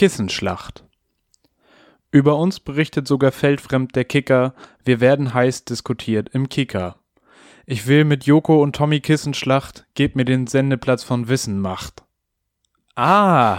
Kissenschlacht. 0.00 0.82
Über 2.10 2.38
uns 2.38 2.58
berichtet 2.58 3.06
sogar 3.06 3.32
feldfremd 3.32 3.94
der 3.94 4.06
Kicker, 4.06 4.54
wir 4.82 4.98
werden 4.98 5.34
heiß 5.34 5.66
diskutiert 5.66 6.30
im 6.30 6.48
Kicker. 6.48 6.96
Ich 7.66 7.86
will 7.86 8.06
mit 8.06 8.24
Joko 8.24 8.62
und 8.62 8.74
Tommy 8.74 9.00
Kissenschlacht, 9.00 9.84
gebt 9.92 10.16
mir 10.16 10.24
den 10.24 10.46
Sendeplatz 10.46 11.04
von 11.04 11.28
Wissen 11.28 11.60
Macht. 11.60 12.02
Ah. 12.96 13.58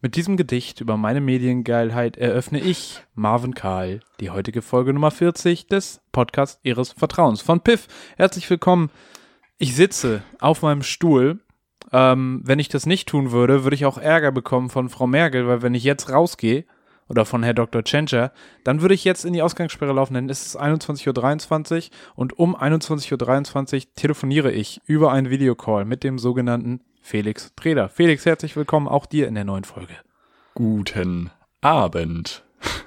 Mit 0.00 0.16
diesem 0.16 0.38
Gedicht 0.38 0.80
über 0.80 0.96
meine 0.96 1.20
Mediengeilheit 1.20 2.16
eröffne 2.16 2.60
ich, 2.60 3.02
Marvin 3.14 3.52
Karl, 3.52 4.00
die 4.20 4.30
heutige 4.30 4.62
Folge 4.62 4.94
Nummer 4.94 5.10
40 5.10 5.66
des 5.66 6.00
Podcasts 6.12 6.60
Ihres 6.62 6.92
Vertrauens 6.92 7.42
von 7.42 7.60
Piff. 7.60 7.88
Herzlich 8.16 8.48
willkommen. 8.48 8.88
Ich 9.58 9.76
sitze 9.76 10.22
auf 10.38 10.62
meinem 10.62 10.82
Stuhl 10.82 11.40
ähm, 11.92 12.40
wenn 12.44 12.58
ich 12.58 12.68
das 12.68 12.86
nicht 12.86 13.08
tun 13.08 13.32
würde, 13.32 13.64
würde 13.64 13.74
ich 13.74 13.86
auch 13.86 13.98
Ärger 13.98 14.32
bekommen 14.32 14.70
von 14.70 14.88
Frau 14.88 15.06
Merkel, 15.06 15.46
weil 15.46 15.62
wenn 15.62 15.74
ich 15.74 15.84
jetzt 15.84 16.10
rausgehe, 16.10 16.64
oder 17.10 17.26
von 17.26 17.42
Herr 17.42 17.54
Dr. 17.54 17.82
Tschentscher, 17.82 18.32
dann 18.62 18.80
würde 18.80 18.94
ich 18.94 19.04
jetzt 19.04 19.24
in 19.24 19.32
die 19.32 19.42
Ausgangssperre 19.42 19.92
laufen, 19.92 20.14
denn 20.14 20.30
es 20.30 20.46
ist 20.46 20.60
21.23 20.60 21.90
Uhr 21.90 21.90
und 22.14 22.38
um 22.38 22.56
21.23 22.56 23.74
Uhr 23.74 23.94
telefoniere 23.96 24.52
ich 24.52 24.80
über 24.86 25.10
einen 25.10 25.28
Videocall 25.28 25.84
mit 25.84 26.04
dem 26.04 26.20
sogenannten 26.20 26.80
Felix 27.02 27.52
Treder. 27.56 27.88
Felix, 27.88 28.24
herzlich 28.24 28.54
willkommen 28.54 28.86
auch 28.86 29.06
dir 29.06 29.26
in 29.26 29.34
der 29.34 29.44
neuen 29.44 29.64
Folge. 29.64 29.94
Guten 30.54 31.30
Abend. 31.60 32.44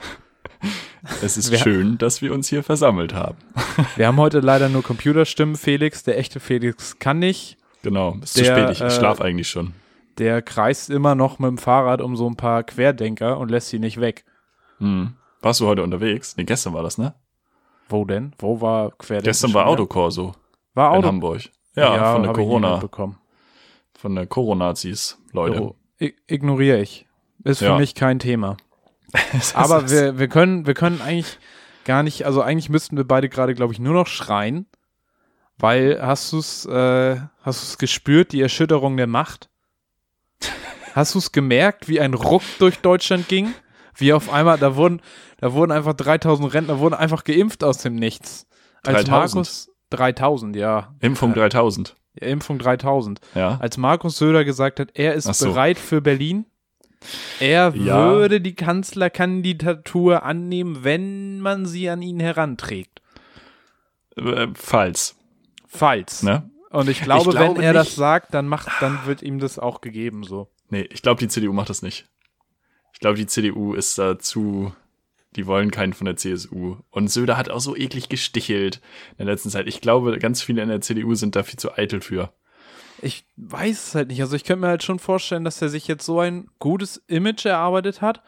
Es 1.22 1.36
ist 1.36 1.52
wir 1.52 1.58
schön, 1.58 1.98
dass 1.98 2.22
wir 2.22 2.34
uns 2.34 2.48
hier 2.48 2.64
versammelt 2.64 3.14
haben. 3.14 3.38
Wir 3.98 4.08
haben 4.08 4.16
heute 4.16 4.40
leider 4.40 4.70
nur 4.70 4.84
Computerstimmen, 4.84 5.58
Felix. 5.58 6.04
Der 6.04 6.18
echte 6.18 6.40
Felix 6.40 6.98
kann 6.98 7.20
nicht. 7.20 7.58
Genau, 7.84 8.18
ist 8.22 8.38
der, 8.38 8.46
zu 8.46 8.52
spät, 8.52 8.70
ich, 8.72 8.82
ich 8.82 8.94
schlafe 8.94 9.24
äh, 9.24 9.28
eigentlich 9.28 9.50
schon. 9.50 9.74
Der 10.18 10.42
kreist 10.42 10.90
immer 10.90 11.16
noch 11.16 11.38
mit 11.38 11.50
dem 11.50 11.58
Fahrrad 11.58 12.02
um 12.02 12.16
so 12.16 12.28
ein 12.28 12.36
paar 12.36 12.64
Querdenker 12.64 13.38
und 13.38 13.52
lässt 13.52 13.70
sie 13.70 13.80
nicht 13.80 14.00
weg. 14.00 14.26
Hm. 14.80 15.14
Warst 15.42 15.60
du 15.60 15.68
heute 15.68 15.84
unterwegs? 15.84 16.36
Nee, 16.38 16.46
gestern 16.46 16.74
war 16.74 16.84
das, 16.84 16.98
ne? 16.98 17.14
Wo 17.90 18.06
denn? 18.06 18.34
Wo 18.38 18.62
war 18.62 18.92
Querdenker? 18.92 19.30
Gestern 19.30 19.54
war 19.54 19.68
Autokorso. 19.68 20.34
War 20.74 20.92
Auto 20.92 21.02
in 21.02 21.06
Hamburg. 21.06 21.42
Ja, 21.76 21.96
ja 21.96 22.14
von 22.14 22.24
der 22.24 22.34
Corona. 22.34 22.82
Von 24.00 24.16
der 24.16 24.28
Coronazis, 24.28 25.18
Leute. 25.32 25.62
Oh, 25.62 25.76
ignoriere 26.28 26.80
ich. 26.80 27.06
Ist 27.44 27.60
für 27.60 27.66
ja. 27.66 27.78
mich 27.78 27.96
kein 27.96 28.20
Thema. 28.20 28.58
Aber 29.54 29.90
wir, 29.90 30.18
wir 30.18 30.28
können, 30.28 30.66
wir 30.66 30.74
können 30.74 31.02
eigentlich 31.02 31.38
gar 31.84 32.04
nicht, 32.04 32.26
also 32.26 32.42
eigentlich 32.42 32.70
müssten 32.70 32.96
wir 32.96 33.04
beide 33.04 33.30
gerade, 33.30 33.54
glaube 33.54 33.74
ich, 33.74 33.80
nur 33.80 33.94
noch 33.94 34.08
schreien 34.08 34.68
weil 35.64 35.98
hast 36.02 36.34
du 36.34 36.40
es 36.40 36.66
äh, 36.66 37.16
hast 37.42 37.62
du 37.62 37.66
es 37.68 37.78
gespürt, 37.78 38.34
die 38.34 38.42
Erschütterung 38.42 38.98
der 38.98 39.08
Macht? 39.08 39.50
Hast 40.94 41.16
du 41.16 41.20
es 41.20 41.32
gemerkt, 41.32 41.88
wie 41.88 42.02
ein 42.02 42.14
Ruck 42.14 42.44
durch 42.60 42.80
Deutschland 42.80 43.30
ging? 43.30 43.54
Wie 43.96 44.12
auf 44.12 44.30
einmal, 44.30 44.58
da 44.58 44.76
wurden, 44.76 45.02
da 45.38 45.54
wurden 45.54 45.72
einfach 45.72 45.94
3000 45.94 46.54
Rentner, 46.54 46.80
wurden 46.80 46.96
einfach 46.96 47.24
geimpft 47.24 47.64
aus 47.64 47.78
dem 47.78 47.96
Nichts. 47.96 48.46
Als 48.84 49.06
3000. 49.06 49.36
Markus, 49.36 49.72
3000, 49.92 50.56
ja. 50.58 50.94
Impfung 51.00 51.34
3000. 51.34 51.96
Ja, 52.20 52.28
Impfung 52.28 52.60
3000. 52.60 53.22
Ja. 53.34 53.58
Als 53.62 53.78
Markus 53.78 54.18
Söder 54.18 54.44
gesagt 54.44 54.82
hat, 54.82 54.90
er 54.96 55.14
ist 55.14 55.34
so. 55.34 55.48
bereit 55.48 55.80
für 55.80 56.02
Berlin, 56.02 56.46
er 57.40 57.74
ja. 57.74 58.12
würde 58.12 58.42
die 58.42 58.56
Kanzlerkandidatur 58.56 60.24
annehmen, 60.24 60.84
wenn 60.84 61.40
man 61.40 61.66
sie 61.66 61.90
an 61.90 62.02
ihn 62.02 62.20
heranträgt. 62.20 63.02
Äh, 64.18 64.48
falls. 64.56 65.16
Falls. 65.74 66.24
Ne? 66.24 66.50
Und 66.70 66.90
ich 66.90 67.02
glaube, 67.02 67.30
ich 67.32 67.36
glaube 67.36 67.58
wenn 67.58 67.64
er 67.64 67.74
nicht. 67.74 67.88
das 67.88 67.96
sagt, 67.96 68.34
dann 68.34 68.48
macht, 68.48 68.70
dann 68.80 69.06
wird 69.06 69.22
ihm 69.22 69.40
das 69.40 69.60
auch 69.60 69.82
gegeben, 69.82 70.24
so. 70.24 70.50
Nee, 70.70 70.88
ich 70.92 71.02
glaube, 71.02 71.20
die 71.20 71.28
CDU 71.28 71.54
macht 71.54 71.70
das 71.70 71.82
nicht. 71.82 72.08
Ich 72.94 73.00
glaube, 73.00 73.18
die 73.18 73.28
CDU 73.28 73.74
ist 73.74 73.98
da 73.98 74.18
zu, 74.18 74.74
die 75.36 75.46
wollen 75.46 75.72
keinen 75.72 75.94
von 75.94 76.06
der 76.06 76.16
CSU. 76.16 76.78
Und 76.90 77.12
Söder 77.12 77.38
hat 77.38 77.50
auch 77.50 77.60
so 77.60 77.76
eklig 77.76 78.10
gestichelt 78.10 78.82
in 79.12 79.26
der 79.26 79.34
letzten 79.34 79.50
Zeit. 79.50 79.68
Ich 79.68 79.82
glaube, 79.82 80.18
ganz 80.20 80.42
viele 80.42 80.62
in 80.62 80.70
der 80.70 80.82
CDU 80.82 81.16
sind 81.16 81.36
da 81.36 81.44
viel 81.44 81.60
zu 81.60 81.78
eitel 81.78 82.02
für. 82.02 82.34
Ich 83.02 83.26
weiß 83.36 83.88
es 83.88 83.96
halt 83.96 84.08
nicht. 84.08 84.22
Also 84.22 84.36
ich 84.36 84.44
könnte 84.44 84.62
mir 84.62 84.68
halt 84.68 84.84
schon 84.84 85.00
vorstellen, 85.00 85.44
dass 85.44 85.62
er 85.62 85.70
sich 85.70 85.88
jetzt 85.88 86.06
so 86.06 86.20
ein 86.20 86.50
gutes 86.60 87.04
Image 87.08 87.46
erarbeitet 87.46 88.02
hat. 88.02 88.24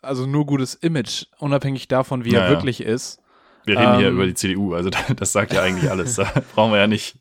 Also 0.00 0.26
nur 0.26 0.46
gutes 0.46 0.74
Image, 0.74 1.26
unabhängig 1.38 1.88
davon, 1.88 2.24
wie 2.24 2.32
naja. 2.32 2.44
er 2.44 2.50
wirklich 2.50 2.80
ist. 2.80 3.21
Wir 3.64 3.78
reden 3.78 3.94
ähm, 3.94 3.98
hier 3.98 4.10
über 4.10 4.26
die 4.26 4.34
CDU, 4.34 4.74
also 4.74 4.90
das 5.16 5.32
sagt 5.32 5.52
ja 5.52 5.62
eigentlich 5.62 5.90
alles. 5.90 6.16
Da 6.16 6.32
brauchen 6.54 6.72
wir 6.72 6.78
ja 6.78 6.86
nicht, 6.86 7.18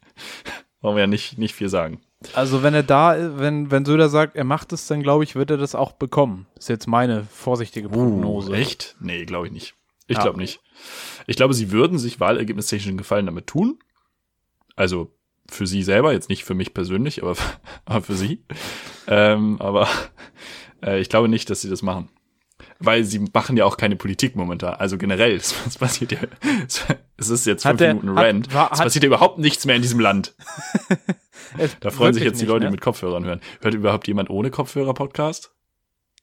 brauchen 0.82 0.96
wir 0.96 1.02
ja 1.02 1.08
nicht, 1.08 1.38
nicht 1.38 1.56
viel 1.56 1.70
sagen. 1.70 2.02
Also 2.34 2.62
wenn 2.62 2.74
er 2.74 2.84
da, 2.84 3.40
wenn, 3.40 3.72
wenn 3.72 3.86
Söder 3.86 4.10
sagt, 4.10 4.36
er 4.36 4.44
macht 4.44 4.74
es, 4.74 4.88
dann 4.88 5.02
glaube 5.02 5.24
ich, 5.24 5.36
wird 5.36 5.50
er 5.50 5.58
das 5.58 5.74
auch 5.74 5.94
bekommen. 5.94 6.46
Ist 6.58 6.70
jetzt 6.70 6.88
meine 6.88 7.24
vorsichtige 7.24 7.88
uh, 7.88 7.92
Prognose. 7.92 8.52
Uh, 8.52 8.56
echt? 8.56 8.96
Nee, 9.00 9.26
glaube 9.26 9.48
ich 9.48 9.54
nicht. 9.54 9.74
Ich 10.08 10.18
ja. 10.18 10.24
glaube 10.24 10.38
nicht. 10.38 10.60
Ich 11.26 11.36
glaube, 11.36 11.54
sie 11.54 11.72
würden 11.72 11.98
sich 11.98 12.20
wahlergebnistechnischen 12.20 12.98
Gefallen 12.98 13.26
damit 13.26 13.48
tun. 13.48 13.80
Also 14.76 15.12
für 15.50 15.66
sie 15.66 15.84
selber, 15.84 16.14
jetzt 16.14 16.30
nicht 16.30 16.44
für 16.44 16.54
mich 16.54 16.74
persönlich, 16.74 17.24
aber, 17.24 17.36
aber 17.86 18.02
für 18.02 18.16
sie. 18.16 18.44
Ähm, 19.08 19.60
aber 19.60 19.88
äh, 20.84 21.00
ich 21.00 21.10
glaube 21.10 21.28
nicht, 21.28 21.50
dass 21.50 21.62
sie 21.62 21.70
das 21.70 21.82
machen 21.82 22.10
weil 22.80 23.04
sie 23.04 23.20
machen 23.34 23.58
ja 23.58 23.66
auch 23.66 23.78
keine 23.78 23.96
Politik 23.96 24.36
momentan. 24.36 24.76
Also 24.76 24.98
generell, 24.98 25.36
es, 25.36 25.54
passiert 25.80 26.12
ja, 26.12 26.20
es 27.18 27.30
ist 27.30 27.46
jetzt 27.46 27.64
fünf 27.64 27.78
der, 27.78 27.96
Minuten 27.96 28.16
war, 28.54 28.72
es 28.72 28.80
passiert 28.80 29.04
ja 29.04 29.08
überhaupt 29.08 29.38
nichts 29.38 29.66
mehr 29.66 29.76
in 29.76 29.82
diesem 29.82 30.00
Land. 30.00 30.36
da 31.80 31.90
freuen 31.90 32.14
sich 32.14 32.24
jetzt 32.24 32.42
die 32.42 32.46
Leute, 32.46 32.62
die 32.62 32.66
ne? 32.66 32.72
mit 32.72 32.82
Kopfhörern 32.82 33.26
hören. 33.26 33.42
Hört 33.62 33.74
überhaupt 33.74 34.08
jemand 34.08 34.30
ohne 34.30 34.52
Kopfhörer 34.52 34.94
Podcast? 34.94 35.52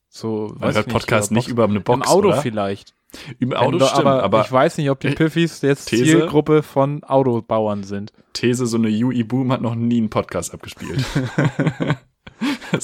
So, 0.08 0.54
Man 0.58 0.74
hört 0.74 0.88
Podcast 0.88 1.30
nicht 1.30 1.48
über 1.48 1.64
eine 1.64 1.80
Box, 1.80 1.98
Im 1.98 2.02
Auto 2.02 2.28
oder? 2.28 2.40
vielleicht. 2.40 2.94
Im 3.38 3.52
Auto 3.54 3.78
stimmt, 3.78 4.06
aber, 4.06 4.22
aber, 4.22 4.40
ich 4.42 4.52
weiß 4.52 4.78
nicht, 4.78 4.90
ob 4.90 5.00
die 5.00 5.10
Piffis 5.14 5.62
jetzt 5.62 5.86
These, 5.86 6.04
Zielgruppe 6.04 6.62
von 6.62 7.04
Autobauern 7.04 7.82
sind. 7.82 8.12
These, 8.32 8.66
so 8.66 8.76
eine 8.76 8.88
UI 8.88 9.22
Boom 9.22 9.52
hat 9.52 9.60
noch 9.60 9.74
nie 9.74 9.98
einen 9.98 10.10
Podcast 10.10 10.52
abgespielt. 10.52 11.04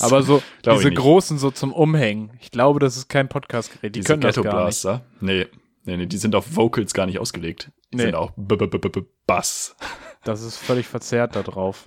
Aber 0.01 0.23
so 0.23 0.43
diese 0.65 0.91
großen 0.91 1.39
so 1.39 1.51
zum 1.51 1.73
Umhängen. 1.73 2.31
Ich 2.41 2.51
glaube, 2.51 2.81
das 2.81 2.97
ist 2.97 3.09
kein 3.09 3.29
Podcastgerät. 3.29 3.95
Die 3.95 4.01
diese 4.01 4.13
können 4.13 4.21
Ghetto 4.21 4.43
das 4.43 4.53
gar 4.53 4.63
Blaster? 4.63 5.05
Nicht. 5.21 5.23
Nee, 5.23 5.47
nee, 5.85 5.97
nee, 5.99 6.07
die 6.07 6.17
sind 6.17 6.35
auf 6.35 6.57
Vocals 6.57 6.95
gar 6.95 7.07
nicht 7.07 7.19
ausgelegt. 7.19 7.71
Die 7.93 7.99
nee. 7.99 8.05
sind 8.05 8.15
auch 8.15 8.33
B 8.37 8.55
-B 8.55 8.67
-B 8.67 9.05
Bass. 9.27 9.77
Das 10.25 10.41
ist 10.41 10.57
völlig 10.57 10.87
verzerrt 10.87 11.37
da 11.37 11.43
drauf. 11.43 11.85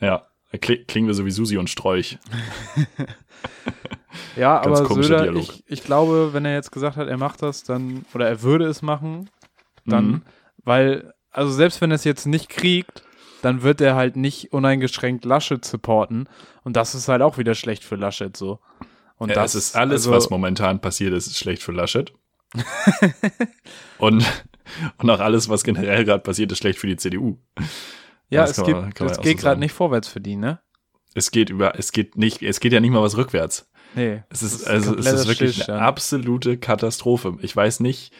Ja, 0.00 0.26
klingen 0.56 1.06
wir 1.06 1.12
so 1.12 1.26
wie 1.26 1.30
Susi 1.30 1.58
und 1.58 1.68
Strolch. 1.68 2.18
ja, 4.36 4.58
aber 4.62 4.86
Söder, 4.86 5.34
ich, 5.34 5.64
ich 5.66 5.84
glaube, 5.84 6.30
wenn 6.32 6.46
er 6.46 6.54
jetzt 6.54 6.72
gesagt 6.72 6.96
hat, 6.96 7.08
er 7.08 7.18
macht 7.18 7.42
das, 7.42 7.64
dann, 7.64 8.06
oder 8.14 8.26
er 8.26 8.40
würde 8.40 8.64
es 8.64 8.80
machen, 8.80 9.28
dann, 9.84 10.06
mhm. 10.06 10.22
weil, 10.64 11.12
also 11.30 11.52
selbst 11.52 11.82
wenn 11.82 11.90
er 11.90 11.96
es 11.96 12.04
jetzt 12.04 12.24
nicht 12.24 12.48
kriegt, 12.48 13.02
dann 13.42 13.62
wird 13.62 13.80
er 13.80 13.94
halt 13.94 14.16
nicht 14.16 14.52
uneingeschränkt 14.52 15.24
Laschet 15.24 15.64
supporten. 15.64 16.28
Und 16.64 16.76
das 16.76 16.94
ist 16.94 17.08
halt 17.08 17.22
auch 17.22 17.38
wieder 17.38 17.54
schlecht 17.54 17.84
für 17.84 17.96
Laschet 17.96 18.36
so. 18.36 18.60
Und 19.16 19.30
ja, 19.30 19.34
das 19.34 19.54
ist 19.54 19.76
alles, 19.76 20.06
also, 20.06 20.12
was 20.12 20.30
momentan 20.30 20.80
passiert 20.80 21.12
ist, 21.12 21.26
ist 21.26 21.38
schlecht 21.38 21.62
für 21.62 21.72
Laschet. 21.72 22.12
und, 23.98 24.24
und 24.98 25.10
auch 25.10 25.20
alles, 25.20 25.48
was 25.48 25.64
generell 25.64 26.04
gerade 26.04 26.22
passiert, 26.22 26.52
ist 26.52 26.58
schlecht 26.58 26.78
für 26.78 26.86
die 26.86 26.96
CDU. 26.96 27.38
Ja, 28.30 28.42
das 28.42 28.58
es, 28.58 28.64
gibt, 28.64 28.80
man, 28.80 28.92
es 29.08 29.20
geht 29.20 29.40
so 29.40 29.44
gerade 29.44 29.60
nicht 29.60 29.72
vorwärts 29.72 30.08
für 30.08 30.20
die, 30.20 30.36
ne? 30.36 30.60
Es 31.14 31.30
geht 31.30 31.50
über, 31.50 31.78
es 31.78 31.92
geht 31.92 32.16
nicht, 32.16 32.42
es 32.42 32.60
geht 32.60 32.72
ja 32.72 32.80
nicht 32.80 32.90
mal 32.90 33.02
was 33.02 33.16
rückwärts. 33.16 33.68
Nee. 33.94 34.22
Es 34.28 34.42
ist, 34.42 34.66
also, 34.66 34.96
es 34.96 35.06
ist 35.06 35.26
wirklich 35.26 35.68
eine 35.68 35.80
absolute 35.80 36.58
Katastrophe. 36.58 37.38
Ich 37.40 37.56
weiß 37.56 37.80
nicht. 37.80 38.12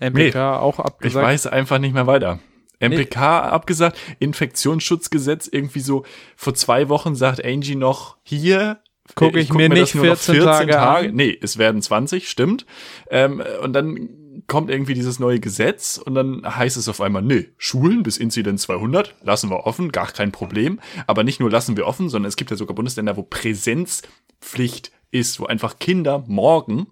MPK 0.00 0.14
nee, 0.14 0.34
auch 0.34 0.78
abgesagt. 0.78 1.04
Ich 1.04 1.14
weiß 1.14 1.46
einfach 1.48 1.78
nicht 1.78 1.92
mehr 1.92 2.06
weiter. 2.06 2.38
MPK 2.80 3.40
abgesagt, 3.40 3.98
Infektionsschutzgesetz 4.18 5.48
irgendwie 5.50 5.80
so 5.80 6.04
vor 6.36 6.54
zwei 6.54 6.88
Wochen 6.88 7.14
sagt 7.14 7.44
Angie 7.44 7.74
noch 7.74 8.16
hier 8.22 8.80
gucke 9.14 9.38
ich, 9.38 9.44
ich 9.44 9.48
guck 9.50 9.58
mir, 9.58 9.68
mir 9.68 9.80
nicht 9.80 9.92
14, 9.92 10.34
14 10.34 10.44
Tage, 10.44 10.70
Tage. 10.72 11.12
Nee, 11.12 11.36
es 11.40 11.58
werden 11.58 11.82
20, 11.82 12.28
stimmt. 12.28 12.66
Ähm, 13.10 13.42
und 13.62 13.72
dann 13.72 14.10
kommt 14.46 14.70
irgendwie 14.70 14.94
dieses 14.94 15.18
neue 15.18 15.40
Gesetz 15.40 15.98
und 16.02 16.14
dann 16.14 16.42
heißt 16.44 16.76
es 16.76 16.88
auf 16.88 17.00
einmal, 17.00 17.22
nee, 17.22 17.48
Schulen 17.58 18.02
bis 18.02 18.16
Inzidenz 18.16 18.62
200 18.62 19.16
lassen 19.22 19.50
wir 19.50 19.66
offen, 19.66 19.92
gar 19.92 20.08
kein 20.08 20.32
Problem. 20.32 20.80
Aber 21.06 21.24
nicht 21.24 21.40
nur 21.40 21.50
lassen 21.50 21.76
wir 21.76 21.86
offen, 21.86 22.08
sondern 22.08 22.28
es 22.28 22.36
gibt 22.36 22.50
ja 22.50 22.56
sogar 22.56 22.74
Bundesländer, 22.74 23.16
wo 23.16 23.22
Präsenzpflicht 23.22 24.92
ist, 25.10 25.40
wo 25.40 25.46
einfach 25.46 25.78
Kinder 25.78 26.24
morgen 26.26 26.86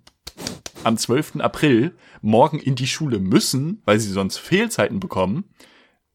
am 0.84 0.96
12. 0.96 1.36
April 1.40 1.92
morgen 2.20 2.58
in 2.58 2.74
die 2.74 2.86
Schule 2.86 3.18
müssen, 3.18 3.82
weil 3.84 3.98
sie 4.00 4.10
sonst 4.10 4.38
Fehlzeiten 4.38 5.00
bekommen 5.00 5.44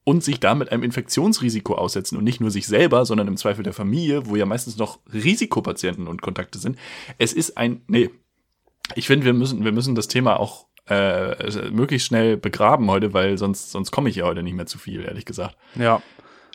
und 0.03 0.23
sich 0.23 0.39
damit 0.39 0.71
einem 0.71 0.83
Infektionsrisiko 0.83 1.75
aussetzen 1.75 2.17
und 2.17 2.23
nicht 2.23 2.41
nur 2.41 2.51
sich 2.51 2.67
selber, 2.67 3.05
sondern 3.05 3.27
im 3.27 3.37
Zweifel 3.37 3.63
der 3.63 3.73
Familie, 3.73 4.27
wo 4.27 4.35
ja 4.35 4.45
meistens 4.45 4.77
noch 4.77 4.99
Risikopatienten 5.11 6.07
und 6.07 6.21
Kontakte 6.21 6.57
sind. 6.57 6.77
Es 7.17 7.33
ist 7.33 7.57
ein, 7.57 7.81
nee, 7.87 8.09
ich 8.95 9.07
finde, 9.07 9.25
wir 9.25 9.33
müssen, 9.33 9.63
wir 9.63 9.71
müssen 9.71 9.95
das 9.95 10.07
Thema 10.07 10.39
auch 10.39 10.65
äh, 10.89 11.69
möglichst 11.69 12.07
schnell 12.07 12.37
begraben 12.37 12.89
heute, 12.89 13.13
weil 13.13 13.37
sonst, 13.37 13.71
sonst 13.71 13.91
komme 13.91 14.09
ich 14.09 14.15
ja 14.15 14.25
heute 14.25 14.43
nicht 14.43 14.55
mehr 14.55 14.65
zu 14.65 14.77
viel, 14.77 15.03
ehrlich 15.03 15.25
gesagt. 15.25 15.55
Ja. 15.75 16.01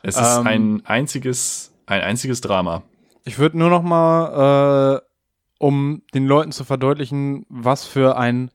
Es 0.02 0.16
ist 0.16 0.38
ähm, 0.38 0.46
ein 0.46 0.86
einziges, 0.86 1.72
ein 1.86 2.00
einziges 2.00 2.40
Drama. 2.40 2.82
Ich 3.24 3.38
würde 3.38 3.58
nur 3.58 3.70
noch 3.70 3.82
mal, 3.82 4.96
äh, 4.96 5.00
um 5.58 6.02
den 6.14 6.26
Leuten 6.26 6.52
zu 6.52 6.64
verdeutlichen, 6.64 7.46
was 7.48 7.86
für 7.86 8.16
ein 8.16 8.50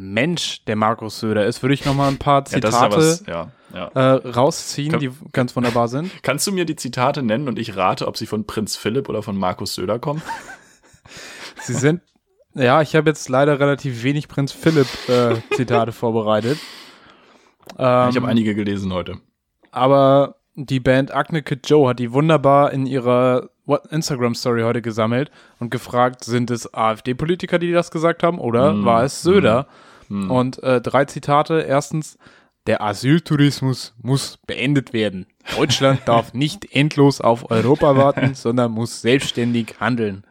Mensch 0.00 0.64
der 0.66 0.76
Markus 0.76 1.18
Söder 1.20 1.44
ist, 1.46 1.62
würde 1.62 1.74
ich 1.74 1.84
noch 1.84 1.94
mal 1.94 2.08
ein 2.08 2.18
paar 2.18 2.44
Ja, 2.48 2.58
ja 2.58 2.70
Zitate 2.70 2.96
was, 2.96 3.26
ja, 3.26 3.50
ja. 3.74 3.88
äh, 3.88 4.28
rausziehen, 4.30 4.92
Komm. 4.92 5.00
die 5.00 5.10
ganz 5.32 5.54
wunderbar 5.56 5.88
sind. 5.88 6.10
Kannst 6.22 6.46
du 6.46 6.52
mir 6.52 6.64
die 6.64 6.76
Zitate 6.76 7.22
nennen 7.22 7.48
und 7.48 7.58
ich 7.58 7.76
rate, 7.76 8.06
ob 8.06 8.16
sie 8.16 8.26
von 8.26 8.46
Prinz 8.46 8.76
Philipp 8.76 9.08
oder 9.08 9.22
von 9.22 9.36
Markus 9.36 9.74
Söder 9.74 9.98
kommen? 9.98 10.22
Sie 11.60 11.74
sind, 11.74 12.00
ja, 12.54 12.80
ich 12.82 12.94
habe 12.94 13.10
jetzt 13.10 13.28
leider 13.28 13.58
relativ 13.58 14.02
wenig 14.04 14.28
Prinz 14.28 14.52
Philipp 14.52 14.86
äh, 15.08 15.34
Zitate 15.56 15.90
vorbereitet. 15.92 16.58
Ähm, 17.78 18.10
ich 18.10 18.16
habe 18.16 18.28
einige 18.28 18.54
gelesen 18.54 18.92
heute. 18.92 19.18
aber 19.72 20.36
die 20.54 20.80
Band 20.80 21.12
Acne 21.12 21.42
Kid 21.42 21.68
Joe 21.68 21.88
hat 21.88 21.98
die 21.98 22.12
wunderbar 22.12 22.72
in 22.72 22.86
ihrer 22.86 23.50
Instagram-Story 23.90 24.62
heute 24.62 24.82
gesammelt 24.82 25.30
und 25.60 25.70
gefragt, 25.70 26.24
sind 26.24 26.50
es 26.50 26.72
AfD-Politiker, 26.74 27.58
die 27.58 27.70
das 27.72 27.90
gesagt 27.90 28.22
haben, 28.22 28.38
oder 28.40 28.72
Mm, 28.72 28.84
war 28.84 29.04
es 29.04 29.22
Söder? 29.22 29.66
Hm. 30.08 30.30
Und 30.30 30.62
äh, 30.62 30.80
drei 30.80 31.04
Zitate. 31.04 31.60
Erstens, 31.60 32.18
der 32.66 32.82
Asyltourismus 32.82 33.94
muss 34.02 34.38
beendet 34.46 34.92
werden. 34.92 35.26
Deutschland 35.56 36.02
darf 36.06 36.32
nicht 36.34 36.74
endlos 36.74 37.20
auf 37.20 37.50
Europa 37.50 37.96
warten, 37.96 38.34
sondern 38.34 38.72
muss 38.72 39.00
selbstständig 39.00 39.76
handeln. 39.80 40.24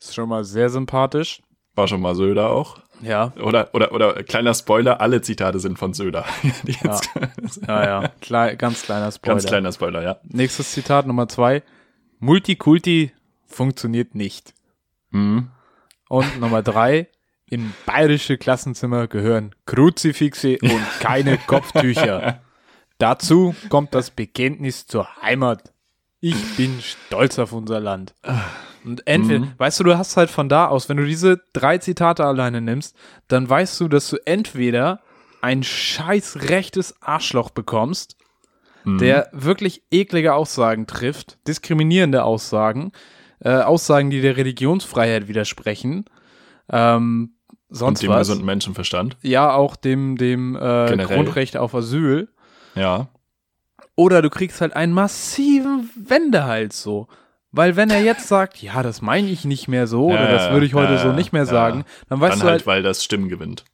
Ist 0.00 0.14
schon 0.14 0.28
mal 0.28 0.44
sehr 0.44 0.68
sympathisch. 0.68 1.42
War 1.74 1.88
schon 1.88 2.00
mal 2.00 2.14
Söder 2.14 2.50
auch. 2.50 2.78
Ja, 3.02 3.32
Oder, 3.42 3.74
oder, 3.74 3.92
oder 3.92 4.22
kleiner 4.22 4.54
Spoiler, 4.54 5.00
alle 5.02 5.20
Zitate 5.20 5.58
sind 5.60 5.78
von 5.78 5.92
Söder. 5.92 6.24
Jetzt, 6.64 7.10
ja, 7.68 7.84
ja. 7.84 8.08
Klei 8.20 8.56
ganz 8.56 8.82
kleiner 8.82 9.12
Spoiler. 9.12 9.34
Ganz 9.34 9.46
kleiner 9.46 9.72
Spoiler, 9.72 10.02
ja. 10.02 10.16
Nächstes 10.24 10.72
Zitat 10.72 11.06
Nummer 11.06 11.28
zwei. 11.28 11.62
Multikulti 12.18 13.12
funktioniert 13.46 14.14
nicht. 14.14 14.54
Mhm. 15.10 15.50
Und 16.08 16.40
Nummer 16.40 16.62
drei. 16.62 17.08
In 17.48 17.72
bayerische 17.86 18.38
Klassenzimmer 18.38 19.06
gehören 19.06 19.54
Kruzifixe 19.66 20.58
und 20.62 20.80
keine 21.00 21.38
Kopftücher. 21.38 22.40
Dazu 22.98 23.54
kommt 23.68 23.94
das 23.94 24.10
Bekenntnis 24.10 24.86
zur 24.86 25.06
Heimat. 25.22 25.72
Ich 26.20 26.56
bin 26.56 26.80
stolz 26.80 27.38
auf 27.38 27.52
unser 27.52 27.78
Land. 27.78 28.14
Und 28.84 29.06
entweder, 29.06 29.40
Mhm. 29.40 29.52
weißt 29.58 29.78
du, 29.80 29.84
du 29.84 29.98
hast 29.98 30.16
halt 30.16 30.30
von 30.30 30.48
da 30.48 30.66
aus, 30.66 30.88
wenn 30.88 30.96
du 30.96 31.04
diese 31.04 31.40
drei 31.52 31.78
Zitate 31.78 32.24
alleine 32.24 32.60
nimmst, 32.60 32.96
dann 33.28 33.48
weißt 33.48 33.80
du, 33.80 33.88
dass 33.88 34.08
du 34.10 34.16
entweder 34.26 35.00
ein 35.40 35.62
scheiß 35.62 36.48
rechtes 36.48 37.00
Arschloch 37.00 37.50
bekommst, 37.50 38.16
Mhm. 38.84 38.98
der 38.98 39.28
wirklich 39.32 39.82
eklige 39.92 40.34
Aussagen 40.34 40.86
trifft, 40.88 41.38
diskriminierende 41.46 42.24
Aussagen, 42.24 42.90
äh, 43.40 43.50
Aussagen, 43.50 44.10
die 44.10 44.20
der 44.22 44.36
Religionsfreiheit 44.36 45.28
widersprechen, 45.28 46.06
ähm, 46.72 47.34
Und 47.68 47.76
sonst 47.76 48.02
dem 48.02 48.10
was. 48.10 48.20
gesunden 48.20 48.46
Menschenverstand. 48.46 49.16
Ja, 49.22 49.52
auch 49.54 49.76
dem, 49.76 50.16
dem 50.16 50.56
äh. 50.56 50.96
Grundrecht 51.04 51.56
auf 51.56 51.74
Asyl. 51.74 52.28
Ja. 52.74 53.08
Oder 53.96 54.22
du 54.22 54.30
kriegst 54.30 54.60
halt 54.60 54.76
einen 54.76 54.92
massiven 54.92 55.90
Wendehals 55.96 56.82
so. 56.82 57.08
Weil 57.52 57.74
wenn 57.76 57.88
er 57.88 58.02
jetzt 58.02 58.28
sagt, 58.28 58.60
ja, 58.60 58.82
das 58.82 59.00
meine 59.00 59.28
ich 59.28 59.44
nicht 59.46 59.66
mehr 59.66 59.86
so, 59.86 60.06
oder 60.08 60.24
Ja, 60.24 60.32
das 60.32 60.50
würde 60.50 60.66
ich 60.66 60.74
heute 60.74 60.92
ja, 60.94 60.98
so 60.98 61.12
nicht 61.12 61.32
mehr 61.32 61.42
ja. 61.42 61.46
sagen, 61.46 61.84
dann 62.08 62.20
weißt 62.20 62.34
Dann 62.34 62.40
du 62.40 62.44
halt, 62.44 62.52
halt, 62.60 62.66
weil 62.66 62.82
das 62.82 63.02
Stimmen 63.02 63.28
gewinnt. 63.30 63.64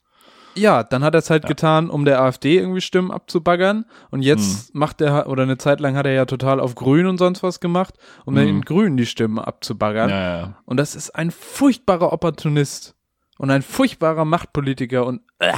ja, 0.55 0.85
dann 0.85 1.03
hat 1.03 1.15
er 1.15 1.19
es 1.19 1.31
halt 1.31 1.47
getan, 1.47 1.91
um 1.91 2.05
der 2.05 2.21
AfD 2.21 2.59
irgendwie 2.59 2.81
Stimmen 2.81 3.11
abzubaggern. 3.11 3.85
Und 4.11 4.23
jetzt 4.23 4.73
macht 4.75 5.01
er, 5.01 5.27
oder 5.29 5.43
eine 5.43 5.59
Zeit 5.59 5.81
lang 5.81 5.97
hat 5.97 6.07
er 6.07 6.13
ja 6.13 6.27
total 6.27 6.61
auf 6.61 6.77
Grün 6.77 7.07
und 7.07 7.19
sonst 7.19 7.43
was 7.43 7.59
gemacht, 7.59 7.95
um 8.25 8.37
den 8.37 8.61
Grünen 8.61 8.97
die 8.97 9.07
Stimmen 9.07 9.41
abzubaggern. 9.41 10.11
Ja, 10.11 10.39
ja. 10.39 10.55
Und 10.65 10.77
das 10.77 10.95
ist 10.95 11.11
ein 11.11 11.33
furchtbarer 11.33 12.13
Opportunist 12.13 12.95
und 13.43 13.51
ein 13.51 13.63
furchtbarer 13.63 14.25
Machtpolitiker 14.25 15.05
und 15.05 15.21
äh. 15.41 15.53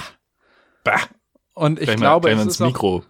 Bah. 0.84 1.00
Und 1.52 1.78
ich 1.80 1.88
mal- 1.88 1.96
glaube, 1.96 2.28
mal 2.30 2.36
es 2.38 2.42
ins 2.44 2.54
ist, 2.54 2.62
auch, 2.62 2.66
Mikro. 2.66 3.04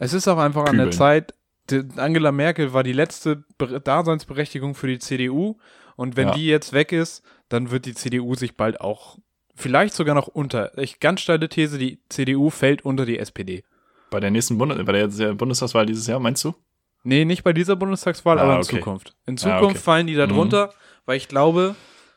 es 0.00 0.12
ist 0.12 0.26
auch 0.28 0.38
einfach 0.38 0.62
an 0.66 0.76
der 0.76 0.86
kübeln. 0.86 0.92
Zeit, 0.92 1.34
die, 1.70 1.82
Angela 1.96 2.32
Merkel 2.32 2.72
war 2.72 2.82
die 2.82 2.92
letzte 2.92 3.44
Be 3.56 3.80
Daseinsberechtigung 3.80 4.74
für 4.74 4.88
die 4.88 4.98
CDU 4.98 5.56
und 5.96 6.16
wenn 6.16 6.28
Ja. 6.28 6.34
die 6.34 6.46
jetzt 6.46 6.72
weg 6.72 6.92
ist, 6.92 7.22
dann 7.48 7.70
wird 7.70 7.86
die 7.86 7.94
CDU 7.94 8.34
sich 8.34 8.56
bald 8.56 8.80
auch 8.80 9.18
vielleicht 9.54 9.94
sogar 9.94 10.14
noch 10.14 10.26
unter. 10.26 10.76
Ich 10.78 10.98
ganz 11.00 11.20
steile 11.20 11.48
These, 11.48 11.78
die 11.78 12.00
CDU 12.08 12.50
fällt 12.50 12.84
unter 12.84 13.06
die 13.06 13.18
SPD. 13.18 13.62
Bei 14.10 14.18
der 14.18 14.30
nächsten 14.32 14.58
Bundes 14.58 14.84
bei 14.84 14.92
der 14.92 15.06
der 15.08 15.34
Bundestagswahl 15.34 15.86
dieses 15.86 16.06
Jahr, 16.08 16.18
meinst 16.18 16.42
du? 16.44 16.54
Nee, 17.04 17.24
nicht 17.24 17.44
bei 17.44 17.52
dieser 17.52 17.76
Bundestagswahl, 17.76 18.38
Ah, 18.38 18.42
aber 18.42 18.52
in 18.54 18.58
okay. 18.58 18.76
Zukunft. 18.76 19.14
In 19.26 19.34
Ah, 19.34 19.36
Zukunft 19.36 19.64
okay. 19.76 19.78
fallen 19.78 20.06
die 20.08 20.16
da 20.16 20.26
Mhm. 20.26 20.32
drunter, 20.32 20.74
weil 21.06 21.16
ich 21.16 21.28
glaube, 21.28 21.76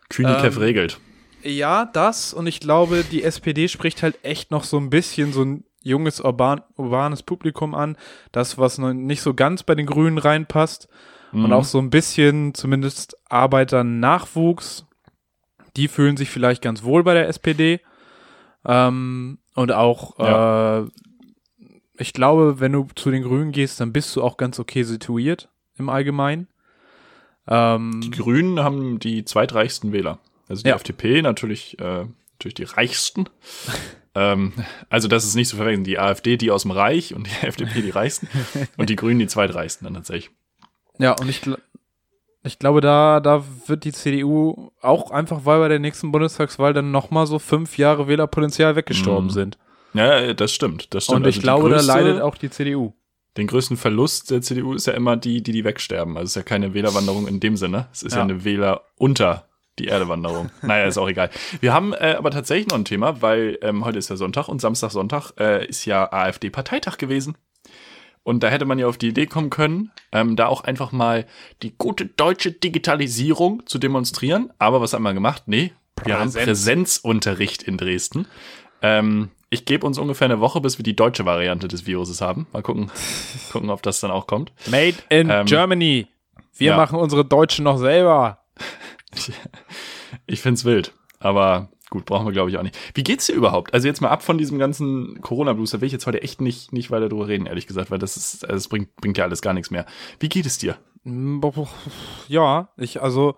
Kühnikev 0.09 0.57
Ähm, 0.57 0.61
regelt. 0.63 0.99
Ja, 1.43 1.85
das 1.85 2.33
und 2.33 2.47
ich 2.47 2.59
glaube, 2.59 3.03
die 3.03 3.23
SPD 3.23 3.67
spricht 3.67 4.01
halt 4.03 4.23
echt 4.23 4.51
noch 4.51 4.63
so 4.63 4.77
ein 4.77 4.89
bisschen 4.89 5.33
so 5.33 5.43
ein 5.43 5.63
junges 5.81 6.21
urban, 6.21 6.61
urbanes 6.77 7.23
Publikum 7.23 7.75
an, 7.75 7.97
das 8.31 8.57
was 8.57 8.77
noch 8.77 8.93
nicht 8.93 9.21
so 9.21 9.33
ganz 9.33 9.63
bei 9.63 9.75
den 9.75 9.85
Grünen 9.85 10.17
reinpasst 10.17 10.87
und 11.33 11.47
Mhm. 11.47 11.53
auch 11.53 11.65
so 11.65 11.79
ein 11.79 11.89
bisschen 11.89 12.53
zumindest 12.53 13.17
Arbeiternachwuchs, 13.29 14.85
die 15.75 15.87
fühlen 15.87 16.15
sich 16.15 16.29
vielleicht 16.29 16.61
ganz 16.61 16.83
wohl 16.83 17.03
bei 17.03 17.13
der 17.15 17.27
SPD 17.27 17.81
ähm, 18.65 19.39
und 19.55 19.71
auch 19.71 20.19
äh, 20.19 20.87
ich 21.97 22.13
glaube, 22.13 22.59
wenn 22.59 22.71
du 22.71 22.87
zu 22.95 23.11
den 23.11 23.23
Grünen 23.23 23.51
gehst, 23.51 23.79
dann 23.79 23.91
bist 23.93 24.15
du 24.15 24.23
auch 24.23 24.37
ganz 24.37 24.59
okay 24.59 24.83
situiert 24.83 25.49
im 25.77 25.89
Allgemeinen. 25.89 26.47
Ähm, 27.47 28.01
Die 28.01 28.11
Grünen 28.11 28.59
haben 28.61 28.99
die 28.99 29.25
zweitreichsten 29.25 29.91
Wähler. 29.91 30.19
Also 30.49 30.63
die 30.63 30.69
Ja. 30.69 30.75
FDP 30.75 31.21
natürlich, 31.21 31.79
äh, 31.79 32.05
natürlich 32.33 32.53
die 32.55 32.63
reichsten. 32.63 33.25
ähm, 34.15 34.53
also 34.89 35.07
das 35.07 35.23
ist 35.25 35.35
nicht 35.35 35.47
zu 35.49 35.55
verwechseln. 35.57 35.83
Die 35.83 35.99
AfD, 35.99 36.37
die 36.37 36.51
aus 36.51 36.63
dem 36.63 36.71
Reich 36.71 37.13
und 37.15 37.27
die 37.27 37.31
FDP 37.47 37.81
die 37.81 37.89
reichsten. 37.89 38.27
und 38.77 38.89
die 38.89 38.95
Grünen 38.95 39.19
die 39.19 39.27
zweitreichsten 39.27 39.85
dann 39.85 39.93
tatsächlich. 39.95 40.31
Ja, 40.99 41.13
und 41.19 41.27
ich, 41.29 41.39
gl- 41.41 41.57
ich 42.43 42.59
glaube, 42.59 42.81
da, 42.81 43.19
da 43.19 43.43
wird 43.67 43.83
die 43.85 43.93
CDU 43.93 44.71
auch 44.81 45.09
einfach, 45.11 45.45
weil 45.45 45.59
bei 45.59 45.67
der 45.69 45.79
nächsten 45.79 46.11
Bundestagswahl 46.11 46.73
dann 46.73 46.91
nochmal 46.91 47.25
so 47.25 47.39
fünf 47.39 47.77
Jahre 47.77 48.07
Wählerpotenzial 48.07 48.75
weggestorben 48.75 49.25
Mhm. 49.27 49.31
sind. 49.31 49.57
Ja, 49.95 50.33
das 50.33 50.51
stimmt. 50.51 50.93
Das 50.93 51.05
stimmt. 51.05 51.17
Und 51.23 51.27
ich 51.27 51.35
Also 51.37 51.41
glaube, 51.41 51.69
größte- 51.69 51.87
da 51.87 51.95
leidet 51.99 52.21
auch 52.21 52.35
die 52.35 52.49
CDU. 52.49 52.93
Den 53.37 53.47
größten 53.47 53.77
Verlust 53.77 54.29
der 54.29 54.41
CDU 54.41 54.73
ist 54.73 54.85
ja 54.85 54.93
immer 54.93 55.17
die, 55.17 55.41
die 55.41 55.51
die 55.53 55.63
wegsterben. 55.63 56.17
Also 56.17 56.25
es 56.25 56.29
ist 56.31 56.35
ja 56.35 56.43
keine 56.43 56.75
Wählerwanderung 56.75 57.27
in 57.27 57.39
dem 57.39 57.57
Sinne. 57.57 57.87
Es 57.91 58.03
ist 58.03 58.11
ja, 58.11 58.19
Ja. 58.19 58.23
eine 58.25 58.43
Wähler 58.43 58.81
unter 58.97 59.47
die 59.79 59.87
Erdewanderung. 59.87 60.49
naja, 60.61 60.85
ist 60.85 60.97
auch 60.97 61.09
egal. 61.09 61.29
Wir 61.59 61.73
haben 61.73 61.93
äh, 61.93 62.15
aber 62.17 62.31
tatsächlich 62.31 62.67
noch 62.67 62.77
ein 62.77 62.85
Thema, 62.85 63.21
weil 63.21 63.57
ähm, 63.61 63.85
heute 63.85 63.97
ist 63.97 64.09
ja 64.09 64.15
Sonntag 64.15 64.47
und 64.47 64.61
Samstag, 64.61 64.91
Sonntag 64.91 65.31
äh, 65.39 65.65
ist 65.65 65.85
ja 65.85 66.11
AfD-Parteitag 66.11 66.97
gewesen. 66.97 67.35
Und 68.23 68.41
da 68.41 68.47
hätte 68.47 68.65
man 68.65 68.79
ja 68.79 68.87
auf 68.87 68.97
die 68.97 69.09
Idee 69.09 69.25
kommen 69.25 69.49
können, 69.49 69.91
ähm, 70.13 70.35
da 70.37 70.47
auch 70.47 70.63
einfach 70.63 70.91
mal 70.93 71.25
die 71.61 71.73
gute 71.77 72.05
deutsche 72.05 72.51
Digitalisierung 72.53 73.65
zu 73.65 73.79
demonstrieren. 73.79 74.51
Aber 74.59 74.79
was 74.79 74.93
haben 74.93 75.03
wir 75.03 75.13
gemacht? 75.13 75.43
Nee, 75.47 75.73
wir 76.05 76.15
haben 76.19 76.31
Präsenz. 76.31 76.45
Präsenzunterricht 76.45 77.63
in 77.63 77.77
Dresden. 77.77 78.27
Ähm, 78.81 79.29
ich 79.49 79.65
gebe 79.65 79.85
uns 79.85 79.97
ungefähr 79.99 80.25
eine 80.25 80.39
Woche, 80.39 80.61
bis 80.61 80.79
wir 80.79 80.83
die 80.83 80.95
deutsche 80.95 81.25
Variante 81.25 81.67
des 81.67 81.85
Viruses 81.85 82.21
haben. 82.21 82.47
Mal 82.53 82.61
gucken, 82.63 82.91
gucken, 83.51 83.69
ob 83.69 83.81
das 83.83 83.99
dann 83.99 84.09
auch 84.09 84.25
kommt. 84.25 84.51
Made 84.67 84.95
in 85.09 85.29
Ähm, 85.29 85.45
Germany. 85.45 86.07
Wir 86.55 86.71
ja. 86.71 86.77
machen 86.77 86.97
unsere 86.99 87.25
Deutschen 87.25 87.63
noch 87.65 87.77
selber. 87.77 88.42
Ich 90.27 90.41
find's 90.41 90.63
wild, 90.63 90.93
aber 91.19 91.69
gut, 91.89 92.05
brauchen 92.05 92.25
wir 92.25 92.33
glaube 92.33 92.49
ich 92.49 92.57
auch 92.57 92.63
nicht. 92.63 92.77
Wie 92.93 93.03
geht's 93.03 93.25
dir 93.25 93.33
überhaupt? 93.33 93.73
Also 93.73 93.87
jetzt 93.87 94.01
mal 94.01 94.09
ab 94.09 94.23
von 94.23 94.37
diesem 94.37 94.59
ganzen 94.59 95.21
Corona-Blues, 95.21 95.71
da 95.71 95.81
will 95.81 95.87
ich 95.87 95.91
jetzt 95.91 96.07
heute 96.07 96.21
echt 96.21 96.41
nicht, 96.41 96.71
nicht 96.71 96.91
weiter 96.91 97.09
drüber 97.09 97.27
reden, 97.27 97.45
ehrlich 97.45 97.67
gesagt, 97.67 97.91
weil 97.91 97.99
das 97.99 98.15
ist, 98.17 98.45
also 98.45 98.57
es 98.57 98.67
bringt, 98.67 98.95
bringt 98.97 99.17
ja 99.17 99.23
alles 99.23 99.41
gar 99.41 99.53
nichts 99.53 99.71
mehr. 99.71 99.85
Wie 100.19 100.29
geht 100.29 100.45
es 100.45 100.57
dir? 100.57 100.77
Ja, 102.27 102.69
ich, 102.77 103.01
also, 103.01 103.35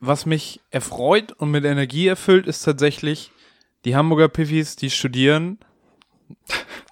was 0.00 0.26
mich 0.26 0.60
erfreut 0.70 1.32
und 1.32 1.50
mit 1.50 1.64
Energie 1.64 2.06
erfüllt, 2.06 2.46
ist 2.46 2.62
tatsächlich 2.62 3.32
die 3.84 3.96
Hamburger 3.96 4.28
Piffis, 4.28 4.76
die 4.76 4.90
studieren. 4.90 5.58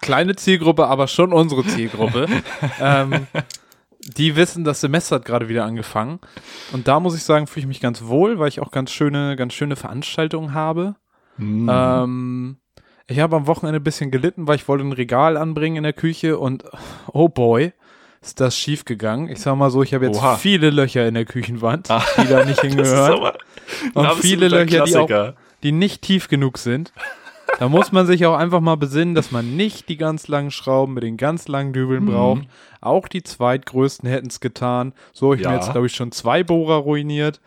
Kleine 0.01 0.35
Zielgruppe, 0.35 0.87
aber 0.87 1.07
schon 1.07 1.33
unsere 1.33 1.65
Zielgruppe. 1.65 2.27
ähm, 2.79 3.27
die 4.05 4.35
wissen, 4.35 4.63
das 4.63 4.81
Semester 4.81 5.15
hat 5.15 5.25
gerade 5.25 5.49
wieder 5.49 5.65
angefangen. 5.65 6.19
Und 6.71 6.87
da 6.87 6.99
muss 6.99 7.15
ich 7.15 7.23
sagen, 7.23 7.47
fühle 7.47 7.63
ich 7.63 7.67
mich 7.67 7.81
ganz 7.81 8.03
wohl, 8.05 8.39
weil 8.39 8.47
ich 8.49 8.59
auch 8.59 8.71
ganz 8.71 8.91
schöne, 8.91 9.35
ganz 9.35 9.53
schöne 9.53 9.75
Veranstaltungen 9.75 10.53
habe. 10.53 10.95
Hm. 11.37 11.69
Ähm, 11.71 12.57
ich 13.07 13.19
habe 13.19 13.35
am 13.35 13.47
Wochenende 13.47 13.79
ein 13.79 13.83
bisschen 13.83 14.11
gelitten, 14.11 14.47
weil 14.47 14.55
ich 14.55 14.67
wollte 14.67 14.83
ein 14.83 14.91
Regal 14.91 15.37
anbringen 15.37 15.77
in 15.77 15.83
der 15.83 15.93
Küche 15.93 16.37
und 16.37 16.63
oh 17.11 17.29
boy, 17.29 17.73
ist 18.21 18.39
das 18.39 18.57
schief 18.57 18.85
gegangen. 18.85 19.29
Ich 19.29 19.39
sag 19.41 19.55
mal 19.55 19.69
so, 19.69 19.83
ich 19.83 19.93
habe 19.93 20.05
jetzt 20.05 20.17
Oha. 20.17 20.37
viele 20.37 20.69
Löcher 20.71 21.07
in 21.07 21.13
der 21.13 21.25
Küchenwand, 21.25 21.91
Ah. 21.91 22.03
die 22.21 22.27
da 22.27 22.43
nicht 22.45 22.61
hingehören 22.61 23.33
und 23.93 24.11
viele 24.15 24.47
Löcher, 24.47 24.85
die 24.85 24.97
auch 24.97 25.33
die 25.63 25.71
nicht 25.71 26.01
tief 26.01 26.27
genug 26.27 26.57
sind. 26.57 26.93
Da 27.59 27.69
muss 27.69 27.91
man 27.91 28.05
sich 28.05 28.25
auch 28.25 28.35
einfach 28.35 28.59
mal 28.59 28.75
besinnen, 28.75 29.15
dass 29.15 29.31
man 29.31 29.55
nicht 29.55 29.87
die 29.89 29.97
ganz 29.97 30.27
langen 30.27 30.51
Schrauben 30.51 30.93
mit 30.93 31.03
den 31.03 31.17
ganz 31.17 31.47
langen 31.47 31.73
Dübeln 31.73 32.03
Mhm. 32.03 32.07
braucht. 32.09 32.43
Auch 32.81 33.07
die 33.07 33.23
zweitgrößten 33.23 34.09
hätten 34.09 34.27
es 34.27 34.39
getan. 34.39 34.93
So 35.13 35.27
habe 35.27 35.35
ich 35.37 35.41
Ja. 35.43 35.49
mir 35.51 35.55
jetzt, 35.57 35.71
glaube 35.71 35.87
ich, 35.87 35.95
schon 35.95 36.11
zwei 36.11 36.43
Bohrer 36.43 36.75
ruiniert. 36.77 37.39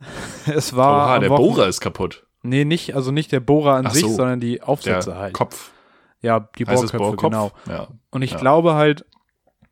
Es 0.46 0.76
war. 0.76 1.06
Oha, 1.08 1.18
der 1.18 1.30
Wochen- 1.30 1.42
Bohrer 1.42 1.66
ist 1.68 1.80
kaputt. 1.80 2.26
Nee, 2.42 2.64
nicht, 2.64 2.94
also 2.94 3.10
nicht 3.10 3.32
der 3.32 3.40
Bohrer 3.40 3.74
an 3.74 3.86
Ach 3.86 3.92
sich, 3.92 4.02
so. 4.02 4.08
sondern 4.14 4.38
die 4.40 4.56
Der 4.56 4.68
Aufsätze 4.68 5.16
halt. 5.16 5.32
Kopf. 5.34 5.72
Ja, 6.20 6.48
die 6.58 6.64
Heißt 6.66 6.74
Bohrköpfe, 6.82 6.98
Bohrkopf? 6.98 7.22
genau. 7.22 7.52
Ja. 7.68 7.88
Und 8.10 8.22
ich 8.22 8.32
Ja. 8.32 8.38
glaube 8.38 8.74
halt, 8.74 9.04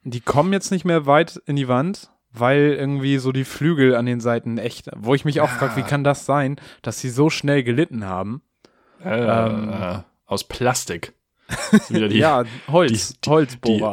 die 0.02 0.20
kommen 0.20 0.52
jetzt 0.52 0.70
nicht 0.70 0.84
mehr 0.84 1.06
weit 1.06 1.40
in 1.46 1.56
die 1.56 1.68
Wand, 1.68 2.10
weil 2.32 2.74
irgendwie 2.78 3.18
so 3.18 3.30
die 3.32 3.44
Flügel 3.44 3.94
an 3.94 4.06
den 4.06 4.20
Seiten 4.20 4.58
echt, 4.58 4.90
wo 4.96 5.14
ich 5.14 5.24
mich 5.24 5.40
auch 5.40 5.48
frage, 5.48 5.76
wie 5.76 5.82
kann 5.82 6.02
das 6.04 6.26
sein, 6.26 6.56
dass 6.82 7.00
sie 7.00 7.10
so 7.10 7.30
schnell 7.30 7.62
gelitten 7.62 8.04
haben? 8.06 8.42
Äh, 9.04 9.46
Ähm. 9.46 9.70
äh, 9.72 9.98
aus 10.26 10.44
Plastik. 10.44 11.12
Die 11.90 11.98
ja, 12.18 12.44
Holz, 12.68 13.14
die- 13.20 13.30
Holzbohrer 13.30 13.92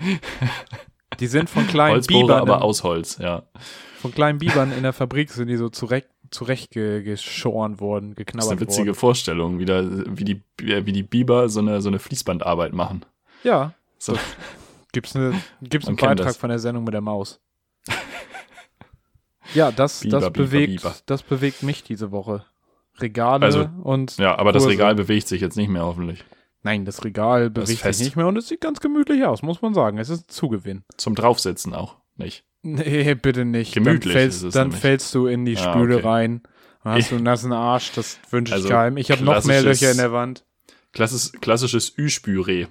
die- 0.00 0.10
auch. 0.10 1.18
Die 1.20 1.26
sind 1.28 1.48
von 1.48 1.66
kleinen 1.68 1.94
Holzbohrer, 1.94 2.20
Bibern, 2.22 2.40
aber 2.40 2.56
in, 2.56 2.62
aus 2.62 2.82
Holz, 2.82 3.18
ja. 3.18 3.42
von 4.00 4.12
kleinen 4.12 4.38
Bibern 4.40 4.72
in 4.72 4.82
der 4.82 4.92
Fabrik 4.92 5.30
sind 5.30 5.46
die 5.46 5.56
so 5.56 5.68
zurecht, 5.68 6.08
zurechtgeschoren 6.30 7.78
worden, 7.78 8.10
Das 8.10 8.12
ist 8.12 8.16
geknabbert 8.26 8.50
eine 8.52 8.60
witzige 8.60 8.86
worden. 8.88 8.94
Vorstellung, 8.98 9.58
wie, 9.60 9.64
da, 9.66 9.84
wie, 9.88 10.24
die, 10.24 10.42
wie 10.58 10.92
die 10.92 11.04
Biber 11.04 11.48
so 11.48 11.60
eine, 11.60 11.80
so 11.80 11.88
eine 11.88 12.00
Fließbandarbeit 12.00 12.72
machen. 12.72 13.04
Ja, 13.44 13.72
So. 13.98 14.18
gibt's, 14.92 15.14
eine, 15.14 15.40
gibt's 15.62 15.86
einen 15.86 15.96
Beitrag 15.96 16.26
das. 16.26 16.36
von 16.36 16.48
der 16.50 16.58
Sendung 16.58 16.82
mit 16.84 16.94
der 16.94 17.00
Maus. 17.00 17.38
Ja, 19.54 19.70
das, 19.70 20.00
Biber, 20.00 20.18
das, 20.20 20.32
Biber, 20.32 20.44
bewegt, 20.46 20.82
Biber. 20.82 20.94
das 21.06 21.22
bewegt 21.22 21.62
mich 21.62 21.84
diese 21.84 22.10
Woche. 22.10 22.44
Regale 23.00 23.44
Also, 23.44 23.68
und 23.82 24.16
Ja, 24.18 24.38
aber 24.38 24.52
das 24.52 24.62
Kurse. 24.62 24.74
Regal 24.74 24.94
bewegt 24.94 25.28
sich 25.28 25.40
jetzt 25.40 25.56
nicht 25.56 25.68
mehr 25.68 25.84
hoffentlich. 25.84 26.24
nein, 26.62 26.84
das 26.84 27.04
Regal 27.04 27.50
Das 27.50 27.64
bewegt 27.66 27.80
fest. 27.80 27.98
sich 27.98 28.08
nicht 28.08 28.16
mehr 28.16 28.26
und 28.26 28.36
es 28.36 28.48
sieht 28.48 28.60
ganz 28.60 28.80
gemütlich 28.80 29.24
aus, 29.24 29.42
muss 29.42 29.62
man 29.62 29.74
sagen. 29.74 29.98
Es 29.98 30.08
ist 30.08 30.20
ein 30.26 30.28
Zugewinn. 30.28 30.84
Zum 30.96 31.14
Draufsitzen 31.14 31.74
auch 31.74 31.96
nicht. 32.16 32.44
Nee, 32.62 33.14
bitte 33.14 33.44
nicht. 33.44 33.74
Gemütlich 33.74 34.14
dann 34.14 34.22
ist 34.28 34.40
fällst, 34.40 34.42
es 34.44 34.54
dann 34.54 34.72
fällst 34.72 35.14
du 35.14 35.26
in 35.26 35.44
die 35.44 35.56
Ah, 35.58 35.72
Spüle 35.72 35.96
okay. 35.96 36.06
rein. 36.06 36.42
Dann 36.82 36.94
hast 36.94 37.10
du 37.10 37.16
einen 37.16 37.24
nassen 37.24 37.52
Arsch, 37.52 37.92
das 37.92 38.18
wünsche 38.30 38.50
ich 38.52 38.56
Also, 38.56 38.68
keinem. 38.68 38.96
Ich 38.96 39.10
habe 39.10 39.22
noch 39.24 39.44
mehr 39.44 39.62
Löcher 39.62 39.90
in 39.90 39.96
der 39.98 40.12
Wand. 40.12 40.44
Klassis, 40.92 41.32
klassisches 41.40 41.92
Ü-Spüree. 41.98 42.66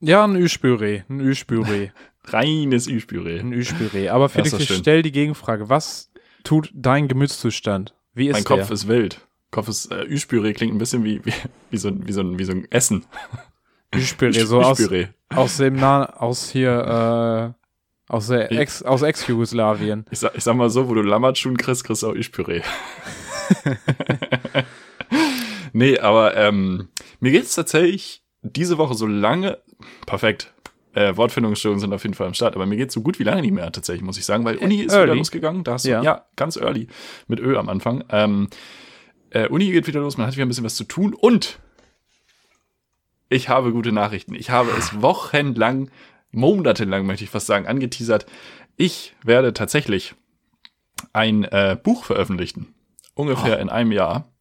Ja, 0.00 0.24
ein 0.24 0.36
Ü-Spüree, 0.36 1.02
ein 1.08 1.20
Ü-Spüree, 1.20 1.90
Reines 2.24 2.86
Ü-Spüree. 2.86 3.40
ein 3.40 3.52
Ü-Spüree. 3.52 4.10
Aber 4.10 4.28
Felix, 4.28 4.52
ich 4.52 4.72
stell 4.74 5.02
die 5.02 5.10
Gegenfrage. 5.12 5.68
Was 5.68 6.12
tut 6.44 6.70
dein 6.74 7.08
Gemütszustand? 7.08 7.94
Wie 8.18 8.28
ist 8.28 8.34
Mein 8.34 8.44
der? 8.44 8.56
Kopf 8.58 8.70
ist 8.70 8.88
wild. 8.88 9.26
Kopf 9.50 9.68
ist, 9.68 9.90
äh, 9.90 10.04
Ü-Spüree 10.04 10.52
klingt 10.52 10.74
ein 10.74 10.78
bisschen 10.78 11.04
wie, 11.04 11.24
wie, 11.24 11.32
wie, 11.70 11.76
so, 11.78 11.88
ein- 11.88 12.06
wie, 12.06 12.12
so, 12.12 12.20
ein- 12.20 12.38
wie 12.38 12.44
so 12.44 12.52
ein 12.52 12.70
Essen. 12.70 13.06
Ü-Spüree, 13.94 14.40
so 14.44 14.60
aus, 14.60 14.78
aus 15.34 15.56
dem 15.56 15.76
nah 15.76 16.04
aus 16.04 16.50
hier 16.50 17.54
äh, 17.56 18.12
aus 18.12 18.26
der 18.28 18.50
Ex 18.52 18.82
aus 18.82 19.02
Ex-Jugoslawien. 19.02 20.04
Ich 20.10 20.18
sag, 20.18 20.34
ich 20.34 20.44
sag 20.44 20.54
mal 20.56 20.70
so, 20.70 20.88
wo 20.88 20.94
du 20.94 21.02
Lammertschuhen 21.02 21.56
kriegst, 21.56 21.84
kriegst 21.84 22.02
du 22.02 22.08
auch 22.08 22.14
Ü-Spüree. 22.14 22.62
nee, 25.72 25.98
aber 25.98 26.36
ähm, 26.36 26.88
mir 27.20 27.32
geht's 27.32 27.54
tatsächlich 27.54 28.22
diese 28.42 28.78
Woche 28.78 28.94
so 28.94 29.06
lange, 29.06 29.58
perfekt, 30.06 30.52
äh, 30.98 31.16
Wortfindungsstörungen 31.16 31.80
sind 31.80 31.92
auf 31.92 32.02
jeden 32.02 32.14
Fall 32.14 32.26
am 32.26 32.34
Start, 32.34 32.54
aber 32.56 32.66
mir 32.66 32.76
geht's 32.76 32.94
so 32.94 33.00
gut 33.02 33.18
wie 33.18 33.24
lange 33.24 33.42
nicht 33.42 33.52
mehr 33.52 33.70
tatsächlich, 33.72 34.02
muss 34.02 34.18
ich 34.18 34.24
sagen, 34.24 34.44
weil 34.44 34.56
Uni 34.56 34.76
ist 34.82 34.92
Early. 34.92 35.04
wieder 35.06 35.14
losgegangen, 35.16 35.64
da 35.64 35.72
hast 35.74 35.84
du, 35.84 35.90
Ja. 35.90 36.02
ja. 36.02 36.24
ganz 36.36 36.56
early, 36.56 36.88
mit 37.26 37.40
Ö 37.40 37.56
am 37.56 37.68
Anfang. 37.68 38.04
Ähm, 38.10 38.48
äh, 39.30 39.46
Uni 39.48 39.70
geht 39.70 39.86
wieder 39.86 40.00
los, 40.00 40.16
man 40.16 40.26
hat 40.26 40.34
wieder 40.34 40.44
ein 40.46 40.48
bisschen 40.48 40.64
was 40.64 40.74
zu 40.76 40.84
tun 40.84 41.14
und 41.14 41.58
ich 43.28 43.48
habe 43.48 43.72
gute 43.72 43.92
Nachrichten. 43.92 44.34
Ich 44.34 44.50
habe 44.50 44.70
es 44.78 45.02
wochenlang, 45.02 45.90
monatelang 46.32 47.04
möchte 47.06 47.24
ich 47.24 47.30
fast 47.30 47.46
sagen, 47.46 47.66
angeteasert. 47.66 48.26
Ich 48.76 49.14
werde 49.22 49.52
tatsächlich 49.52 50.14
ein 51.12 51.44
äh, 51.44 51.76
Buch 51.82 52.04
veröffentlichen. 52.04 52.74
Ungefähr 53.14 53.58
in 53.58 53.68
einem 53.68 53.92
Jahr. 53.92 54.32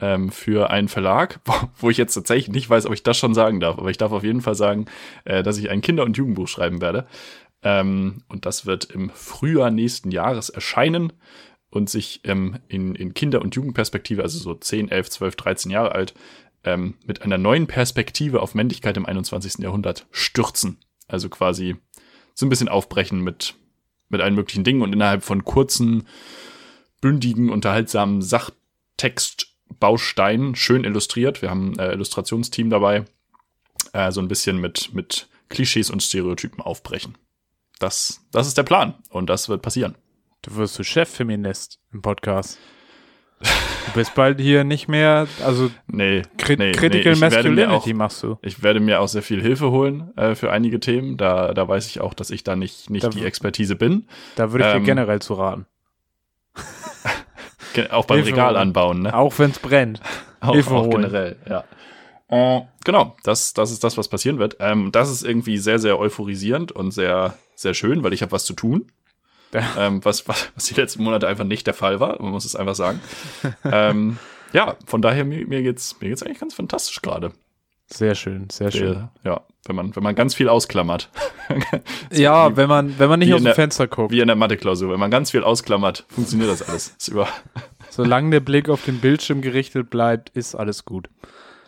Ähm, 0.00 0.30
für 0.30 0.70
einen 0.70 0.88
Verlag, 0.88 1.40
wo, 1.78 1.90
ich 1.90 1.98
jetzt 1.98 2.14
tatsächlich 2.14 2.48
nicht 2.48 2.70
weiß, 2.70 2.86
ob 2.86 2.94
ich 2.94 3.02
das 3.02 3.18
schon 3.18 3.34
sagen 3.34 3.60
darf. 3.60 3.78
Aber 3.78 3.90
ich 3.90 3.98
darf 3.98 4.12
auf 4.12 4.24
jeden 4.24 4.40
Fall 4.40 4.54
sagen, 4.54 4.86
äh, 5.24 5.42
dass 5.42 5.58
ich 5.58 5.70
ein 5.70 5.82
Kinder- 5.82 6.04
und 6.04 6.16
Jugendbuch 6.16 6.48
schreiben 6.48 6.80
werde. 6.80 7.06
Ähm, 7.62 8.22
und 8.28 8.46
das 8.46 8.66
wird 8.66 8.86
im 8.86 9.10
Frühjahr 9.10 9.70
nächsten 9.70 10.10
Jahres 10.10 10.48
erscheinen 10.48 11.12
und 11.68 11.90
sich 11.90 12.20
ähm, 12.24 12.58
in, 12.68 12.94
in 12.94 13.14
Kinder- 13.14 13.42
und 13.42 13.54
Jugendperspektive, 13.54 14.22
also 14.22 14.38
so 14.38 14.54
10, 14.54 14.90
11, 14.90 15.10
12, 15.10 15.36
13 15.36 15.70
Jahre 15.70 15.92
alt, 15.92 16.14
ähm, 16.64 16.94
mit 17.06 17.22
einer 17.22 17.38
neuen 17.38 17.66
Perspektive 17.66 18.40
auf 18.40 18.54
Männlichkeit 18.54 18.96
im 18.96 19.06
21. 19.06 19.62
Jahrhundert 19.62 20.06
stürzen. 20.10 20.78
Also 21.08 21.28
quasi 21.28 21.76
so 22.34 22.46
ein 22.46 22.48
bisschen 22.48 22.68
aufbrechen 22.68 23.20
mit, 23.20 23.54
mit 24.08 24.20
allen 24.20 24.34
möglichen 24.34 24.64
Dingen 24.64 24.82
und 24.82 24.92
innerhalb 24.92 25.22
von 25.22 25.44
kurzen, 25.44 26.06
bündigen, 27.00 27.50
unterhaltsamen 27.50 28.22
Sachtextbausteinen, 29.80 30.54
schön 30.56 30.84
illustriert. 30.84 31.42
Wir 31.42 31.50
haben 31.50 31.74
ein 31.74 31.78
äh, 31.78 31.92
Illustrationsteam 31.92 32.70
dabei, 32.70 33.04
äh, 33.92 34.10
so 34.12 34.20
ein 34.20 34.28
bisschen 34.28 34.58
mit, 34.60 34.92
mit 34.94 35.28
Klischees 35.48 35.90
und 35.90 36.02
Stereotypen 36.02 36.60
aufbrechen. 36.60 37.16
Das, 37.78 38.20
das 38.32 38.46
ist 38.46 38.58
der 38.58 38.62
Plan 38.64 38.94
und 39.08 39.30
das 39.30 39.48
wird 39.48 39.62
passieren. 39.62 39.94
Du 40.42 40.56
wirst 40.56 40.78
du 40.78 40.82
Chef-Feminist 40.84 41.78
im 41.92 42.02
Podcast. 42.02 42.58
Du 43.40 43.92
bist 43.94 44.14
bald 44.14 44.38
hier 44.38 44.64
nicht 44.64 44.86
mehr, 44.86 45.26
also 45.42 45.70
Nee, 45.86 46.22
Cri 46.36 46.56
nee, 46.58 46.72
Critical 46.72 47.14
nee, 47.14 47.18
mir 47.20 47.26
auch, 47.26 47.32
Masculinity 47.32 47.94
machst 47.94 48.22
du. 48.22 48.38
Ich 48.42 48.62
werde 48.62 48.80
mir 48.80 49.00
auch 49.00 49.08
sehr 49.08 49.22
viel 49.22 49.40
Hilfe 49.40 49.70
holen 49.70 50.14
äh, 50.16 50.34
für 50.34 50.52
einige 50.52 50.78
Themen. 50.78 51.16
Da, 51.16 51.54
da 51.54 51.66
weiß 51.66 51.86
ich 51.86 52.00
auch, 52.02 52.12
dass 52.12 52.30
ich 52.30 52.44
da 52.44 52.54
nicht, 52.54 52.90
nicht 52.90 53.04
Da- 53.04 53.08
die 53.08 53.24
Expertise 53.24 53.76
bin. 53.76 54.06
Da 54.36 54.52
würde 54.52 54.66
ich 54.66 54.70
dir 54.72 54.76
Ähm, 54.76 54.84
generell 54.84 55.22
zu 55.22 55.34
raten. 55.34 55.64
Auch 57.90 58.04
beim 58.04 58.18
Hilfe 58.18 58.32
Regal 58.32 58.50
holen. 58.50 58.56
anbauen, 58.56 59.02
ne? 59.02 59.14
Auch 59.14 59.38
wenn 59.38 59.50
es 59.50 59.58
brennt. 59.58 60.00
Auch, 60.40 60.54
Hilfe 60.54 60.70
auch 60.70 60.86
holen. 60.86 61.02
generell, 61.02 61.36
ja. 61.48 61.64
Äh, 62.28 62.62
genau, 62.84 63.14
das, 63.24 63.52
das 63.52 63.70
ist 63.70 63.84
das, 63.84 63.98
was 63.98 64.08
passieren 64.08 64.38
wird. 64.38 64.56
Ähm, 64.58 64.90
das 64.90 65.10
ist 65.10 65.22
irgendwie 65.22 65.58
sehr, 65.58 65.78
sehr 65.78 65.98
euphorisierend 65.98 66.72
und 66.72 66.92
sehr, 66.92 67.34
sehr 67.54 67.74
schön, 67.74 68.02
weil 68.02 68.14
ich 68.14 68.22
habe 68.22 68.32
was 68.32 68.46
zu 68.46 68.54
tun. 68.54 68.90
Ähm, 69.76 70.02
was, 70.04 70.26
was, 70.28 70.48
was 70.54 70.64
die 70.66 70.74
letzten 70.74 71.02
Monate 71.02 71.26
einfach 71.28 71.44
nicht 71.44 71.66
der 71.66 71.74
Fall 71.74 72.00
war, 72.00 72.22
man 72.22 72.30
muss 72.32 72.44
es 72.46 72.56
einfach 72.56 72.74
sagen. 72.76 73.00
ähm, 73.64 74.16
ja, 74.54 74.76
von 74.86 75.02
daher, 75.02 75.24
mir, 75.24 75.46
mir 75.46 75.62
geht's, 75.62 75.96
mir 76.00 76.08
geht's 76.08 76.22
eigentlich 76.22 76.40
ganz 76.40 76.54
fantastisch 76.54 77.02
gerade. 77.02 77.32
Sehr 77.92 78.14
schön, 78.14 78.48
sehr 78.50 78.70
schön. 78.70 79.10
Der- 79.24 79.32
Ja, 79.32 79.40
wenn 79.66 79.76
man, 79.76 79.94
wenn 79.96 80.02
man 80.02 80.14
ganz 80.14 80.34
viel 80.34 80.48
ausklammert. 80.48 81.10
Ja, 82.12 82.56
wenn 82.56 82.68
man, 82.68 82.96
wenn 83.00 83.08
man 83.08 83.18
nicht 83.18 83.28
wie 83.28 83.34
aus 83.34 83.40
dem 83.40 83.46
der- 83.46 83.54
Fenster 83.56 83.88
guckt. 83.88 84.12
Wie 84.12 84.20
in 84.20 84.28
der 84.28 84.36
Mathe-Klausur. 84.36 84.92
Wenn 84.92 85.00
man 85.00 85.10
ganz 85.10 85.32
viel 85.32 85.42
ausklammert, 85.42 86.04
funktioniert 86.08 86.48
das 86.48 86.62
alles. 86.68 86.94
Ist 86.96 87.08
über 87.08 87.26
Solange 87.90 88.30
der 88.30 88.40
Blick 88.40 88.68
auf 88.68 88.84
den 88.84 89.00
Bildschirm 89.00 89.40
gerichtet 89.42 89.90
bleibt, 89.90 90.30
ist 90.30 90.54
alles 90.54 90.84
gut. 90.84 91.08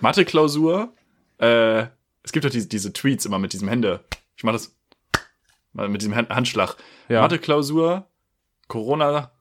Mathe-Klausur. 0.01 0.93
Äh, 1.39 1.87
es 2.23 2.31
gibt 2.31 2.45
doch 2.45 2.51
diese, 2.51 2.69
diese 2.69 2.93
Tweets 2.93 3.27
immer 3.27 3.41
mit 3.41 3.53
diesem 3.53 3.67
Hände. 3.67 4.05
Ich 4.37 4.45
mach 4.45 4.53
das 4.53 4.73
mal 5.73 5.89
mit 5.89 6.01
diesem 6.01 6.15
Hand 6.15 6.31
Handschlag. 6.31 6.77
Ja. 7.09 7.23
Mathe-Klausur, 7.23 8.07
Corona, 8.69 9.32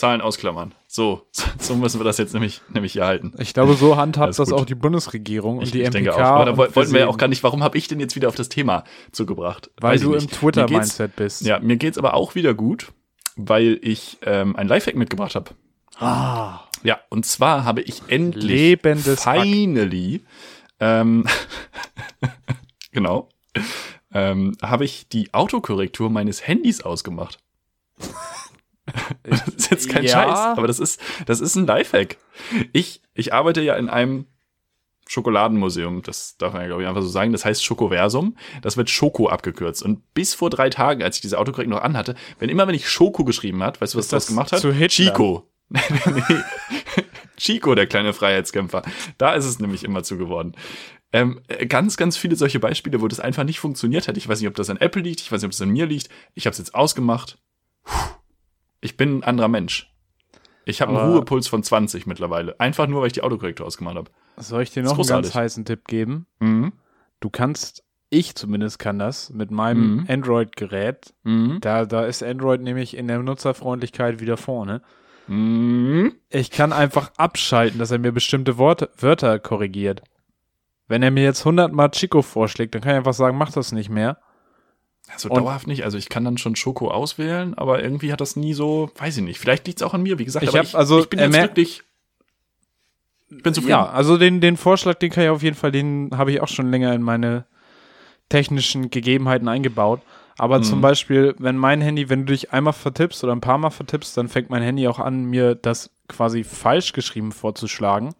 Zahlen 0.00 0.20
ausklammern. 0.20 0.74
So, 0.88 1.26
so 1.58 1.76
müssen 1.76 2.00
wir 2.00 2.04
das 2.04 2.18
jetzt 2.18 2.32
nämlich, 2.34 2.60
nämlich 2.72 2.92
hier 2.94 3.04
halten. 3.06 3.32
Ich 3.38 3.54
glaube, 3.54 3.74
so 3.74 3.96
handhabt 3.96 4.38
das 4.38 4.52
auch 4.52 4.64
die 4.64 4.74
Bundesregierung 4.74 5.58
und 5.58 5.64
Ich, 5.64 5.70
die 5.70 5.82
ich 5.82 5.86
MPK. 5.88 5.92
denke 5.92 6.14
auch. 6.16 6.20
Aber 6.20 6.44
da 6.46 6.56
wollten 6.56 6.92
wir 6.92 7.00
ja 7.00 7.06
auch 7.06 7.18
gar 7.18 7.28
nicht, 7.28 7.42
warum 7.42 7.62
habe 7.62 7.78
ich 7.78 7.86
denn 7.88 8.00
jetzt 8.00 8.16
wieder 8.16 8.28
auf 8.28 8.34
das 8.34 8.48
Thema 8.48 8.84
zugebracht? 9.12 9.70
Weil 9.80 9.94
Weiß 9.94 10.00
du 10.02 10.14
im 10.14 10.26
Twitter-Mindset 10.28 11.14
bist. 11.16 11.42
Ja, 11.42 11.60
mir 11.60 11.76
geht's 11.76 11.98
aber 11.98 12.14
auch 12.14 12.34
wieder 12.34 12.54
gut, 12.54 12.92
weil 13.36 13.78
ich 13.82 14.18
ähm, 14.22 14.56
ein 14.56 14.66
Lifehack 14.66 14.96
mitgebracht 14.96 15.34
habe. 15.34 15.50
Ah, 15.98 16.60
Ja, 16.82 16.98
und 17.10 17.26
zwar 17.26 17.64
habe 17.64 17.82
ich 17.82 18.02
endlich 18.08 18.44
Lebendes 18.44 19.22
finally 19.22 20.24
ähm, 20.80 21.26
genau 22.92 23.28
ähm, 24.12 24.56
habe 24.62 24.84
ich 24.84 25.08
die 25.08 25.32
Autokorrektur 25.34 26.10
meines 26.10 26.46
Handys 26.46 26.80
ausgemacht. 26.80 27.38
das 29.22 29.48
ist 29.48 29.70
jetzt 29.70 29.88
kein 29.88 30.04
Ja. 30.04 30.10
Scheiß, 30.10 30.38
aber 30.58 30.66
das 30.66 30.78
ist 30.78 31.00
das 31.26 31.40
ist 31.40 31.56
ein 31.56 31.66
Lifehack. 31.66 32.16
Ich 32.72 33.02
ich 33.14 33.32
arbeite 33.32 33.60
ja 33.60 33.76
in 33.76 33.88
einem 33.88 34.26
Schokoladenmuseum, 35.06 36.02
das 36.02 36.36
darf 36.36 36.52
man 36.52 36.62
ja 36.62 36.68
glaube 36.68 36.82
ich 36.82 36.88
einfach 36.88 37.02
so 37.02 37.08
sagen, 37.08 37.32
das 37.32 37.44
heißt 37.44 37.64
Schokoversum, 37.64 38.36
das 38.62 38.76
wird 38.76 38.90
Schoko 38.90 39.28
abgekürzt 39.28 39.82
und 39.82 40.14
bis 40.14 40.34
vor 40.34 40.50
drei 40.50 40.70
Tagen, 40.70 41.02
als 41.02 41.16
ich 41.16 41.22
diese 41.22 41.38
Autokorrektur 41.38 41.76
noch 41.76 41.82
anhatte, 41.82 42.14
wenn 42.38 42.48
immer 42.48 42.68
wenn 42.68 42.74
ich 42.74 42.88
Schoko 42.88 43.24
geschrieben 43.24 43.62
hat, 43.62 43.80
weißt 43.80 43.94
du 43.94 43.98
was 43.98 44.08
das, 44.08 44.24
das 44.24 44.28
gemacht 44.28 44.52
hat? 44.52 44.60
zu 44.60 44.72
Hitler? 44.72 44.88
Chico. 44.88 45.46
Chico, 47.36 47.74
der 47.74 47.86
kleine 47.86 48.12
Freiheitskämpfer. 48.12 48.82
Da 49.18 49.34
ist 49.34 49.46
es 49.46 49.58
nämlich 49.60 49.82
immer 49.84 50.02
zu 50.02 50.18
geworden. 50.18 50.54
Ähm, 51.12 51.40
äh, 51.48 51.66
ganz, 51.66 51.96
ganz 51.96 52.16
viele 52.16 52.36
solche 52.36 52.60
Beispiele, 52.60 53.00
wo 53.00 53.08
das 53.08 53.18
einfach 53.20 53.44
nicht 53.44 53.58
funktioniert 53.60 54.06
hat. 54.06 54.16
Ich 54.16 54.28
weiß 54.28 54.40
nicht, 54.40 54.48
ob 54.48 54.54
das 54.54 54.70
an 54.70 54.76
Apple 54.76 55.02
liegt, 55.02 55.20
ich 55.20 55.32
weiß 55.32 55.40
nicht, 55.40 55.46
ob 55.46 55.52
das 55.52 55.62
an 55.62 55.70
mir 55.70 55.86
liegt. 55.86 56.08
Ich 56.34 56.46
habe 56.46 56.52
es 56.52 56.58
jetzt 56.58 56.74
ausgemacht. 56.74 57.38
Puh. 57.84 58.19
Ich 58.80 58.96
bin 58.96 59.18
ein 59.18 59.24
anderer 59.24 59.48
Mensch. 59.48 59.92
Ich 60.64 60.80
habe 60.80 60.96
einen 60.98 61.10
Ruhepuls 61.12 61.48
von 61.48 61.62
20 61.62 62.06
mittlerweile. 62.06 62.58
Einfach 62.60 62.86
nur, 62.86 63.00
weil 63.00 63.08
ich 63.08 63.12
die 63.14 63.22
Autokorrektur 63.22 63.66
ausgemacht 63.66 63.96
habe. 63.96 64.10
Soll 64.36 64.62
ich 64.62 64.70
dir 64.70 64.82
noch 64.82 64.98
einen 64.98 65.06
ganz 65.06 65.34
heißen 65.34 65.64
Tipp 65.64 65.86
geben? 65.86 66.26
Mhm. 66.38 66.72
Du 67.20 67.28
kannst, 67.30 67.82
ich 68.08 68.34
zumindest 68.34 68.78
kann 68.78 68.98
das, 68.98 69.30
mit 69.30 69.50
meinem 69.50 69.96
Mhm. 69.96 70.06
Android-Gerät, 70.08 71.12
Mhm. 71.24 71.58
da, 71.60 71.84
da 71.86 72.04
ist 72.04 72.22
Android 72.22 72.60
nämlich 72.62 72.96
in 72.96 73.08
der 73.08 73.18
Nutzerfreundlichkeit 73.20 74.20
wieder 74.20 74.36
vorne. 74.36 74.82
Mhm. 75.26 76.14
Ich 76.28 76.50
kann 76.50 76.72
einfach 76.72 77.10
abschalten, 77.16 77.78
dass 77.78 77.90
er 77.90 77.98
mir 77.98 78.12
bestimmte 78.12 78.58
Worte, 78.58 78.90
Wörter 78.98 79.38
korrigiert. 79.38 80.02
Wenn 80.88 81.02
er 81.02 81.10
mir 81.10 81.22
jetzt 81.24 81.44
100 81.44 81.72
Mal 81.72 81.90
Chico 81.90 82.22
vorschlägt, 82.22 82.74
dann 82.74 82.82
kann 82.82 82.92
ich 82.92 82.96
einfach 82.98 83.14
sagen, 83.14 83.38
mach 83.38 83.52
das 83.52 83.72
nicht 83.72 83.90
mehr. 83.90 84.18
So 85.16 85.28
Und- 85.28 85.36
dauerhaft 85.38 85.66
nicht. 85.66 85.84
Also 85.84 85.98
ich 85.98 86.08
kann 86.08 86.24
dann 86.24 86.38
schon 86.38 86.56
Schoko 86.56 86.90
auswählen, 86.90 87.54
aber 87.56 87.82
irgendwie 87.82 88.12
hat 88.12 88.20
das 88.20 88.36
nie 88.36 88.54
so, 88.54 88.90
weiß 88.96 89.18
ich 89.18 89.22
nicht. 89.24 89.38
Vielleicht 89.38 89.66
liegt 89.66 89.80
es 89.80 89.86
auch 89.86 89.94
an 89.94 90.02
mir, 90.02 90.18
wie 90.18 90.24
gesagt. 90.24 90.42
Ich 90.44 90.48
aber 90.50 90.60
hab- 90.60 90.74
also, 90.74 91.00
ich 91.00 91.08
bin 91.10 91.18
jetzt 91.20 91.32
glücklich. 91.36 91.82
Bin 93.28 93.54
zufrieden. 93.54 93.70
Ja, 93.70 93.86
also 93.88 94.16
den, 94.18 94.40
den 94.40 94.56
Vorschlag, 94.56 94.94
den 94.94 95.10
kann 95.10 95.22
ich 95.24 95.30
auf 95.30 95.42
jeden 95.42 95.56
Fall, 95.56 95.70
den 95.70 96.10
habe 96.16 96.32
ich 96.32 96.40
auch 96.40 96.48
schon 96.48 96.70
länger 96.70 96.92
in 96.94 97.02
meine 97.02 97.44
technischen 98.28 98.90
Gegebenheiten 98.90 99.48
eingebaut. 99.48 100.00
Aber 100.38 100.58
Mhm. 100.58 100.62
zum 100.64 100.80
Beispiel, 100.80 101.34
wenn 101.38 101.56
mein 101.56 101.80
Handy, 101.80 102.08
wenn 102.08 102.26
du 102.26 102.32
dich 102.32 102.52
einmal 102.52 102.72
vertippst 102.72 103.22
oder 103.22 103.32
ein 103.34 103.40
paar 103.40 103.58
Mal 103.58 103.70
vertippst, 103.70 104.16
dann 104.16 104.28
fängt 104.28 104.50
mein 104.50 104.62
Handy 104.62 104.88
auch 104.88 104.98
an, 104.98 105.24
mir 105.24 105.54
das 105.54 105.90
quasi 106.08 106.44
falsch 106.44 106.92
geschrieben 106.92 107.30
vorzuschlagen. 107.32 108.14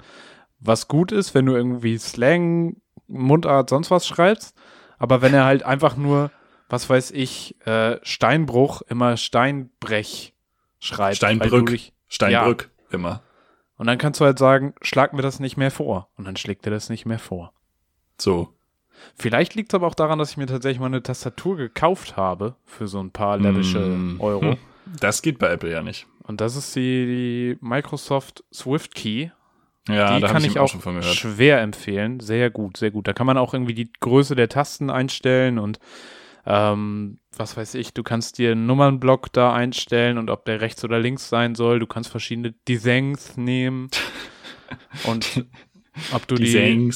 Was 0.61 0.87
gut 0.87 1.12
ist, 1.12 1.35
wenn 1.35 1.47
du 1.47 1.54
irgendwie 1.54 1.97
Slang, 1.99 2.76
Mundart, 3.09 3.70
sonst 3.70 3.90
was 3.90 4.06
schreibst. 4.06 4.54
Aber 4.99 5.23
wenn 5.23 5.32
er 5.35 5.44
halt 5.47 5.62
einfach 5.64 5.97
nur, 5.97 6.30
was 6.71 6.89
weiß 6.89 7.11
ich, 7.11 7.55
äh, 7.67 7.99
Steinbruch 8.03 8.83
immer 8.83 9.17
Steinbrech 9.17 10.33
schreibt. 10.79 11.17
Steinbrück. 11.17 11.69
dich- 11.71 11.93
Steinbrück 12.09 12.71
immer. 12.91 13.23
Und 13.77 13.87
dann 13.87 13.99
kannst 13.99 14.21
du 14.21 14.25
halt 14.25 14.39
sagen, 14.39 14.75
schlag 14.83 15.12
mir 15.12 15.23
das 15.23 15.41
nicht 15.41 15.57
mehr 15.57 15.71
vor. 15.71 16.09
Und 16.17 16.27
dann 16.27 16.37
schlägt 16.37 16.67
er 16.67 16.71
das 16.73 16.89
nicht 16.91 17.07
mehr 17.07 17.19
vor. 17.19 17.53
So. 18.19 18.53
Vielleicht 19.17 19.55
liegt 19.55 19.73
es 19.73 19.75
aber 19.75 19.87
auch 19.87 19.95
daran, 19.95 20.19
dass 20.19 20.31
ich 20.33 20.37
mir 20.37 20.47
tatsächlich 20.47 20.81
mal 20.81 20.87
eine 20.87 21.03
Tastatur 21.03 21.57
gekauft 21.57 22.17
habe 22.17 22.57
für 22.67 22.87
so 22.89 23.00
ein 23.00 23.11
paar 23.11 23.39
läppische 23.39 23.79
Mm. 23.79 24.21
Euro. 24.21 24.43
Hm. 24.53 24.57
Das 25.00 25.23
geht 25.23 25.39
bei 25.39 25.49
Apple 25.49 25.71
ja 25.71 25.83
nicht. 25.83 26.07
Und 26.25 26.41
das 26.43 26.57
ist 26.57 26.77
die, 26.77 27.07
die 27.07 27.59
Microsoft 27.67 28.45
Swift 28.53 28.95
Key. 28.95 29.29
Ja, 29.89 30.15
die 30.17 30.21
da 30.21 30.29
kann 30.29 30.43
ich 30.45 30.50
ich 30.53 30.59
auch 30.59 30.65
auch 30.65 30.69
schon 30.69 30.81
von 30.83 30.97
gehört. 31.00 31.15
schwer 31.15 31.62
empfehlen. 31.62 32.21
Sehr 32.21 32.50
gut, 32.50 32.77
sehr 32.77 32.91
gut. 32.91 33.09
Da 33.09 33.12
kann 33.15 33.27
man 33.27 33.39
auch 33.39 33.55
irgendwie 33.55 33.73
die 33.75 33.91
Größe 34.00 34.35
der 34.37 34.49
Tasten 34.50 34.91
einstellen 34.91 35.59
und 35.59 35.79
ähm, 36.52 37.19
was 37.37 37.57
weiß 37.57 37.75
ich, 37.75 37.95
du 37.95 38.02
kannst 38.02 38.38
dir 38.38 38.52
einen 38.52 38.66
Nummernblock 38.66 39.33
da 39.33 39.52
einstellen 39.54 40.19
und 40.19 40.30
ob 40.30 40.45
der 40.45 40.61
rechts 40.61 40.83
oder 40.85 40.99
links 40.99 41.28
sein 41.28 41.54
soll. 41.54 41.78
Du 41.78 41.87
kannst 41.87 42.11
verschiedene 42.11 42.52
Designs 42.66 43.37
nehmen 43.37 43.88
und 45.04 45.45
ob 46.12 46.26
du 46.26 46.35
Die 46.35 46.90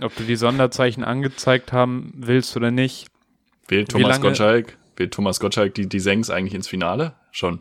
ob 0.00 0.14
du 0.16 0.24
die 0.24 0.36
Sonderzeichen 0.36 1.04
angezeigt 1.04 1.72
haben 1.72 2.12
willst 2.16 2.56
oder 2.56 2.70
nicht. 2.72 3.06
Wie 3.68 3.84
Thomas 3.84 4.10
lange- 4.16 4.22
Gottschalk, 4.28 4.76
wählt 4.96 5.14
Thomas 5.14 5.38
Gottschalk 5.38 5.74
die, 5.74 5.88
die 5.88 6.00
Sengs 6.00 6.28
eigentlich 6.30 6.54
ins 6.54 6.66
Finale? 6.68 7.14
Schon. 7.30 7.60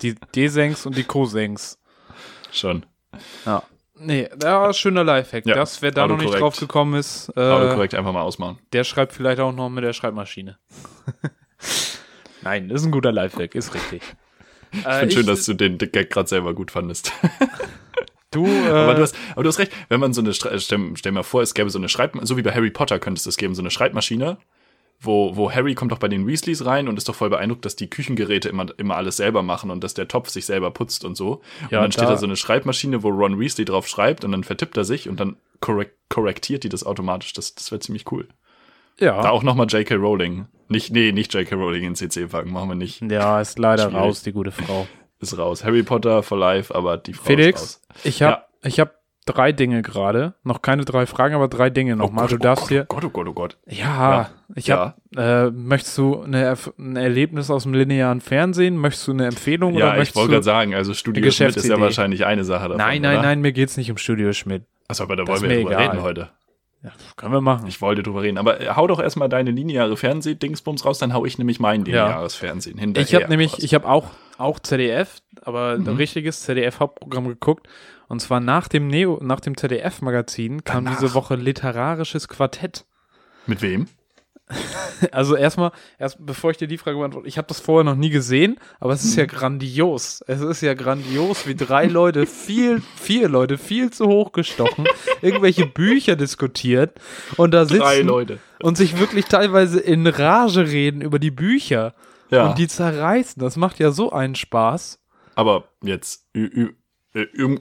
Die 0.00 0.14
Desengs 0.34 0.86
und 0.86 0.96
die 0.96 1.04
Cosengs. 1.04 1.78
Schon. 2.52 2.86
Ja. 3.44 3.62
Nee, 3.96 4.28
ja, 4.42 4.72
schöner 4.72 5.04
Lifehack. 5.04 5.46
Ja, 5.46 5.54
das, 5.54 5.80
wer 5.80 5.92
da 5.92 6.06
noch 6.06 6.18
nicht 6.18 6.34
drauf 6.34 6.56
gekommen 6.56 6.94
ist, 6.94 7.32
äh, 7.36 7.40
Autokorrekt 7.40 7.94
einfach 7.94 8.12
mal 8.12 8.22
ausmachen. 8.22 8.58
der 8.72 8.84
schreibt 8.84 9.12
vielleicht 9.12 9.38
auch 9.40 9.52
noch 9.52 9.70
mit 9.70 9.84
der 9.84 9.92
Schreibmaschine. 9.92 10.58
Nein, 12.42 12.68
das 12.68 12.80
ist 12.80 12.86
ein 12.86 12.92
guter 12.92 13.12
Lifehack, 13.12 13.54
ist 13.54 13.74
richtig. 13.74 14.02
Ich 14.76 14.82
finde 14.82 15.14
schön, 15.14 15.26
dass 15.26 15.44
du 15.44 15.54
den 15.54 15.78
Gag 15.78 16.10
gerade 16.10 16.28
selber 16.28 16.52
gut 16.52 16.72
fandest. 16.72 17.12
du, 18.32 18.44
äh, 18.44 18.68
aber, 18.70 18.94
du 18.94 19.02
hast, 19.02 19.14
aber 19.30 19.44
du 19.44 19.48
hast 19.48 19.60
recht, 19.60 19.70
wenn 19.88 20.00
man 20.00 20.12
so 20.12 20.20
eine, 20.20 20.34
stell, 20.34 20.58
stell 20.58 21.12
mal 21.12 21.22
vor, 21.22 21.42
es 21.42 21.54
gäbe 21.54 21.70
so 21.70 21.78
eine 21.78 21.88
Schreibmaschine, 21.88 22.26
so 22.26 22.36
wie 22.36 22.42
bei 22.42 22.52
Harry 22.52 22.70
Potter 22.70 22.98
könntest 22.98 23.24
du 23.24 23.30
es 23.30 23.36
geben, 23.36 23.54
so 23.54 23.62
eine 23.62 23.70
Schreibmaschine, 23.70 24.36
wo, 25.04 25.36
wo 25.36 25.50
Harry 25.52 25.74
kommt 25.74 25.92
doch 25.92 25.98
bei 25.98 26.08
den 26.08 26.26
Weasleys 26.26 26.64
rein 26.64 26.88
und 26.88 26.96
ist 26.96 27.08
doch 27.08 27.14
voll 27.14 27.30
beeindruckt, 27.30 27.64
dass 27.64 27.76
die 27.76 27.88
Küchengeräte 27.90 28.48
immer, 28.48 28.66
immer 28.78 28.96
alles 28.96 29.16
selber 29.16 29.42
machen 29.42 29.70
und 29.70 29.82
dass 29.84 29.94
der 29.94 30.08
Topf 30.08 30.28
sich 30.30 30.46
selber 30.46 30.70
putzt 30.70 31.04
und 31.04 31.16
so. 31.16 31.40
Ja, 31.70 31.78
und 31.78 31.84
dann 31.84 31.92
steht 31.92 32.04
da- 32.04 32.10
da 32.10 32.16
so 32.16 32.26
eine 32.26 32.36
Schreibmaschine, 32.36 33.02
wo 33.02 33.08
Ron 33.08 33.38
Weasley 33.38 33.64
drauf 33.64 33.86
schreibt 33.88 34.24
und 34.24 34.32
dann 34.32 34.44
vertippt 34.44 34.76
er 34.76 34.84
sich 34.84 35.08
und 35.08 35.20
dann 35.20 35.36
korrekt, 35.60 35.96
korrektiert 36.08 36.64
die 36.64 36.68
das 36.68 36.84
automatisch. 36.84 37.32
Das, 37.32 37.54
das 37.54 37.70
wäre 37.70 37.80
ziemlich 37.80 38.10
cool. 38.12 38.28
ja. 39.00 39.20
Da 39.22 39.30
auch 39.30 39.42
nochmal 39.42 39.66
J.K. 39.68 39.94
Rowling. 39.96 40.46
Nicht, 40.68 40.90
nee, 40.92 41.12
nicht 41.12 41.32
J.K. 41.34 41.54
Rowling 41.56 41.84
in 41.84 41.94
CC 41.94 42.26
packen, 42.26 42.50
machen 42.52 42.68
wir 42.70 42.74
nicht. 42.76 43.00
ja, 43.02 43.40
ist 43.40 43.58
leider 43.58 43.84
Schwierig. 43.84 43.96
raus, 44.00 44.22
die 44.22 44.32
gute 44.32 44.50
Frau. 44.50 44.86
Ist 45.20 45.36
raus. 45.38 45.64
Harry 45.64 45.82
Potter 45.82 46.22
for 46.22 46.38
life, 46.38 46.74
aber 46.74 46.96
die 46.98 47.12
Frau 47.14 47.22
ist 47.22 47.26
Felix, 47.26 47.60
raus. 47.62 47.80
ich 48.04 48.22
habe 48.22 48.42
ich 48.62 48.80
hab 48.80 48.94
drei 49.26 49.52
Dinge 49.52 49.82
gerade. 49.82 50.34
Noch 50.42 50.62
keine 50.62 50.84
drei 50.84 51.06
Fragen, 51.06 51.34
aber 51.34 51.48
drei 51.48 51.70
Dinge 51.70 51.96
nochmal. 51.96 52.28
du 52.28 52.36
darfst 52.36 52.66
oh 52.66 52.68
hier. 52.68 52.84
Gott, 52.84 53.04
oh 53.04 53.10
Gott, 53.10 53.28
oh 53.28 53.32
Gott. 53.32 53.56
Ja, 53.66 54.10
Ja. 54.10 54.30
ich 54.54 54.70
hab. 54.70 54.96
Äh, 55.16 55.50
möchtest 55.50 55.96
du 55.98 56.22
eine, 56.22 56.54
ein 56.78 56.96
Erlebnis 56.96 57.50
aus 57.50 57.62
dem 57.64 57.74
linearen 57.74 58.20
Fernsehen? 58.20 58.76
Möchtest 58.76 59.08
du 59.08 59.12
eine 59.12 59.26
Empfehlung 59.26 59.74
oder 59.74 59.86
Ja, 59.86 59.92
ich 59.92 59.98
möchtest 59.98 60.16
wollte 60.16 60.32
gerade 60.32 60.42
sagen, 60.44 60.74
also 60.74 60.94
Studio 60.94 61.30
Schmidt 61.30 61.56
ist 61.56 61.66
ja 61.66 61.80
wahrscheinlich 61.80 62.26
eine 62.26 62.44
Sache 62.44 62.64
davon. 62.64 62.78
nein, 62.78 63.02
nein, 63.02 63.14
oder? 63.18 63.22
nein, 63.22 63.40
mir 63.40 63.52
geht's 63.52 63.76
nicht 63.76 63.90
um 63.90 63.96
Studio 63.96 64.32
Schmidt. 64.32 64.64
Achso, 64.88 65.04
aber 65.04 65.16
da 65.16 65.24
Das 65.24 65.40
wollen 65.40 65.50
wir 65.50 65.56
drüber 65.58 65.70
egal. 65.70 65.88
reden 65.90 66.02
heute. 66.02 66.28
Ja, 66.84 66.90
können 67.16 67.32
wir 67.32 67.40
machen. 67.40 67.66
Ich 67.66 67.80
wollte 67.80 68.02
drüber 68.02 68.20
reden. 68.22 68.36
Aber 68.38 68.60
äh, 68.60 68.68
hau 68.76 68.86
doch 68.86 69.00
erstmal 69.00 69.28
deine 69.30 69.50
lineare 69.50 69.96
Fernseh-Dingsbums 69.96 70.84
raus, 70.84 70.98
dann 70.98 71.14
hau 71.14 71.24
ich 71.24 71.38
nämlich 71.38 71.58
mein 71.58 71.84
lineares 71.84 72.34
Fernsehen 72.34 72.76
hinterher. 72.78 73.08
Ich 73.08 73.14
habe 73.14 73.28
nämlich, 73.28 73.54
raus. 73.54 73.62
ich 73.62 73.74
habe 73.74 73.88
auch, 73.88 74.10
auch 74.36 74.58
ZDF, 74.58 75.22
aber 75.42 75.78
Mhm. 75.78 75.88
ein 75.88 75.96
richtiges 75.96 76.42
ZDF-Hauptprogramm 76.42 77.26
geguckt. 77.28 77.66
Und 78.08 78.20
zwar 78.20 78.40
nach 78.40 78.68
dem 78.68 78.86
Neo, 78.88 79.18
nach 79.22 79.40
dem 79.40 79.56
ZDF-Magazin 79.56 80.62
kam 80.62 80.84
Danach. 80.84 81.00
diese 81.00 81.14
Woche 81.14 81.36
literarisches 81.36 82.28
Quartett. 82.28 82.84
Mit 83.46 83.62
wem? 83.62 83.88
Also 85.10 85.36
erstmal, 85.36 85.72
erst 85.98 86.24
bevor 86.24 86.50
ich 86.50 86.56
dir 86.56 86.68
die 86.68 86.78
Frage 86.78 86.96
beantworte, 86.96 87.26
ich 87.28 87.36
habe 87.38 87.48
das 87.48 87.60
vorher 87.60 87.84
noch 87.84 87.96
nie 87.96 88.10
gesehen, 88.10 88.56
aber 88.80 88.92
es 88.92 89.04
ist 89.04 89.16
ja 89.16 89.26
grandios. 89.26 90.22
Es 90.26 90.40
ist 90.40 90.60
ja 90.60 90.74
grandios, 90.74 91.46
wie 91.46 91.54
drei 91.54 91.86
Leute, 91.86 92.26
viel, 92.26 92.80
vier 92.96 93.28
Leute, 93.28 93.58
viel 93.58 93.90
zu 93.90 94.06
hoch 94.06 94.32
gestochen, 94.32 94.86
irgendwelche 95.20 95.66
Bücher 95.66 96.16
diskutiert 96.16 96.98
und 97.36 97.52
da 97.52 97.64
sitzen 97.64 97.80
Drei 97.80 98.00
Leute. 98.02 98.38
und 98.62 98.76
sich 98.76 98.98
wirklich 98.98 99.26
teilweise 99.26 99.80
in 99.80 100.06
Rage 100.06 100.68
reden 100.68 101.00
über 101.00 101.18
die 101.18 101.30
Bücher 101.32 101.94
Ja. 102.30 102.48
und 102.48 102.58
die 102.58 102.68
zerreißen. 102.68 103.40
Das 103.42 103.56
macht 103.56 103.78
ja 103.78 103.90
so 103.90 104.12
einen 104.12 104.34
Spaß. 104.36 105.00
aber 105.34 105.68
jetzt 105.82 106.26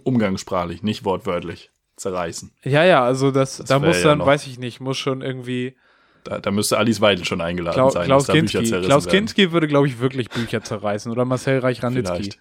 umgangssprachlich, 0.04 0.84
nicht 0.84 1.04
wortwörtlich. 1.06 1.72
Zerreißen. 1.96 2.52
Ja, 2.63 2.84
ja, 2.84 3.04
also 3.04 3.30
das, 3.30 3.58
da 3.58 3.80
wär 3.80 3.88
muss 3.88 3.98
ja 4.00 4.10
dann, 4.10 4.17
noch- 4.19 4.26
weiß 4.26 4.48
ich 4.48 4.58
nicht, 4.58 4.80
muss 4.80 4.98
schon 4.98 5.22
irgendwie 5.22 5.76
Da, 6.24 6.40
da 6.40 6.52
müsste 6.52 6.78
Alice 6.78 7.02
Weidel 7.02 7.26
schon 7.26 7.42
eingeladen 7.42 7.76
Klau, 7.76 7.90
sein, 7.90 8.06
Klaus 8.06 8.28
Kinski. 8.28 8.64
Klaus. 8.82 9.08
Kinski 9.08 9.52
würde, 9.52 9.68
glaube 9.68 9.88
ich, 9.88 10.00
wirklich 10.00 10.30
Bücher 10.30 10.64
zerreißen 10.64 11.12
oder 11.12 11.26
Marcel 11.26 11.60
Reich-Ranitzky. 11.60 12.32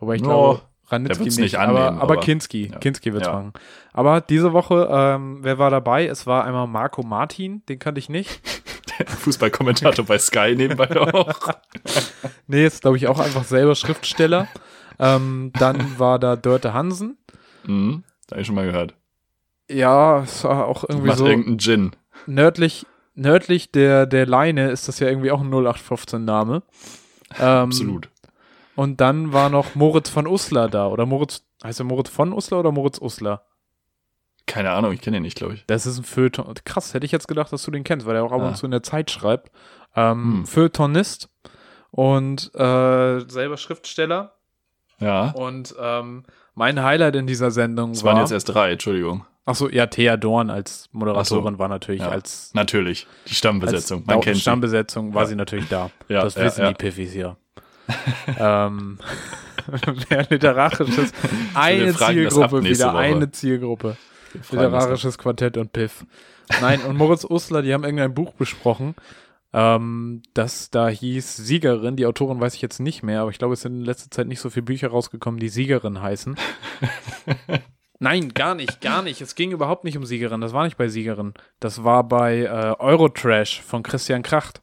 Wobei 0.00 0.16
ich 0.16 0.22
No, 0.22 0.28
glaube, 0.28 0.62
Ranitzky 0.88 1.24
nicht, 1.24 1.38
nicht 1.38 1.54
aber, 1.58 1.80
annehmen, 1.86 2.00
aber 2.02 2.14
aber- 2.14 2.20
Kinski. 2.22 2.70
Ja. 2.72 2.78
Kinski 2.78 3.12
wird's 3.12 3.26
Ja. 3.26 3.32
machen. 3.34 3.52
Aber 3.92 4.20
diese 4.20 4.52
Woche, 4.52 4.88
ähm, 4.90 5.38
wer 5.42 5.58
war 5.58 5.70
dabei? 5.70 6.06
Es 6.06 6.26
war 6.26 6.44
einmal 6.44 6.66
Marco 6.66 7.02
Martin, 7.02 7.62
den 7.68 7.78
kannte 7.78 7.98
ich 8.00 8.08
nicht. 8.08 8.40
Fußballkommentator 9.06 10.04
bei 10.04 10.18
Sky 10.18 10.54
nebenbei 10.56 10.88
auch. 11.00 11.54
Nee, 12.46 12.66
ist, 12.66 12.82
glaube 12.82 12.96
ich, 12.96 13.06
auch 13.08 13.18
einfach 13.18 13.44
selber 13.44 13.74
Schriftsteller. 13.74 14.48
ähm, 14.98 15.52
dann 15.58 15.98
war 15.98 16.18
da 16.18 16.36
Dörte 16.36 16.72
Hansen. 16.72 17.18
mhm, 17.64 18.02
da 18.26 18.36
hab 18.36 18.40
ich 18.40 18.46
schon 18.46 18.56
mal 18.56 18.66
gehört. 18.66 18.94
Ja, 19.70 20.20
es 20.20 20.44
war 20.44 20.66
auch 20.66 20.84
irgendwie 20.88 21.08
Macht 21.08 21.18
so 21.18 21.26
irgendeinen 21.26 21.58
Gin. 21.58 21.90
nördlich, 22.26 22.86
nördlich 23.16 23.72
der, 23.72 24.06
der 24.06 24.26
Leine 24.26 24.70
ist 24.70 24.86
das 24.88 25.00
ja 25.00 25.08
irgendwie 25.08 25.30
auch 25.32 25.40
ein 25.40 25.50
0815-Name. 25.52 26.62
Ähm, 27.38 27.44
Absolut. 27.46 28.08
Und 28.76 29.00
dann 29.00 29.32
war 29.32 29.48
noch 29.48 29.74
Moritz 29.74 30.08
von 30.10 30.26
Uslar 30.26 30.68
da. 30.68 30.86
Oder 30.86 31.06
Moritz, 31.06 31.42
heißt 31.64 31.80
er 31.80 31.84
Moritz 31.84 32.10
von 32.10 32.32
Uslar 32.32 32.60
oder 32.60 32.70
Moritz 32.72 33.00
Uslar? 33.00 33.42
Keine 34.46 34.70
Ahnung, 34.70 34.92
ich 34.92 35.00
kenne 35.00 35.16
ihn 35.16 35.22
nicht, 35.24 35.36
glaube 35.36 35.54
ich. 35.54 35.64
Das 35.66 35.86
ist 35.86 35.98
ein 35.98 36.04
Feuilleton. 36.04 36.54
Krass, 36.64 36.94
hätte 36.94 37.04
ich 37.04 37.10
jetzt 37.10 37.26
gedacht, 37.26 37.52
dass 37.52 37.64
du 37.64 37.70
den 37.72 37.82
kennst, 37.82 38.06
weil 38.06 38.14
er 38.14 38.22
auch 38.22 38.30
ab 38.32 38.42
Ah. 38.42 38.48
und 38.48 38.56
zu 38.56 38.66
in 38.66 38.70
der 38.70 38.82
Zeit 38.84 39.10
schreibt. 39.10 39.50
Ähm, 39.96 40.22
Hm. 40.38 40.46
Feuilletonist 40.46 41.28
und 41.90 42.54
äh, 42.54 43.20
selber 43.28 43.56
Schriftsteller. 43.56 44.34
Ja. 45.00 45.30
Und 45.32 45.74
ähm, 45.80 46.24
mein 46.54 46.82
Highlight 46.82 47.16
in 47.16 47.26
dieser 47.26 47.50
Sendung 47.50 47.90
Es 47.90 48.04
war. 48.04 48.12
waren 48.12 48.20
jetzt 48.22 48.30
erst 48.30 48.48
drei, 48.50 48.72
Entschuldigung. 48.72 49.24
Achso, 49.46 49.68
ja, 49.68 49.86
Thea 49.86 50.16
Dorn 50.16 50.50
als 50.50 50.88
Moderatorin 50.92 51.54
so. 51.54 51.58
war 51.58 51.68
natürlich 51.68 52.02
Ja. 52.02 52.08
als, 52.10 52.50
Natürlich. 52.52 53.06
Die 53.28 53.34
Stammbesetzung. 53.34 54.02
Man 54.04 54.20
kennt 54.20 54.36
sie. 54.36 54.42
Stammbesetzung 54.42 55.14
war 55.14 55.22
Ja. 55.22 55.28
sie 55.28 55.36
natürlich 55.36 55.68
da. 55.68 55.90
Ja, 56.08 56.22
das 56.24 56.36
wissen 56.36 56.66
die 56.68 56.74
Piffis 56.74 57.12
hier. 57.12 57.36
ähm, 58.38 58.98
wer 60.08 60.26
literarisches, 60.28 61.12
eine 61.54 61.94
Zielgruppe 61.94 62.64
wieder, 62.64 62.88
Woche. 62.88 62.98
eine 62.98 63.30
Zielgruppe. 63.30 63.96
Literarisches 64.50 65.16
Quartett 65.16 65.56
und 65.56 65.72
Piff. 65.72 66.04
Nein, 66.60 66.80
und 66.82 66.96
Moritz 66.96 67.24
Usler, 67.24 67.62
die 67.62 67.72
haben 67.72 67.84
irgendein 67.84 68.14
Buch 68.14 68.32
besprochen 68.34 68.94
ähm, 69.52 70.22
das 70.34 70.70
da 70.70 70.88
hieß 70.88 71.36
Siegerin. 71.36 71.96
Die 71.96 72.04
Autorin 72.04 72.40
weiß 72.40 72.54
ich 72.54 72.60
jetzt 72.62 72.78
nicht 72.78 73.02
mehr, 73.02 73.22
aber 73.22 73.30
ich 73.30 73.38
glaube, 73.38 73.54
es 73.54 73.62
sind 73.62 73.78
in 73.78 73.84
letzter 73.84 74.10
Zeit 74.10 74.26
nicht 74.26 74.40
so 74.40 74.50
viele 74.50 74.64
Bücher 74.64 74.88
rausgekommen, 74.88 75.40
die 75.40 75.48
Siegerin 75.48 76.02
heißen. 76.02 76.36
Nein, 77.98 78.34
gar 78.34 78.54
nicht, 78.54 78.80
gar 78.80 79.02
nicht. 79.02 79.20
Es 79.20 79.34
ging 79.34 79.52
überhaupt 79.52 79.84
nicht 79.84 79.96
um 79.96 80.04
Siegerin. 80.04 80.40
Das 80.40 80.52
war 80.52 80.64
nicht 80.64 80.76
bei 80.76 80.88
Siegerin. 80.88 81.34
Das 81.60 81.82
war 81.82 82.04
bei 82.04 82.40
äh, 82.40 82.74
Eurotrash 82.78 83.62
von 83.62 83.82
Christian 83.82 84.22
Kracht. 84.22 84.60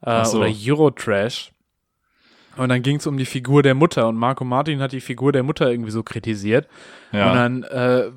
Äh, 0.00 0.24
so. 0.24 0.38
Oder 0.38 0.48
Eurotrash. 0.48 1.52
Und 2.56 2.68
dann 2.68 2.82
ging 2.82 2.96
es 2.96 3.06
um 3.06 3.16
die 3.16 3.24
Figur 3.24 3.62
der 3.62 3.74
Mutter 3.74 4.06
und 4.06 4.16
Marco 4.16 4.44
Martin 4.44 4.80
hat 4.80 4.92
die 4.92 5.00
Figur 5.00 5.32
der 5.32 5.42
Mutter 5.42 5.70
irgendwie 5.70 5.90
so 5.90 6.02
kritisiert. 6.02 6.68
Ja. 7.12 7.30
Und 7.30 7.34
dann 7.34 7.62
äh, 7.64 8.10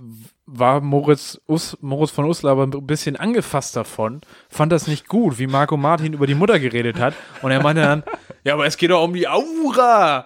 war 0.45 0.79
Moritz, 0.81 1.41
Us, 1.47 1.77
Moritz 1.81 2.11
von 2.11 2.25
Uslar 2.25 2.53
aber 2.53 2.63
ein 2.63 2.87
bisschen 2.87 3.15
angefasst 3.15 3.75
davon, 3.75 4.21
fand 4.47 4.71
das 4.71 4.87
nicht 4.87 5.07
gut, 5.07 5.39
wie 5.39 5.47
Marco 5.47 5.75
Martin 5.75 6.13
über 6.13 6.27
die 6.27 6.35
Mutter 6.35 6.59
geredet 6.59 6.99
hat. 6.99 7.13
Und 7.41 7.51
er 7.51 7.61
meinte 7.61 7.81
dann, 7.81 8.03
ja, 8.47 8.53
aber 8.53 8.65
es 8.65 8.77
geht 8.77 8.89
doch 8.91 9.03
um 9.03 9.13
die 9.13 9.27
Aura. 9.27 10.25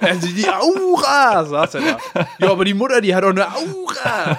Also 0.00 0.26
die 0.28 0.48
Aura, 0.48 1.44
saß 1.44 1.74
er 1.74 1.80
da. 2.14 2.26
Ja, 2.38 2.50
aber 2.50 2.64
die 2.64 2.74
Mutter, 2.74 3.00
die 3.00 3.14
hat 3.14 3.22
doch 3.24 3.30
eine 3.30 3.46
Aura. 3.46 4.38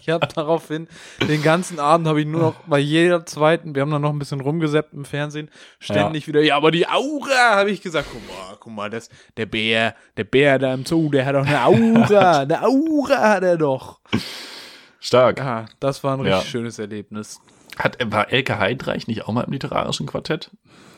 Ich 0.00 0.08
habe 0.08 0.26
daraufhin 0.34 0.88
den 1.28 1.42
ganzen 1.42 1.78
Abend 1.78 2.06
habe 2.06 2.20
ich 2.20 2.26
nur 2.26 2.40
noch 2.40 2.54
bei 2.66 2.78
jeder 2.78 3.24
zweiten, 3.26 3.74
wir 3.74 3.82
haben 3.82 3.90
dann 3.90 4.00
noch 4.02 4.10
ein 4.12 4.18
bisschen 4.18 4.40
rumgesäppt 4.40 4.94
im 4.94 5.04
Fernsehen, 5.04 5.50
ständig 5.78 6.26
wieder, 6.26 6.40
ja, 6.40 6.56
aber 6.56 6.70
die 6.70 6.88
Aura, 6.88 7.56
habe 7.56 7.70
ich 7.70 7.82
gesagt, 7.82 8.08
guck 8.10 8.26
mal, 8.26 8.56
guck 8.58 8.72
mal, 8.72 8.88
das, 8.90 9.10
der 9.36 9.44
Bär, 9.46 9.94
der 10.16 10.24
Bär 10.24 10.58
da 10.58 10.72
im 10.72 10.86
Zoo, 10.86 11.10
der 11.10 11.26
hat 11.26 11.34
doch 11.34 11.46
eine 11.46 11.64
Aura, 11.64 12.38
eine 12.40 12.62
Aura 12.62 13.28
hat 13.28 13.42
er 13.42 13.58
doch. 13.58 14.00
Stark. 15.00 15.40
Ah, 15.42 15.66
das 15.80 16.02
war 16.02 16.16
ein 16.16 16.20
richtig 16.20 16.44
Ja. 16.44 16.50
schönes 16.50 16.78
Erlebnis. 16.78 17.40
Hat, 17.78 17.98
war 18.10 18.32
Elke 18.32 18.58
Heidreich 18.58 19.06
nicht 19.06 19.26
auch 19.26 19.32
mal 19.32 19.42
im 19.44 19.52
literarischen 19.52 20.06
Quartett? 20.06 20.50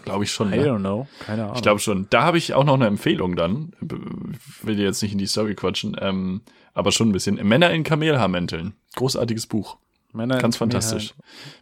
Glaube 0.07 0.25
ich 0.25 0.33
schon. 0.33 0.53
I 0.53 0.57
Ne? 0.57 0.64
don't 0.69 0.79
know, 0.79 1.07
keine 1.21 1.42
Ahnung. 1.42 1.57
Ich 1.57 1.62
glaube 1.62 1.81
schon. 1.81 2.07
Da 2.11 2.23
habe 2.23 2.38
ich 2.38 2.55
auch 2.55 2.64
noch 2.64 2.75
eine 2.75 2.87
Empfehlung 2.87 3.37
dann. 3.37 3.73
Ich 3.83 4.66
will 4.66 4.77
dir 4.77 4.85
jetzt 4.85 5.03
nicht 5.03 5.12
in 5.12 5.19
die 5.19 5.27
Story 5.27 5.55
quatschen, 5.55 5.97
ähm, 6.01 6.40
aber 6.73 6.92
schon 6.92 7.11
ein 7.11 7.12
bisschen. 7.12 7.35
Männer 7.47 7.71
in 7.73 7.83
Kamelhaarmänteln. 7.85 8.75
Großartiges 8.95 9.47
Buch. 9.47 9.77
Männer 10.12 10.38
Ganz 10.38 10.57
fantastisch. 10.57 11.12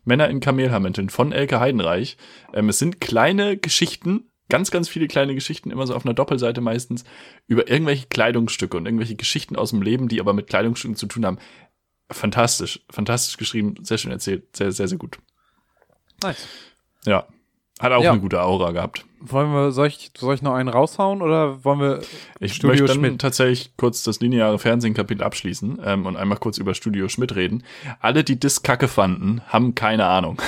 Männer 0.04 0.28
in 0.28 0.38
Kamelhaarmänteln 0.40 1.08
von 1.10 1.32
Elke 1.32 1.58
Heidenreich. 1.58 2.16
Ähm, 2.52 2.68
es 2.68 2.78
sind 2.78 3.00
kleine 3.00 3.56
Geschichten, 3.56 4.30
ganz, 4.48 4.70
ganz 4.70 4.88
viele 4.88 5.08
kleine 5.08 5.34
Geschichten, 5.34 5.70
immer 5.70 5.86
so 5.86 5.94
auf 5.94 6.04
einer 6.04 6.14
Doppelseite 6.14 6.60
meistens, 6.60 7.04
über 7.48 7.68
irgendwelche 7.68 8.06
Kleidungsstücke 8.06 8.76
und 8.76 8.86
irgendwelche 8.86 9.16
Geschichten 9.16 9.56
aus 9.56 9.70
dem 9.70 9.82
Leben, 9.82 10.06
die 10.08 10.20
aber 10.20 10.34
mit 10.34 10.46
Kleidungsstücken 10.48 10.96
zu 10.96 11.06
tun 11.06 11.24
haben. 11.26 11.38
Fantastisch, 12.10 12.84
fantastisch 12.90 13.38
geschrieben, 13.38 13.74
sehr 13.82 13.96
schön 13.98 14.12
erzählt, 14.12 14.54
sehr, 14.54 14.70
sehr, 14.70 14.86
sehr 14.86 14.98
gut. 14.98 15.18
Nice. 16.22 16.46
Ja. 17.06 17.26
Hat 17.80 17.92
auch 17.92 18.02
Ja. 18.04 18.12
eine 18.12 18.20
gute 18.20 18.40
Aura 18.42 18.70
gehabt. 18.70 19.04
Wollen 19.20 19.52
wir, 19.52 19.72
soll 19.72 19.88
ich, 19.88 20.10
soll 20.16 20.34
ich 20.34 20.42
noch 20.42 20.54
einen 20.54 20.68
raushauen 20.68 21.22
oder 21.22 21.64
wollen 21.64 21.80
wir 21.80 22.00
Ich 22.40 22.54
Studio 22.54 22.70
möchte 22.72 22.86
dann 22.86 22.96
Schmidt. 22.96 23.20
tatsächlich 23.20 23.72
kurz 23.76 24.02
das 24.02 24.20
lineare 24.20 24.58
Fernsehen-Kapitel 24.58 25.24
abschließen 25.24 25.80
ähm, 25.84 26.06
und 26.06 26.16
einmal 26.16 26.38
kurz 26.38 26.58
über 26.58 26.74
Studio 26.74 27.08
Schmidt 27.08 27.34
reden. 27.34 27.64
Alle, 28.00 28.22
die 28.22 28.38
das 28.38 28.62
Kacke 28.62 28.86
fanden, 28.86 29.40
haben 29.48 29.74
keine 29.74 30.04
Ahnung. 30.06 30.40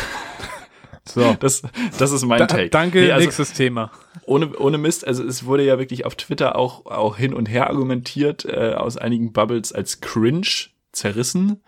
so. 1.05 1.37
Das, 1.41 1.62
das 1.99 2.12
ist 2.12 2.25
mein 2.25 2.39
Da, 2.39 2.47
Take. 2.47 2.69
danke, 2.71 3.01
Nee, 3.01 3.11
also, 3.12 3.25
nächstes 3.25 3.53
Thema. 3.55 3.91
ohne, 4.27 4.57
ohne 4.59 4.79
Mist, 4.79 5.07
also 5.07 5.25
es 5.25 5.45
wurde 5.47 5.65
ja 5.65 5.79
wirklich 5.79 6.05
auf 6.05 6.15
Twitter 6.15 6.57
auch, 6.57 6.87
auch 6.87 7.17
hin 7.17 7.33
und 7.35 7.47
her 7.47 7.69
argumentiert, 7.71 8.45
äh, 8.45 8.75
aus 8.77 8.97
einigen 8.97 9.33
Bubbles 9.33 9.73
als 9.73 10.01
cringe 10.01 10.47
zerrissen. 10.93 11.62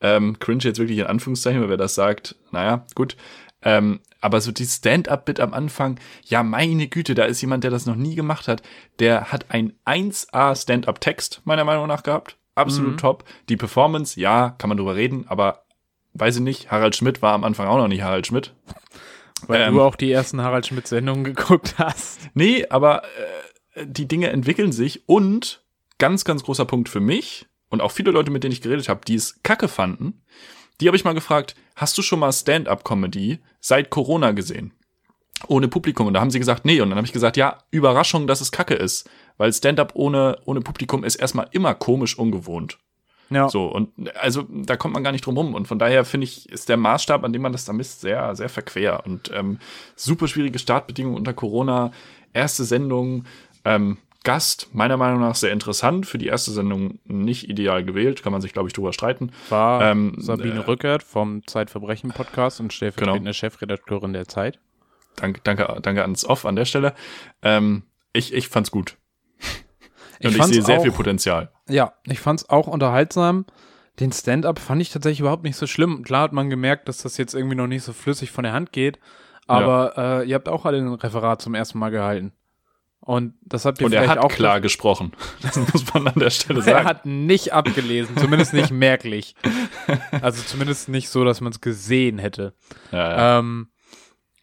Ähm, 0.00 0.38
cringe 0.38 0.62
jetzt 0.64 0.78
wirklich 0.78 0.98
in 0.98 1.06
Anführungszeichen, 1.06 1.60
weil 1.60 1.68
wer 1.68 1.76
das 1.76 1.94
sagt, 1.94 2.36
naja, 2.50 2.86
gut. 2.94 3.16
Ähm, 3.62 4.00
aber 4.22 4.40
so 4.40 4.50
die 4.52 4.64
Stand-up-Bit 4.64 5.40
am 5.40 5.52
Anfang, 5.52 6.00
ja, 6.24 6.42
meine 6.42 6.88
Güte, 6.88 7.14
da 7.14 7.24
ist 7.24 7.40
jemand, 7.42 7.64
der 7.64 7.70
das 7.70 7.84
noch 7.84 7.96
nie 7.96 8.14
gemacht 8.14 8.48
hat, 8.48 8.62
der 8.98 9.30
hat 9.32 9.46
ein 9.50 9.74
1A 9.84 10.54
Stand-up-Text, 10.56 11.42
meiner 11.44 11.64
Meinung 11.64 11.86
nach, 11.88 12.02
gehabt. 12.02 12.36
Absolut 12.54 12.92
Mhm. 12.92 12.96
top. 12.98 13.24
Die 13.48 13.56
Performance, 13.56 14.18
ja, 14.20 14.50
kann 14.58 14.68
man 14.68 14.76
drüber 14.78 14.94
reden, 14.94 15.26
aber 15.28 15.64
weiß 16.14 16.36
ich 16.36 16.42
nicht, 16.42 16.70
Harald 16.70 16.94
Schmidt 16.96 17.22
war 17.22 17.32
am 17.34 17.44
Anfang 17.44 17.66
auch 17.66 17.78
noch 17.78 17.88
nicht 17.88 18.02
Harald 18.02 18.26
Schmidt. 18.26 18.54
Weil 19.46 19.62
Ähm, 19.62 19.74
du 19.74 19.82
auch 19.82 19.96
die 19.96 20.12
ersten 20.12 20.40
Harald 20.40 20.66
Schmidt-Sendungen 20.66 21.24
geguckt 21.34 21.74
hast. 21.78 22.20
Nee, 22.34 22.66
aber 22.68 23.02
äh, 23.74 23.86
die 23.86 24.06
Dinge 24.06 24.30
entwickeln 24.30 24.70
sich 24.72 25.08
und 25.08 25.64
ganz, 25.98 26.24
ganz 26.24 26.42
großer 26.44 26.64
Punkt 26.66 26.88
für 26.88 27.00
mich 27.00 27.46
und 27.70 27.80
auch 27.80 27.90
viele 27.90 28.10
Leute, 28.12 28.30
mit 28.30 28.44
denen 28.44 28.52
ich 28.52 28.60
geredet 28.60 28.88
habe, 28.88 29.00
die 29.06 29.14
es 29.14 29.42
kacke 29.42 29.66
fanden, 29.68 30.22
die 30.82 30.88
habe 30.88 30.96
ich 30.96 31.04
mal 31.04 31.14
gefragt, 31.14 31.54
hast 31.76 31.96
du 31.96 32.02
schon 32.02 32.18
mal 32.18 32.32
Stand-up-Comedy 32.32 33.38
seit 33.60 33.88
Corona 33.90 34.32
gesehen? 34.32 34.72
Ohne 35.46 35.68
Publikum. 35.68 36.08
Und 36.08 36.14
da 36.14 36.20
haben 36.20 36.32
sie 36.32 36.40
gesagt, 36.40 36.64
nee. 36.64 36.80
Und 36.80 36.90
dann 36.90 36.96
habe 36.96 37.06
ich 37.06 37.12
gesagt, 37.12 37.36
ja, 37.36 37.58
Überraschung, 37.70 38.26
dass 38.26 38.40
es 38.40 38.50
kacke 38.50 38.74
ist. 38.74 39.08
Weil 39.36 39.52
Stand-up 39.52 39.92
ohne, 39.94 40.38
ohne 40.44 40.60
Publikum 40.60 41.04
ist 41.04 41.16
erstmal 41.16 41.46
immer 41.52 41.74
komisch 41.74 42.18
ungewohnt. 42.18 42.78
Ja. 43.30 43.48
So, 43.48 43.66
und 43.66 43.92
also 44.16 44.42
da 44.50 44.76
kommt 44.76 44.94
man 44.94 45.04
gar 45.04 45.12
nicht 45.12 45.24
drum 45.24 45.36
rum. 45.36 45.54
Und 45.54 45.68
von 45.68 45.78
daher 45.78 46.04
finde 46.04 46.24
ich, 46.24 46.48
ist 46.48 46.68
der 46.68 46.76
Maßstab, 46.76 47.22
an 47.22 47.32
dem 47.32 47.42
man 47.42 47.52
das 47.52 47.64
da 47.64 47.72
misst, 47.72 48.00
sehr, 48.00 48.34
sehr 48.34 48.48
verquer. 48.48 49.06
Und 49.06 49.30
ähm, 49.32 49.58
super 49.94 50.26
schwierige 50.26 50.58
Startbedingungen 50.58 51.16
unter 51.16 51.32
Corona. 51.32 51.92
Erste 52.32 52.64
Sendung, 52.64 53.24
ähm, 53.64 53.98
Gast, 54.24 54.68
meiner 54.72 54.96
Meinung 54.96 55.20
nach 55.20 55.34
sehr 55.34 55.52
interessant. 55.52 56.06
Für 56.06 56.18
die 56.18 56.26
erste 56.26 56.50
Sendung 56.52 56.98
nicht 57.04 57.48
ideal 57.48 57.84
gewählt, 57.84 58.22
kann 58.22 58.32
man 58.32 58.40
sich, 58.40 58.52
glaube 58.52 58.68
ich, 58.68 58.72
drüber 58.74 58.92
streiten. 58.92 59.32
War 59.48 59.82
Ähm, 59.90 60.14
Sabine 60.18 60.54
äh, 60.60 60.66
Rückert 60.66 61.02
vom 61.02 61.46
Zeitverbrechen-Podcast 61.46 62.60
und 62.60 62.72
stellvertretende 62.72 63.20
Genau. 63.20 63.32
Chefredakteurin 63.32 64.12
der 64.12 64.28
Zeit. 64.28 64.58
Danke, 65.16 65.40
danke, 65.44 65.78
danke 65.82 66.02
ans 66.02 66.24
Off 66.24 66.46
an 66.46 66.56
der 66.56 66.64
Stelle. 66.64 66.94
Ähm, 67.42 67.82
ich, 68.12 68.32
ich 68.32 68.48
fand's 68.48 68.70
gut. 68.70 68.96
Ich 70.20 70.26
und 70.28 70.36
ich 70.36 70.44
sehe 70.44 70.62
sehr 70.62 70.78
auch- 70.78 70.82
viel 70.82 70.92
Potenzial. 70.92 71.50
Ja, 71.68 71.94
ich 72.04 72.20
fand's 72.20 72.48
auch 72.48 72.68
unterhaltsam. 72.68 73.44
Den 74.00 74.12
Stand-up 74.12 74.58
fand 74.58 74.80
ich 74.80 74.90
tatsächlich 74.90 75.20
überhaupt 75.20 75.42
nicht 75.42 75.56
so 75.56 75.66
schlimm. 75.66 76.02
Klar 76.04 76.22
hat 76.22 76.32
man 76.32 76.48
gemerkt, 76.48 76.88
dass 76.88 76.98
das 76.98 77.16
jetzt 77.18 77.34
irgendwie 77.34 77.56
noch 77.56 77.66
nicht 77.66 77.82
so 77.82 77.92
flüssig 77.92 78.30
von 78.30 78.44
der 78.44 78.52
Hand 78.52 78.72
geht. 78.72 78.98
Aber 79.48 79.94
äh, 80.22 80.28
ihr 80.28 80.36
habt 80.36 80.48
auch 80.48 80.64
alle 80.64 80.78
ein 80.78 80.94
Referat 80.94 81.42
zum 81.42 81.54
ersten 81.54 81.78
Mal 81.78 81.90
gehalten. 81.90 82.32
Und 83.04 83.34
das 83.42 83.64
habt 83.64 83.80
ihr 83.80 83.86
Und 83.86 83.92
er 83.92 84.06
hat 84.08 84.18
auch 84.18 84.30
klar 84.30 84.60
gesprochen. 84.60 85.12
Das 85.42 85.56
muss 85.56 85.92
man 85.92 86.06
an 86.06 86.18
der 86.20 86.30
Stelle 86.30 86.60
Er 86.60 86.64
sagen. 86.64 86.86
hat 86.86 87.04
nicht 87.04 87.52
abgelesen, 87.52 88.16
zumindest 88.16 88.54
nicht 88.54 88.70
merklich. 88.70 89.34
Also 90.22 90.42
zumindest 90.42 90.88
nicht 90.88 91.08
so, 91.08 91.24
dass 91.24 91.40
man 91.40 91.52
es 91.52 91.60
gesehen 91.60 92.18
hätte. 92.18 92.54
ja, 92.92 93.10
ja. 93.10 93.38
Ähm, 93.38 93.68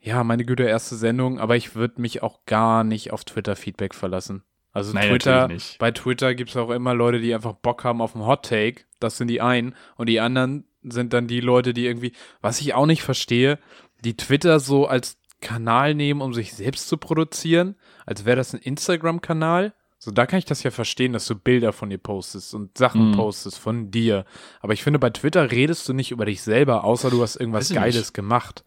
ja, 0.01 0.23
meine 0.23 0.45
Güte, 0.45 0.63
erste 0.63 0.95
Sendung, 0.95 1.39
aber 1.39 1.55
ich 1.57 1.75
würde 1.75 2.01
mich 2.01 2.23
auch 2.23 2.45
gar 2.45 2.83
nicht 2.83 3.11
auf 3.11 3.25
Twitter-Feedback 3.25 3.93
verlassen. 3.93 4.43
Also 4.71 4.93
Nein, 4.93 5.09
Twitter, 5.09 5.49
bei 5.77 5.91
Twitter 5.91 6.35
gibt 6.35 6.51
es 6.51 6.57
auch 6.57 6.69
immer 6.69 6.93
Leute, 6.93 7.19
die 7.19 7.33
einfach 7.33 7.53
Bock 7.53 7.83
haben 7.83 8.01
auf 8.01 8.15
einen 8.15 8.25
Hot 8.25 8.45
Take. 8.45 8.83
Das 8.99 9.17
sind 9.17 9.27
die 9.27 9.41
einen. 9.41 9.75
Und 9.95 10.07
die 10.07 10.19
anderen 10.19 10.65
sind 10.83 11.11
dann 11.13 11.27
die 11.27 11.41
Leute, 11.41 11.73
die 11.73 11.85
irgendwie, 11.85 12.13
was 12.41 12.61
ich 12.61 12.73
auch 12.73 12.85
nicht 12.85 13.03
verstehe, 13.03 13.59
die 14.03 14.15
Twitter 14.15 14.59
so 14.59 14.87
als 14.87 15.18
Kanal 15.41 15.95
nehmen, 15.95 16.21
um 16.21 16.33
sich 16.33 16.53
selbst 16.53 16.87
zu 16.87 16.97
produzieren, 16.97 17.75
als 18.05 18.25
wäre 18.25 18.37
das 18.37 18.53
ein 18.53 18.59
Instagram-Kanal. 18.61 19.73
So, 20.01 20.11
da 20.11 20.25
kann 20.25 20.39
ich 20.39 20.45
das 20.45 20.63
ja 20.63 20.71
verstehen, 20.71 21.11
dass 21.11 21.25
du 21.27 21.35
Bilder 21.35 21.73
von 21.73 21.89
dir 21.89 21.97
postest 21.97 22.53
und 22.53 22.77
Sachen 22.77 23.09
Mhm. 23.11 23.15
postest 23.17 23.57
von 23.59 23.91
dir. 23.91 24.23
Aber 24.61 24.71
ich 24.71 24.81
finde, 24.81 24.97
bei 24.97 25.09
Twitter 25.09 25.51
redest 25.51 25.89
du 25.89 25.93
nicht 25.93 26.11
über 26.11 26.23
dich 26.25 26.41
selber, 26.41 26.85
außer 26.85 27.09
du 27.09 27.21
hast 27.21 27.35
irgendwas 27.35 27.69
Geiles 27.73 27.95
nicht. 27.95 28.13
gemacht. 28.13 28.63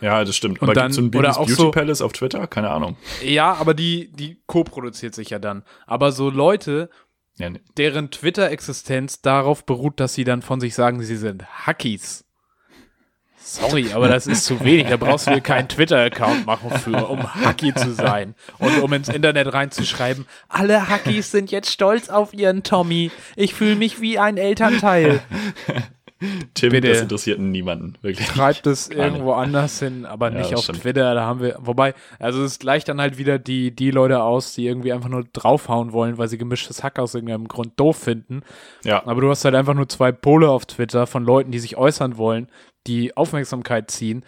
ja, 0.00 0.22
das 0.24 0.36
stimmt. 0.36 0.60
Und 0.60 0.68
Aber 0.68 0.74
dann- 0.74 0.92
so 0.92 1.00
ein 1.00 1.08
oder 1.14 1.32
auch 1.32 1.46
Beauty 1.46 1.52
so- 1.54 1.70
Palace 1.72 2.02
auf 2.02 2.12
Twitter? 2.12 2.46
Keine 2.46 2.70
Ahnung. 2.70 2.96
Ja, 3.24 3.54
aber 3.54 3.74
die, 3.74 4.12
die 4.12 4.40
co-produziert 4.46 5.14
sich 5.14 5.30
ja 5.30 5.38
dann. 5.40 5.64
Aber 5.86 6.12
so 6.12 6.28
Leute, 6.30 6.88
Ja, 7.38 7.50
nee. 7.50 7.60
deren 7.78 8.10
Twitter-Existenz 8.12 9.22
darauf 9.22 9.64
beruht, 9.66 9.98
dass 9.98 10.14
sie 10.14 10.24
dann 10.24 10.42
von 10.42 10.60
sich 10.60 10.74
sagen, 10.74 11.02
sie 11.02 11.16
sind 11.16 11.46
Hackies. 11.66 12.25
Sorry, 13.48 13.92
aber 13.94 14.08
das 14.08 14.26
ist 14.26 14.44
zu 14.44 14.58
wenig. 14.64 14.88
Da 14.88 14.96
brauchst 14.96 15.28
du 15.28 15.30
dir 15.30 15.40
keinen 15.40 15.68
Twitter-Account 15.68 16.46
machen 16.46 16.68
für, 16.80 17.06
um 17.08 17.32
Hacky 17.32 17.72
zu 17.72 17.92
sein. 17.92 18.34
Und 18.58 18.82
um 18.82 18.92
ins 18.92 19.08
Internet 19.08 19.52
reinzuschreiben, 19.52 20.26
alle 20.48 20.88
Hackies 20.88 21.30
sind 21.30 21.52
jetzt 21.52 21.70
stolz 21.70 22.08
auf 22.08 22.34
ihren 22.34 22.64
Tommy. 22.64 23.12
Ich 23.36 23.54
fühle 23.54 23.76
mich 23.76 24.00
wie 24.00 24.18
ein 24.18 24.36
Elternteil. 24.36 25.20
Tim, 26.54 26.70
Bitte. 26.70 26.88
das 26.88 27.02
interessiert 27.02 27.38
niemanden, 27.38 27.94
wirklich. 28.00 28.26
Treibt 28.26 28.66
es 28.66 28.88
irgendwo 28.88 29.32
anders 29.34 29.78
hin, 29.78 30.06
aber 30.06 30.32
Ja, 30.32 30.38
nicht 30.38 30.54
auf 30.54 30.64
stimmt. 30.64 30.80
Twitter. 30.80 31.14
Da 31.14 31.22
haben 31.24 31.40
wir, 31.40 31.56
wobei, 31.60 31.92
also 32.18 32.42
es 32.42 32.58
gleicht 32.58 32.88
dann 32.88 33.00
halt 33.02 33.18
wieder 33.18 33.38
die, 33.38 33.70
die 33.70 33.90
Leute 33.90 34.22
aus, 34.22 34.54
die 34.54 34.66
irgendwie 34.66 34.92
einfach 34.94 35.10
nur 35.10 35.24
draufhauen 35.32 35.92
wollen, 35.92 36.16
weil 36.16 36.28
sie 36.28 36.38
gemischtes 36.38 36.82
Hack 36.82 36.98
aus 36.98 37.14
irgendeinem 37.14 37.48
Grund 37.48 37.78
doof 37.78 37.98
finden. 37.98 38.42
Ja, 38.82 39.06
Aber 39.06 39.20
du 39.20 39.28
hast 39.30 39.44
halt 39.44 39.54
einfach 39.54 39.74
nur 39.74 39.88
zwei 39.90 40.10
Pole 40.10 40.48
auf 40.48 40.64
Twitter 40.64 41.06
von 41.06 41.22
Leuten, 41.22 41.50
die 41.52 41.58
sich 41.58 41.76
äußern 41.76 42.16
wollen, 42.16 42.48
die 42.86 43.16
Aufmerksamkeit 43.16 43.90
ziehen. 43.90 44.24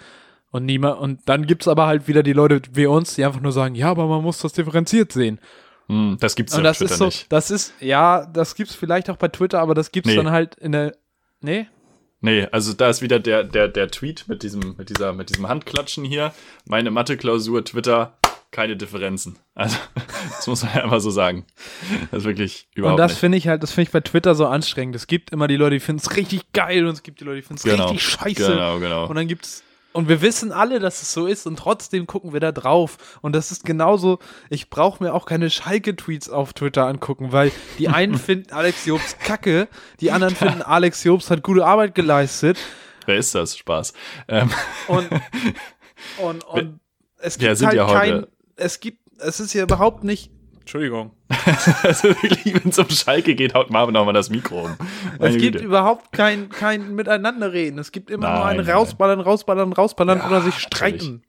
Und 0.51 0.65
niemand, 0.65 0.99
und 1.01 1.21
dann 1.27 1.47
gibt's 1.47 1.69
aber 1.69 1.87
halt 1.87 2.09
wieder 2.09 2.23
die 2.23 2.33
Leute 2.33 2.63
wie 2.73 2.87
uns, 2.87 3.15
die 3.15 3.25
einfach 3.25 3.41
nur 3.41 3.53
sagen, 3.53 3.75
ja, 3.75 3.91
aber 3.91 4.07
man 4.07 4.23
muss 4.23 4.39
das 4.39 4.55
differenziert 4.55 5.13
sehen. 5.13 5.41
hm, 5.89 6.17
das 6.21 6.35
gibt's 6.37 6.55
und 6.55 6.61
ja 6.65 6.71
das 6.71 6.77
auf 6.77 6.79
Twitter 6.79 6.93
ist 6.93 6.99
so, 6.99 7.05
nicht. 7.05 7.33
das 7.33 7.51
ist, 7.51 7.75
ja, 7.81 8.25
das 8.27 8.55
gibt's 8.55 8.75
vielleicht 8.75 9.11
auch 9.11 9.17
bei 9.17 9.29
Twitter, 9.29 9.61
aber 9.61 9.75
das 9.75 9.93
gibt's 9.93 10.09
Nee. 10.09 10.17
dann 10.17 10.31
halt 10.31 10.55
in 10.57 10.73
der, 10.73 10.97
nee? 11.41 11.67
Nee, 12.21 12.49
also 12.51 12.73
da 12.73 12.89
ist 12.89 13.01
wieder 13.03 13.21
der, 13.21 13.45
der, 13.45 13.69
der 13.69 13.89
Tweet 13.89 14.25
mit 14.27 14.43
diesem, 14.43 14.75
mit 14.77 14.89
dieser, 14.89 15.13
mit 15.13 15.29
diesem 15.29 15.49
Handklatschen 15.49 16.05
hier. 16.05 16.33
Meine 16.67 16.91
Mathe-Klausur, 16.91 17.65
Twitter, 17.65 18.17
keine 18.51 18.77
Differenzen. 18.77 19.39
Also, 19.55 19.77
das 20.37 20.47
muss 20.47 20.63
man 20.63 20.75
ja 20.75 20.81
immer 20.83 21.01
so 21.01 21.11
sagen. 21.11 21.45
Das 22.11 22.21
ist 22.21 22.25
wirklich 22.27 22.69
überhaupt 22.75 22.99
Und 23.01 23.09
das 23.09 23.19
finde 23.19 23.39
ich 23.39 23.49
halt, 23.49 23.63
das 23.63 23.73
finde 23.73 23.89
ich 23.89 23.93
bei 23.93 24.01
Twitter 24.01 24.35
so 24.35 24.47
anstrengend. 24.47 24.97
Es 24.97 25.07
gibt 25.07 25.31
immer 25.31 25.49
die 25.49 25.57
Leute, 25.57 25.77
die 25.77 25.81
finden 25.81 26.01
es 26.05 26.17
richtig 26.17 26.53
geil 26.53 26.85
und 26.87 26.93
es 26.93 27.03
gibt 27.03 27.21
die 27.21 27.25
Leute, 27.25 27.37
die 27.37 27.43
finden 27.43 27.57
es 27.59 27.63
Genau. 27.65 27.91
richtig 27.91 28.03
scheiße. 28.03 28.53
Genau, 28.53 28.79
genau. 28.79 29.07
Und 29.07 29.17
dann 29.17 29.29
gibt's 29.29 29.63
und 29.95 30.07
wir 30.09 30.21
wissen 30.23 30.53
alle, 30.53 30.81
dass 30.81 31.01
es 31.03 31.13
so 31.13 31.27
ist 31.27 31.47
und 31.47 31.59
trotzdem 31.59 32.07
gucken 32.07 32.33
wir 32.33 32.41
da 32.41 32.53
drauf. 32.53 33.19
Und 33.23 33.35
das 33.35 33.51
ist 33.51 33.65
genauso, 33.65 34.19
ich 34.51 34.71
brauche 34.71 35.03
mir 35.03 35.13
auch 35.15 35.25
keine 35.27 35.51
Schalke-Tweets 35.51 36.29
auf 36.29 36.53
Twitter 36.53 36.87
angucken, 36.87 37.33
weil 37.33 37.51
die 37.79 37.89
einen 37.89 38.15
finden 38.19 38.53
Alex 38.53 38.85
Jobs 38.85 39.17
kacke, 39.19 39.67
die 40.01 40.11
anderen 40.13 40.37
finden 40.37 40.63
Alex 40.63 41.03
Jobs 41.05 41.31
hat 41.31 41.43
gute 41.43 41.65
Arbeit 41.67 41.95
geleistet. 41.95 42.59
Wer 43.07 43.17
ist 43.17 43.35
das? 43.35 43.57
Spaß. 43.57 43.95
Ähm, 44.29 44.51
Und, 44.89 45.09
und, 46.19 46.45
und 46.45 46.81
es 47.21 47.37
Ja, 47.37 47.49
gibt 47.49 47.57
sind 47.59 47.67
halt 47.69 47.77
ja 47.79 47.87
kein, 47.87 48.15
heute- 48.15 48.29
es 48.59 48.81
gibt, 48.81 48.99
es 49.19 49.41
ist 49.41 49.55
ja 49.55 49.63
überhaupt 49.65 50.05
nicht, 50.05 50.31
Entschuldigung. 50.61 51.13
also 51.83 52.09
wirklich, 52.09 52.55
wenn 52.55 52.71
es 52.71 52.79
um 52.79 52.91
Schalke 52.91 53.35
geht, 53.35 53.55
haut 53.55 53.71
Marvin 53.71 53.97
auch 53.97 54.05
mal 54.05 54.13
das 54.13 54.29
Mikro 54.29 54.67
um. 54.67 54.77
Meine 55.19 55.35
Es 55.37 55.41
gibt 55.41 55.55
Güte. 55.55 55.65
überhaupt 55.65 56.13
kein, 56.13 56.51
kein 56.51 56.95
Miteinanderreden. 56.95 57.79
Es 57.79 57.91
gibt 57.91 58.11
immer 58.11 58.29
nur 58.31 58.45
ein. 58.45 58.61
Rausballern, 58.61 59.21
Rausballern, 59.21 59.73
Rausballern 59.73 60.19
Ja, 60.19 60.27
oder 60.27 60.43
sich 60.43 60.55
natürlich. 60.55 60.67
streiten. 61.01 61.09
Und 61.09 61.23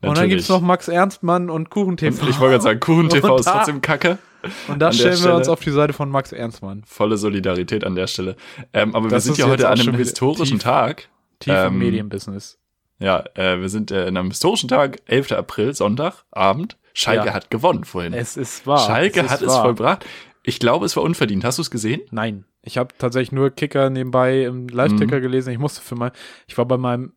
dann 0.00 0.08
Natürlich. 0.14 0.30
gibt's 0.30 0.48
noch 0.48 0.60
Max 0.60 0.88
Ernstmann 0.88 1.50
und 1.50 1.70
KuchenTV. 1.70 2.22
Ich 2.28 2.40
wollte 2.40 2.52
gerade 2.54 2.62
sagen, 2.62 2.80
Kuchen 2.80 3.08
TV 3.08 3.34
Und 3.34 3.40
ist 3.40 3.46
trotzdem 3.46 3.80
kacke. 3.80 4.18
Und 4.66 4.80
da 4.80 4.92
stellen 4.92 5.10
wir 5.12 5.16
Stelle- 5.16 5.36
uns 5.36 5.48
auf 5.48 5.60
die 5.60 5.70
Seite 5.70 5.92
von 5.92 6.08
Max 6.10 6.32
Ernstmann. 6.32 6.82
Volle 6.86 7.16
Solidarität 7.16 7.84
an 7.84 7.94
der 7.94 8.08
Stelle. 8.08 8.34
Ähm, 8.72 8.94
aber 8.96 9.08
Das 9.08 9.26
wir 9.26 9.34
sind 9.34 9.38
ja 9.38 9.46
heute 9.48 9.68
an 9.68 9.80
einem 9.80 9.94
historischen 9.94 10.58
tief- 10.58 10.62
Tag. 10.64 11.08
Tief 11.38 11.52
im 11.54 11.58
Ähm, 11.74 11.78
Medienbusiness. 11.78 12.58
Ja, 13.02 13.24
äh, 13.34 13.60
wir 13.60 13.68
sind 13.68 13.90
äh, 13.90 14.06
in 14.06 14.16
einem 14.16 14.28
historischen 14.30 14.68
Tag, 14.68 15.00
11. 15.06 15.32
April, 15.32 15.74
Sonntag, 15.74 16.24
Abend. 16.30 16.76
Schalke 16.94 17.26
Ja. 17.26 17.34
hat 17.34 17.50
gewonnen 17.50 17.84
vorhin. 17.84 18.12
Es 18.12 18.36
ist 18.36 18.66
wahr. 18.66 18.78
Schalke 18.86 19.20
es 19.20 19.26
ist 19.26 19.32
hat 19.32 19.42
es 19.42 19.48
wahr. 19.48 19.62
vollbracht. 19.62 20.04
Ich 20.44 20.58
glaube, 20.58 20.86
es 20.86 20.96
war 20.96 21.02
unverdient. 21.02 21.44
Hast 21.44 21.58
du 21.58 21.62
es 21.62 21.70
gesehen? 21.70 22.00
Nein, 22.10 22.44
ich 22.62 22.76
habe 22.78 22.94
tatsächlich 22.98 23.32
nur 23.32 23.50
Kicker 23.50 23.90
nebenbei 23.90 24.42
im 24.44 24.68
Live-Ticker 24.68 25.16
Mhm. 25.18 25.22
gelesen. 25.22 25.52
Ich 25.52 25.58
musste 25.58 25.80
für 25.80 25.94
mein, 25.94 26.10
ich 26.46 26.56
war 26.58 26.64
bei 26.66 26.76
meinem 26.76 27.12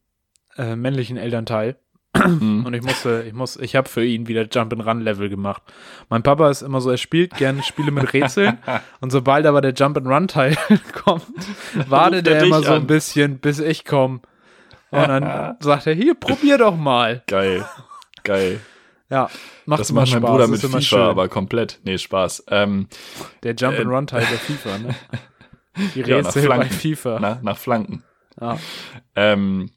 äh, 0.58 0.76
männlichen 0.76 1.17
Elternteil 1.17 1.76
Mhm. 2.15 2.65
und 2.65 2.74
ich 2.74 2.82
musste, 2.82 3.26
ich 3.28 3.34
muss, 3.34 3.58
ich 3.58 3.76
habe 3.76 3.89
für 3.89 4.06
ihn 4.06 4.28
wieder 4.30 4.48
Jump 4.50 4.71
and 4.71 4.86
Run 4.88 5.02
Level 5.02 5.28
gemacht. 5.28 5.62
Mein 6.10 6.24
Papa 6.24 6.50
ist 6.50 6.62
immer 6.62 6.80
so, 6.80 6.89
er 6.89 6.95
spielt 6.98 7.36
gerne 7.36 7.62
Spiele 7.62 7.91
mit 7.91 8.13
Rätseln 8.13 8.58
und 9.02 9.12
sobald 9.12 9.45
aber 9.45 9.60
der 9.60 9.74
Jump 9.74 9.98
and 9.98 10.08
Run 10.08 10.30
Teil 10.30 10.56
kommt, 11.04 11.26
wartet 11.89 12.26
er 12.30 12.38
er 12.38 12.43
immer 12.45 12.60
dich 12.60 12.67
so 12.67 12.74
an. 12.74 12.82
ein 12.84 12.88
bisschen, 12.88 13.39
bis 13.39 13.60
ich 13.60 13.84
komme. 13.84 14.21
Und 14.91 15.08
dann 15.08 15.56
sagt 15.60 15.88
er, 15.88 15.93
hier, 15.93 16.15
probier 16.15 16.58
doch 16.58 16.76
mal. 16.76 17.24
Geil. 17.28 17.65
Geil. 18.24 18.60
Ja, 19.10 19.30
macht 19.65 19.82
Das 19.82 19.91
macht 19.91 20.10
mein 20.12 20.21
Spaß, 20.21 20.32
Bruder 20.32 20.48
mit 20.48 20.62
FIFA, 20.62 20.82
schön. 20.82 21.00
aber 21.02 21.28
komplett. 21.30 21.80
Nee, 21.84 21.98
Spaß. 21.98 22.45
Ähm, 22.50 22.88
Der 23.43 23.54
Jump 23.54 23.78
and 23.78 23.86
äh, 23.88 23.89
Run 23.93 24.08
Teil 24.08 24.26
der 24.30 24.38
FIFA, 24.39 24.78
ne? 24.80 24.95
Die 25.93 26.00
Ja, 26.02 26.17
nach 26.17 26.26
Rätsel 26.28 26.48
bei 26.48 26.56
Flanken. 26.56 26.74
FIFA. 26.74 27.17
na, 27.21 27.39
nach 27.43 27.58
Flanken. 27.58 28.04
Ja. 28.41 28.58
Ähm, 29.15 29.69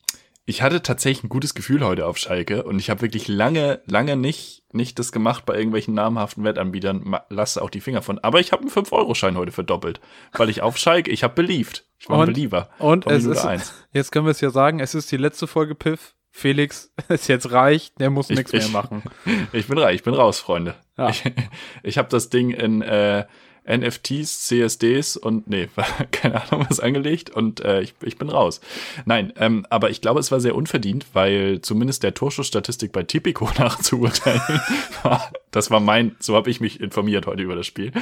ich 0.49 0.63
hatte 0.63 0.83
tatsächlich 0.83 1.25
ein 1.25 1.29
gutes 1.29 1.55
Gefühl 1.55 1.85
heute 1.85 2.07
auf 2.07 2.17
Schalke 2.17 2.63
und 2.63 2.79
ich 2.79 2.89
habe 2.89 3.03
wirklich 3.03 3.29
lange, 3.29 3.83
lange 3.85 4.17
nicht, 4.17 4.63
nicht 4.73 4.99
das 4.99 5.13
gemacht 5.13 5.45
bei 5.45 5.55
irgendwelchen 5.55 5.93
namhaften 5.93 6.43
Wettanbietern. 6.43 7.19
Lasse 7.29 7.61
auch 7.61 7.69
die 7.69 7.83
Finger 7.83 8.01
von. 8.01 8.19
Aber 8.21 8.41
ich 8.41 8.51
habe 8.53 8.63
einen 8.63 8.71
5-Euro-Schein 8.71 9.37
heute 9.37 9.53
verdoppelt, 9.53 10.01
weil 10.33 10.49
ich 10.49 10.63
auf 10.63 10.79
Schalke, 10.79 11.11
ich 11.11 11.23
habe 11.23 11.35
beliebt. 11.35 11.85
Ich 11.99 12.09
war 12.09 12.21
ein 12.21 12.27
Believer. 12.33 12.71
Und 12.79 13.07
es 13.07 13.25
Minute 13.25 13.39
ist, 13.41 13.45
eins. 13.45 13.75
jetzt 13.93 14.11
können 14.11 14.25
wir 14.25 14.31
es 14.31 14.41
ja 14.41 14.49
sagen, 14.49 14.81
es 14.81 14.95
ist 14.95 15.13
die 15.13 15.19
letzte 15.19 15.47
Folge 15.47 15.75
Piff. 15.75 16.15
Felix 16.31 16.93
ist 17.09 17.29
jetzt 17.29 17.53
reich, 17.53 17.93
der 17.99 18.09
muss 18.09 18.31
Ich- 18.31 18.39
nichts 18.39 18.53
mehr 18.53 18.69
machen. 18.69 19.03
Ich 19.53 19.67
bin 19.69 19.77
reich, 19.77 19.97
ich 19.97 20.03
bin 20.03 20.15
raus, 20.15 20.39
Freunde. 20.41 20.77
Ja. 20.97 21.11
Ich, 21.11 21.25
ich 21.83 21.99
habe 21.99 22.09
das 22.09 22.31
Ding 22.31 22.51
in 22.51 22.81
äh, 22.81 23.27
NFTs, 23.69 24.47
CSDs 24.47 25.17
und 25.17 25.49
nee, 25.49 25.69
keine 26.11 26.43
Ahnung 26.43 26.67
was 26.69 26.81
angelegt 26.81 27.31
und 27.31 27.61
äh, 27.61 27.83
ich, 27.83 27.95
ich 28.03 28.19
bin 28.19 28.31
raus. 28.31 28.61
Nein, 29.05 29.33
ähm, 29.37 29.67
aber 29.71 29.91
ich 29.91 30.01
glaube, 30.01 30.21
es 30.21 30.33
war 30.33 30.41
sehr 30.41 30.55
unverdient, 30.55 31.07
weil 31.13 31.61
zumindest 31.61 32.03
der 32.03 32.15
Torschussstatistik 32.15 32.93
bei 32.93 33.03
Tipico 33.03 33.51
nachzuurteilen, 33.59 34.41
war, 35.03 35.33
das 35.51 35.71
war 35.71 35.81
mein, 35.81 36.17
so 36.19 36.35
habe 36.35 36.51
ich 36.51 36.61
mich 36.61 36.81
informiert 36.81 37.27
heute 37.27 37.43
über 37.43 37.57
das 37.57 37.67
Spiel, 37.67 37.93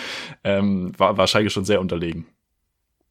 ähm, 0.44 0.92
war, 0.96 1.16
war 1.18 1.26
Schalke 1.26 1.50
schon 1.50 1.64
sehr 1.64 1.80
unterlegen. 1.80 2.26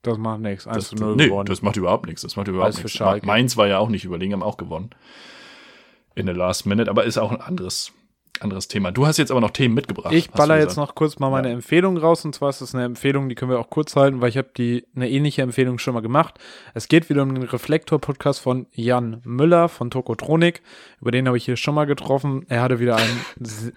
Das 0.06 0.18
macht 0.20 0.42
nichts. 0.42 0.68
1 0.68 0.76
Das, 0.78 0.90
zu 0.90 0.96
0 0.96 1.16
nee, 1.16 1.28
gewonnen. 1.28 1.48
das 1.48 1.64
macht 1.64 1.78
überhaupt 1.78 2.06
nichts. 2.06 2.22
Das 2.22 2.36
macht 2.36 2.48
überhaupt 2.48 2.78
nichts. 2.84 3.00
Mainz 3.24 3.58
war 3.58 3.68
ja 3.68 3.80
auch 3.80 3.90
nicht 3.90 4.06
überlegen, 4.06 4.34
haben 4.34 4.44
auch 4.44 4.58
gewonnen. 4.58 4.92
In 6.14 6.28
der 6.28 6.36
Last 6.36 6.68
Minute, 6.68 6.90
aber 6.90 7.06
ist 7.06 7.18
auch 7.18 7.32
ein 7.32 7.42
anderes, 7.42 7.92
anderes 8.42 8.68
Thema. 8.68 8.92
Du 8.92 9.06
hast 9.06 9.18
jetzt 9.18 9.32
aber 9.32 9.42
noch 9.42 9.52
Themen 9.52 9.74
mitgebracht. 9.76 10.14
ich 10.14 10.30
baller 10.32 10.58
jetzt 10.58 10.78
noch 10.78 10.96
kurz 10.96 11.20
mal 11.20 11.30
meine 11.30 11.50
Empfehlung 11.50 11.98
raus. 11.98 12.26
Und 12.26 12.36
zwar 12.36 12.50
ist 12.50 12.62
das 12.62 12.76
eine 12.76 12.84
Empfehlung, 12.84 13.30
die 13.30 13.36
können 13.36 13.52
wir 13.52 13.60
auch 13.60 13.70
kurz 13.70 13.96
halten, 13.96 14.22
weil 14.22 14.30
ich 14.30 14.38
habe 14.38 14.50
die 14.56 14.86
eine 14.96 15.10
ähnliche 15.10 15.42
Empfehlung 15.42 15.80
schon 15.80 15.94
mal 15.94 16.02
gemacht. 16.02 16.40
Es 16.74 16.88
geht 16.88 17.10
wieder 17.10 17.24
um 17.24 17.34
den 17.34 17.44
Reflektor-Podcast 17.44 18.40
von 18.40 18.68
Jan 18.72 19.22
Müller 19.24 19.70
von 19.70 19.92
Tokotronik. 19.92 20.62
Über 21.02 21.12
den 21.12 21.28
habe 21.28 21.38
ich 21.38 21.46
hier 21.46 21.58
schon 21.58 21.76
mal 21.76 21.86
getroffen. 21.86 22.46
Er 22.50 22.62
hatte 22.62 22.80
wieder 22.80 22.98
einen 22.98 23.22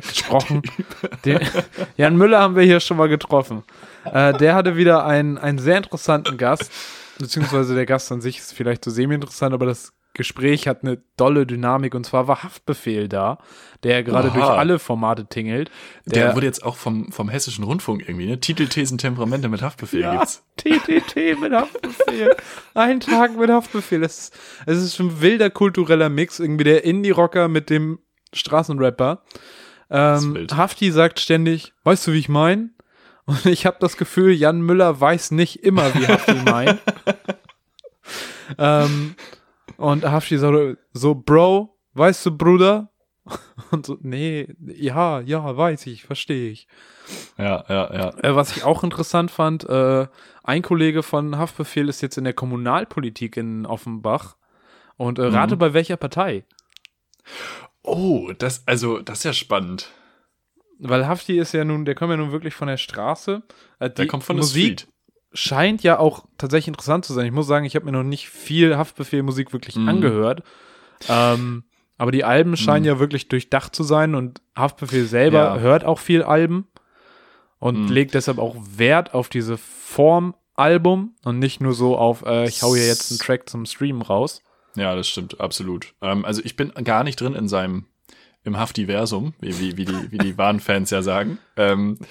gesprochen. 0.00 0.62
Den, 1.24 1.40
Jan 1.96 2.16
Müller 2.16 2.40
haben 2.40 2.56
wir 2.56 2.62
hier 2.62 2.80
schon 2.80 2.96
mal 2.96 3.08
getroffen. 3.08 3.62
Äh, 4.04 4.34
der 4.34 4.54
hatte 4.54 4.76
wieder 4.76 5.04
einen, 5.04 5.38
einen 5.38 5.58
sehr 5.58 5.78
interessanten 5.78 6.36
Gast, 6.36 6.70
beziehungsweise 7.18 7.74
der 7.74 7.86
Gast 7.86 8.12
an 8.12 8.20
sich 8.20 8.38
ist 8.38 8.52
vielleicht 8.52 8.84
so 8.84 8.90
semi-interessant, 8.90 9.54
aber 9.54 9.66
das 9.66 9.92
Gespräch 10.18 10.68
hat 10.68 10.82
eine 10.82 11.00
dolle 11.16 11.46
Dynamik 11.46 11.94
und 11.94 12.04
zwar 12.04 12.28
war 12.28 12.42
Haftbefehl 12.42 13.08
da, 13.08 13.38
der 13.84 14.02
gerade 14.02 14.30
durch 14.30 14.44
alle 14.44 14.78
Formate 14.78 15.26
tingelt. 15.26 15.70
Der, 16.04 16.34
wurde 16.34 16.44
jetzt 16.44 16.62
auch 16.62 16.76
vom, 16.76 17.10
vom 17.10 17.30
Hessischen 17.30 17.64
Rundfunk 17.64 18.06
irgendwie, 18.06 18.26
ne? 18.26 18.38
Titelthesen, 18.38 18.98
Temperamente 18.98 19.48
mit 19.48 19.62
Haftbefehl 19.62 20.00
ja, 20.00 20.16
gibt's. 20.16 20.44
TTT 20.58 21.40
mit 21.40 21.52
Haftbefehl. 21.52 22.36
Ein 22.74 23.00
Tag 23.00 23.38
mit 23.38 23.48
Haftbefehl. 23.48 24.02
Es 24.02 24.18
ist, 24.18 24.34
es 24.66 24.82
ist 24.82 25.00
ein 25.00 25.22
wilder 25.22 25.48
kultureller 25.48 26.10
Mix. 26.10 26.40
Irgendwie 26.40 26.64
der 26.64 26.84
Indie-Rocker 26.84 27.48
mit 27.48 27.70
dem 27.70 28.00
Straßenrapper. 28.34 29.22
Ähm. 29.90 30.46
Hafti 30.52 30.90
sagt 30.90 31.20
ständig, 31.20 31.72
weißt 31.84 32.08
du, 32.08 32.12
wie 32.12 32.18
ich 32.18 32.28
mein? 32.28 32.74
Und 33.24 33.46
ich 33.46 33.66
habe 33.66 33.76
das 33.80 33.96
Gefühl, 33.96 34.32
Jan 34.32 34.60
Müller 34.60 35.00
weiß 35.00 35.30
nicht 35.30 35.62
immer, 35.62 35.94
wie 35.94 36.06
Hafti 36.06 36.34
meint. 36.34 36.80
ähm, 38.58 39.14
und 39.78 40.04
Hafti 40.04 40.36
sagt 40.38 40.76
so, 40.92 41.14
Bro, 41.14 41.74
weißt 41.94 42.26
du, 42.26 42.36
Bruder? 42.36 42.92
Und 43.70 43.84
so, 43.84 43.98
nee, 44.00 44.48
ja, 44.58 45.20
ja, 45.20 45.54
weiß 45.54 45.86
ich, 45.88 46.04
verstehe 46.04 46.50
ich. 46.50 46.66
Ja, 47.36 47.62
ja, 47.68 47.94
ja. 47.94 48.10
Äh, 48.22 48.34
was 48.34 48.56
ich 48.56 48.64
auch 48.64 48.82
interessant 48.84 49.30
fand, 49.30 49.64
äh, 49.68 50.06
ein 50.44 50.62
Kollege 50.62 51.02
von 51.02 51.36
Haftbefehl 51.36 51.90
ist 51.90 52.00
jetzt 52.00 52.16
in 52.16 52.24
der 52.24 52.32
Kommunalpolitik 52.32 53.36
in 53.36 53.66
Offenbach. 53.66 54.36
Und 54.96 55.18
äh, 55.18 55.26
rate 55.26 55.56
Mhm. 55.56 55.58
bei 55.58 55.74
welcher 55.74 55.98
Partei? 55.98 56.44
Oh, 57.82 58.32
das, 58.38 58.66
also, 58.66 59.00
das 59.00 59.18
ist 59.18 59.24
ja 59.24 59.32
spannend. 59.34 59.90
Weil 60.78 61.06
Hafti 61.06 61.38
ist 61.38 61.52
ja 61.52 61.64
nun, 61.64 61.84
der 61.84 61.94
kommt 61.94 62.10
ja 62.12 62.16
nun 62.16 62.32
wirklich 62.32 62.54
von 62.54 62.68
der 62.68 62.76
Straße. 62.78 63.42
Äh, 63.78 63.90
Der 63.90 64.06
kommt 64.06 64.24
von 64.24 64.36
der 64.36 64.44
Musik 64.44 64.80
Street. 64.80 64.92
Scheint 65.32 65.82
ja 65.82 65.98
auch 65.98 66.24
tatsächlich 66.38 66.68
interessant 66.68 67.04
zu 67.04 67.12
sein. 67.12 67.26
Ich 67.26 67.32
muss 67.32 67.46
sagen, 67.46 67.64
ich 67.66 67.74
habe 67.74 67.84
mir 67.84 67.92
noch 67.92 68.02
nicht 68.02 68.28
viel 68.28 68.76
Haftbefehl-Musik 68.76 69.52
wirklich 69.52 69.76
Mhm. 69.76 69.88
angehört. 69.88 70.42
Ähm, 71.08 71.64
aber 71.96 72.12
die 72.12 72.24
Alben 72.24 72.56
scheinen 72.56 72.84
ja 72.84 72.98
wirklich 72.98 73.28
durchdacht 73.28 73.74
zu 73.74 73.82
sein 73.82 74.14
und 74.14 74.40
Haftbefehl 74.56 75.04
selber 75.06 75.56
Ja. 75.56 75.58
hört 75.58 75.84
auch 75.84 75.98
viel 75.98 76.22
Alben 76.22 76.68
und 77.58 77.88
Mhm. 77.88 77.88
legt 77.92 78.14
deshalb 78.14 78.38
auch 78.38 78.56
Wert 78.76 79.14
auf 79.14 79.28
diese 79.28 79.56
Form 79.58 80.34
Album 80.54 81.14
und 81.24 81.38
nicht 81.38 81.60
nur 81.60 81.72
so 81.74 81.96
auf, 81.96 82.24
äh, 82.26 82.48
ich 82.48 82.62
hau 82.62 82.74
hier 82.74 82.86
jetzt 82.86 83.10
einen 83.12 83.18
Track 83.20 83.48
zum 83.48 83.64
Streamen 83.66 84.02
raus. 84.02 84.42
Ja, 84.76 84.94
das 84.96 85.08
stimmt, 85.08 85.40
absolut. 85.40 85.94
Ähm, 86.02 86.24
also 86.24 86.40
ich 86.44 86.56
bin 86.56 86.72
gar 86.84 87.04
nicht 87.04 87.20
drin 87.20 87.34
in 87.34 87.48
seinem, 87.48 87.86
im 88.44 88.56
Haftiversum, 88.58 89.34
wie, 89.40 89.58
wie, 89.60 89.76
wie 89.76 89.84
die, 89.84 90.10
wie 90.12 90.18
die 90.18 90.36
wahren 90.38 90.60
Fans 90.60 90.90
ja 90.90 91.02
sagen. 91.02 91.38
Ähm, 91.56 91.98
äh, 92.00 92.04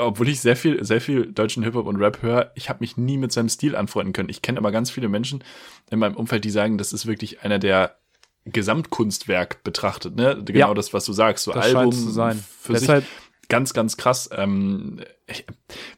obwohl 0.00 0.28
ich 0.28 0.40
sehr 0.40 0.56
viel, 0.56 0.82
sehr 0.84 1.00
viel 1.00 1.32
deutschen 1.32 1.62
Hip-Hop 1.62 1.86
und 1.86 1.96
Rap 1.96 2.22
höre, 2.22 2.52
ich 2.54 2.68
habe 2.68 2.80
mich 2.80 2.96
nie 2.96 3.18
mit 3.18 3.32
seinem 3.32 3.48
Stil 3.48 3.76
anfreunden 3.76 4.12
können. 4.12 4.28
Ich 4.28 4.42
kenne 4.42 4.58
aber 4.58 4.72
ganz 4.72 4.90
viele 4.90 5.08
Menschen 5.08 5.42
in 5.90 5.98
meinem 5.98 6.16
Umfeld, 6.16 6.44
die 6.44 6.50
sagen, 6.50 6.78
das 6.78 6.92
ist 6.92 7.06
wirklich 7.06 7.42
einer 7.42 7.58
der 7.58 7.96
Gesamtkunstwerk 8.44 9.62
betrachtet, 9.64 10.16
ne? 10.16 10.42
Genau 10.44 10.68
Ja. 10.68 10.74
das, 10.74 10.92
was 10.92 11.04
du 11.04 11.12
sagst. 11.12 11.44
So 11.44 11.52
Das 11.52 11.64
Album 11.66 11.92
scheint 11.92 11.94
zu 11.94 12.10
sein. 12.10 12.44
für 12.60 12.72
Deshalb, 12.72 13.04
sich 13.04 13.12
ganz, 13.48 13.72
ganz 13.74 13.96
krass. 13.96 14.30
Ähm, 14.32 15.00
ich, 15.26 15.44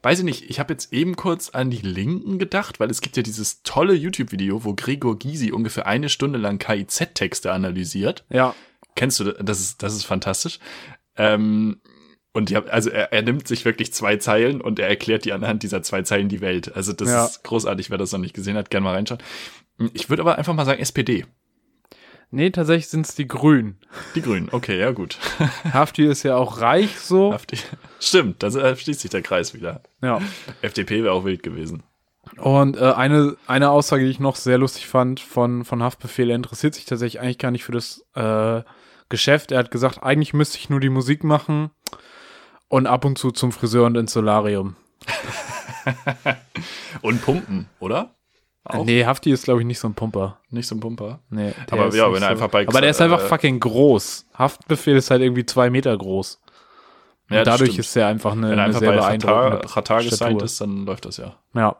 weiß 0.03 0.19
ich 0.19 0.25
nicht, 0.25 0.51
ich 0.51 0.59
habe 0.61 0.73
jetzt 0.73 0.93
eben 0.93 1.17
kurz 1.17 1.51
an 1.51 1.71
die 1.71 1.79
Linken 1.79 2.39
gedacht, 2.39 2.81
weil 2.81 2.91
es 2.91 3.01
gibt 3.01 3.17
ja 3.17 3.23
dieses 3.23 3.63
tolle 3.63 3.95
YouTube-Video, 3.95 4.65
wo 4.65 4.75
Gregor 4.75 5.19
Gysi 5.19 5.53
ungefähr 5.53 5.87
eine 5.87 6.09
Stunde 6.09 6.39
lang 6.39 6.59
KIZ-Texte 6.59 7.53
analysiert. 7.53 8.25
ja, 8.31 8.55
Kennst 8.97 9.19
du 9.19 9.25
das? 9.25 9.35
Das 9.41 9.61
ist, 9.61 9.83
das 9.83 9.95
ist 9.95 10.05
fantastisch. 10.05 10.61
Ähm, 11.17 11.81
Und 12.37 12.53
haben, 12.53 12.69
also 12.69 12.91
er, 12.91 13.13
er 13.13 13.23
nimmt 13.23 13.47
sich 13.49 13.65
wirklich 13.65 13.93
zwei 13.95 14.17
Zeilen 14.17 14.61
und 14.61 14.79
er 14.81 14.89
erklärt 14.89 15.25
die 15.25 15.33
anhand 15.33 15.63
dieser 15.63 15.83
zwei 15.83 16.03
Zeilen 16.03 16.29
die 16.29 16.41
Welt. 16.41 16.75
Also 16.75 16.93
das 16.93 17.09
Ja. 17.09 17.25
ist 17.27 17.45
großartig, 17.45 17.91
wer 17.91 17.97
das 17.99 18.11
noch 18.13 18.19
nicht 18.19 18.35
gesehen 18.35 18.57
hat, 18.57 18.71
gerne 18.71 18.85
mal 18.85 18.95
reinschauen. 18.95 19.23
Ich 19.93 20.11
würde 20.11 20.23
aber 20.23 20.37
einfach 20.37 20.53
mal 20.53 20.65
sagen 20.67 20.81
SPD. 20.81 21.25
Nee, 22.33 22.51
tatsächlich 22.51 22.89
sind 22.89 23.07
es 23.07 23.15
die 23.15 23.29
Grünen. 23.29 23.79
Die 24.17 24.21
Grünen, 24.23 24.49
okay, 24.51 24.77
ja 24.81 24.91
gut. 24.91 25.17
Hafti 25.73 26.05
ist 26.05 26.25
ja 26.25 26.35
auch 26.35 26.61
reich 26.61 26.99
so. 26.99 27.33
Hafti. 27.33 27.57
Stimmt, 28.01 28.43
da 28.43 28.51
schließt 28.75 29.01
sich 29.01 29.11
der 29.13 29.23
Kreis 29.23 29.55
wieder. 29.55 29.83
Ja. 30.03 30.21
FDP 30.61 31.05
wäre 31.05 31.13
auch 31.15 31.25
wild 31.25 31.45
gewesen. 31.45 31.85
Und 32.39 32.77
äh, 32.77 32.81
eine, 32.93 33.37
eine 33.47 33.71
Aussage, 33.71 34.05
die 34.05 34.11
ich 34.11 34.19
noch 34.19 34.35
sehr 34.35 34.59
lustig 34.59 34.89
fand 34.89 35.21
von, 35.21 35.65
von 35.65 35.83
Haftbefehl, 35.85 36.31
er 36.31 36.37
interessiert 36.37 36.75
sich 36.75 36.85
tatsächlich 36.87 37.21
eigentlich 37.21 37.39
gar 37.39 37.53
nicht 37.53 37.63
für 37.63 37.71
das 37.73 38.05
äh, 38.17 38.63
Geschäft. 39.09 39.53
Er 39.53 39.59
hat 39.61 39.71
gesagt, 39.71 40.03
eigentlich 40.03 40.35
müsste 40.35 40.59
ich 40.59 40.69
nur 40.69 40.81
die 40.81 40.89
Musik 40.89 41.23
machen 41.23 41.71
und 42.69 42.87
ab 42.87 43.05
und 43.05 43.19
zu 43.19 43.31
zum 43.31 43.53
Friseur 43.53 43.87
und 43.87 43.97
ins 43.97 44.13
Solarium. 44.13 44.77
Und 47.03 47.23
Pumpen, 47.23 47.69
oder? 47.81 48.15
Auch 48.65 48.85
Nee, 48.87 49.05
Hafti 49.05 49.31
ist, 49.31 49.45
glaube 49.45 49.61
ich, 49.61 49.67
nicht 49.67 49.79
so 49.79 49.89
ein 49.89 49.95
Pumper. 49.95 50.39
nicht 50.49 50.67
so 50.67 50.75
ein 50.75 50.81
Pumper. 50.81 51.21
Nee, 51.29 51.53
Aber 51.71 51.95
ja, 51.95 52.11
wenn 52.13 52.23
er 52.23 52.29
einfach 52.31 52.49
bei- 52.49 52.67
Aber 52.67 52.81
der 52.81 52.91
ist 52.91 53.01
einfach 53.03 53.23
äh, 53.23 53.27
fucking 53.29 53.61
groß. 53.61 54.27
Haftbefehl 54.39 54.97
ist 54.97 55.11
halt 55.11 55.21
irgendwie 55.21 55.45
zwei 55.45 55.69
Meter 55.69 55.95
groß. 55.97 56.41
Und 57.29 57.37
Ja, 57.37 57.45
das 57.45 57.55
dadurch 57.55 57.73
stimmt. 57.73 57.87
ist 57.87 57.97
er 57.97 58.07
einfach 58.07 58.33
eine, 58.33 58.43
Wenn 58.49 58.51
er 58.53 58.53
eine 58.53 58.63
einfach 58.65 58.81
sehr 58.81 58.91
bei 58.93 58.97
beeindruckende 58.97 59.59
Qatar 59.69 60.03
gesigned 60.03 60.41
ist, 60.43 60.61
dann 60.63 60.87
läuft 60.87 61.05
das 61.05 61.19
ja. 61.19 61.35
Ja. 61.55 61.77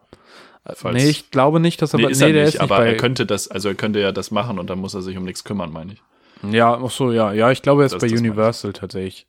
Falls- 0.75 0.95
nee, 1.03 1.09
ich 1.09 1.31
glaube 1.31 1.61
nicht, 1.61 1.81
dass 1.81 1.95
er 1.95 1.99
Nee, 1.99 2.05
bei, 2.05 2.11
ist 2.11 2.21
nee, 2.21 2.27
er 2.27 2.33
der 2.35 2.45
nicht, 2.45 2.55
ist 2.57 2.61
nicht 2.61 2.71
aber 2.71 2.85
er 2.87 2.97
könnte 2.99 3.25
das, 3.25 3.49
also 3.49 3.69
er 3.71 3.75
könnte 3.75 4.01
ja 4.01 4.13
das 4.13 4.31
machen 4.31 4.59
und 4.59 4.69
dann 4.69 4.79
muss 4.79 4.93
er 4.95 5.01
sich 5.03 5.17
um 5.17 5.25
nichts 5.25 5.45
kümmern, 5.45 5.73
meine 5.73 5.95
ich. 5.95 6.03
Ja, 6.53 6.79
ach 6.83 6.91
so, 6.91 7.13
ja, 7.13 7.33
ja, 7.33 7.51
ich 7.51 7.63
glaube, 7.63 7.83
er 7.83 7.87
ist 7.87 7.95
Das- 7.95 8.03
bei. 8.03 8.15
Universal 8.19 8.75
tatsächlich. 8.75 9.27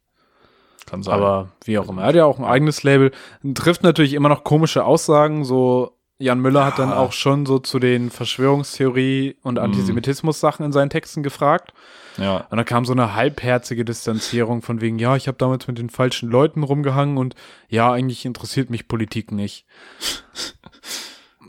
Kann 0.86 1.02
sein. 1.04 1.15
Aber 1.15 1.50
wie 1.63 1.78
auch 1.80 1.89
immer. 1.89 2.04
Er 2.04 2.08
hat 2.10 2.15
ja 2.15 2.26
auch 2.26 2.38
ein 2.39 2.45
eigenes 2.45 2.84
Label. 2.84 3.12
Trifft 3.56 3.84
natürlich 3.84 4.13
immer 4.13 4.30
noch 4.30 4.43
komische 4.43 4.86
Aussagen. 4.86 5.43
So, 5.43 5.98
Jan 6.19 6.39
Müller 6.39 6.63
hat 6.65 6.78
dann 6.80 6.89
Ja. 6.89 6.98
auch 6.98 7.12
schon 7.12 7.45
so 7.45 7.60
zu 7.60 7.80
den 7.80 8.10
Verschwörungstheorie- 8.12 9.36
und 9.41 9.58
Antisemitismus-Sachen 9.60 10.63
in 10.65 10.71
seinen 10.71 10.89
Texten 10.89 11.24
gefragt. 11.24 11.74
ja. 12.17 12.45
Und 12.50 12.58
da 12.58 12.63
kam 12.63 12.86
so 12.86 12.93
eine 12.93 13.15
halbherzige 13.15 13.84
Distanzierung 13.84 14.62
von 14.62 14.80
wegen, 14.80 15.00
ja, 15.00 15.15
ich 15.15 15.28
habe 15.28 15.38
damals 15.38 15.67
mit 15.67 15.78
den 15.80 15.89
falschen 15.89 16.30
Leuten 16.30 16.63
rumgehangen 16.63 17.17
und 17.17 17.36
ja, 17.67 17.91
eigentlich 17.91 18.24
interessiert 18.26 18.69
mich 18.69 18.88
Politik 18.88 19.32
nicht. 19.32 19.65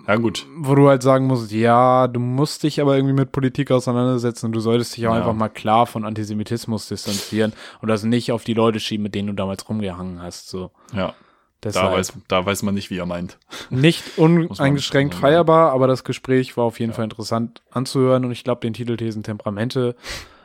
Ja, 0.06 0.16
gut. 0.16 0.46
Wo 0.56 0.74
du 0.74 0.88
halt 0.88 1.02
sagen 1.02 1.26
musst, 1.26 1.50
ja, 1.52 2.06
du 2.06 2.20
musst 2.20 2.62
dich 2.62 2.80
aber 2.80 2.94
irgendwie 2.96 3.14
mit 3.14 3.32
Politik 3.32 3.70
auseinandersetzen 3.70 4.46
und 4.46 4.52
du 4.52 4.60
solltest 4.60 4.96
dich 4.96 5.06
auch 5.08 5.12
Ja. 5.12 5.18
einfach 5.18 5.34
mal 5.34 5.48
klar 5.48 5.86
von 5.86 6.04
Antisemitismus 6.04 6.86
distanzieren 6.88 7.52
und 7.82 7.88
das 7.88 8.04
nicht 8.04 8.30
auf 8.32 8.44
die 8.44 8.54
Leute 8.54 8.78
schieben, 8.80 9.02
mit 9.02 9.14
denen 9.14 9.28
du 9.28 9.34
damals 9.34 9.68
rumgehangen 9.68 10.22
hast. 10.22 10.48
So. 10.48 10.70
Ja. 10.94 11.14
Da 11.62 11.90
weiß, 11.90 12.12
da 12.28 12.46
weiß 12.46 12.62
man 12.62 12.74
nicht, 12.74 12.90
wie 12.90 12.98
er 12.98 13.06
meint. 13.06 13.38
nicht 13.70 14.04
uneingeschränkt 14.18 15.16
feierbar, 15.16 15.72
aber 15.72 15.88
das 15.88 16.04
Gespräch 16.04 16.56
war 16.56 16.62
auf 16.64 16.78
jeden 16.78 16.92
Fall 16.92 17.02
interessant 17.04 17.62
anzuhören 17.72 18.24
und 18.24 18.30
ich 18.30 18.44
glaube, 18.44 18.60
den 18.60 18.72
Titelthesen 18.74 19.24
Temperamente 19.24 19.96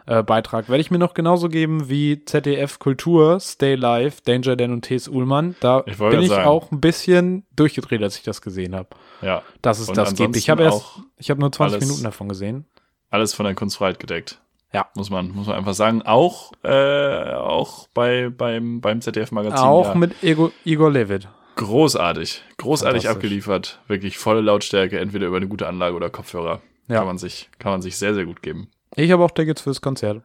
äh, 0.05 0.23
Beitrag 0.23 0.69
werde 0.69 0.81
ich 0.81 0.91
mir 0.91 0.97
noch 0.97 1.13
genauso 1.13 1.49
geben 1.49 1.89
wie 1.89 2.23
ZDF 2.25 2.79
Kultur, 2.79 3.39
Stay 3.39 3.75
Live, 3.75 4.21
Danger 4.21 4.55
Dan 4.55 4.71
und 4.73 4.81
T.S. 4.83 5.07
Ullmann. 5.07 5.55
Da 5.59 5.83
Ich 5.85 5.97
bin 5.97 6.21
ich 6.21 6.29
sagen. 6.29 6.47
auch 6.47 6.71
ein 6.71 6.81
bisschen 6.81 7.45
durchgedreht, 7.55 8.01
als 8.01 8.17
ich 8.17 8.23
das 8.23 8.41
gesehen 8.41 8.75
habe. 8.75 8.89
Ja. 9.21 9.41
Dass 9.61 9.79
es 9.79 9.89
Und 9.89 9.97
das 9.97 10.15
gibt. 10.15 10.35
Ich 10.35 10.49
habe 10.49 10.63
erst, 10.63 10.83
ich 11.17 11.29
habe 11.29 11.39
nur 11.39 11.51
20 11.51 11.75
alles- 11.75 11.87
Minuten 11.87 12.03
davon 12.03 12.29
gesehen. 12.29 12.65
Alles 13.09 13.33
von 13.33 13.45
der 13.45 13.55
Kunstfreiheit 13.55 13.99
gedeckt. 13.99 14.39
Ja. 14.73 14.87
Muss 14.95 15.09
man, 15.09 15.31
muss 15.31 15.47
man 15.47 15.57
einfach 15.57 15.73
sagen. 15.73 16.01
Auch, 16.01 16.53
äh, 16.63 17.33
auch 17.33 17.89
bei, 17.93 18.29
beim, 18.29 18.79
beim 18.79 19.01
ZDF-Magazin. 19.01 19.59
Auch 19.59 19.89
ja. 19.89 19.95
mit 19.95 20.23
Ego, 20.23 20.51
Igor 20.63 20.91
Levit. 20.91 21.27
Großartig. 21.57 22.41
Großartig 22.57 23.09
abgeliefert. 23.09 23.79
Wirklich 23.87 24.17
volle 24.17 24.41
Lautstärke, 24.41 24.99
entweder 24.99 25.27
über 25.27 25.37
eine 25.37 25.47
gute 25.47 25.67
Anlage 25.67 25.95
oder 25.95 26.09
Kopfhörer. 26.09 26.61
Ja. 26.87 26.97
Kann 26.99 27.07
man 27.07 27.17
sich, 27.17 27.49
kann 27.59 27.71
man 27.73 27.81
sich 27.81 27.97
sehr, 27.97 28.13
sehr 28.13 28.25
gut 28.25 28.41
geben. 28.41 28.69
Ich 28.95 29.11
habe 29.11 29.23
auch 29.23 29.31
Tickets 29.31 29.61
fürs 29.61 29.81
Konzert. 29.81 30.21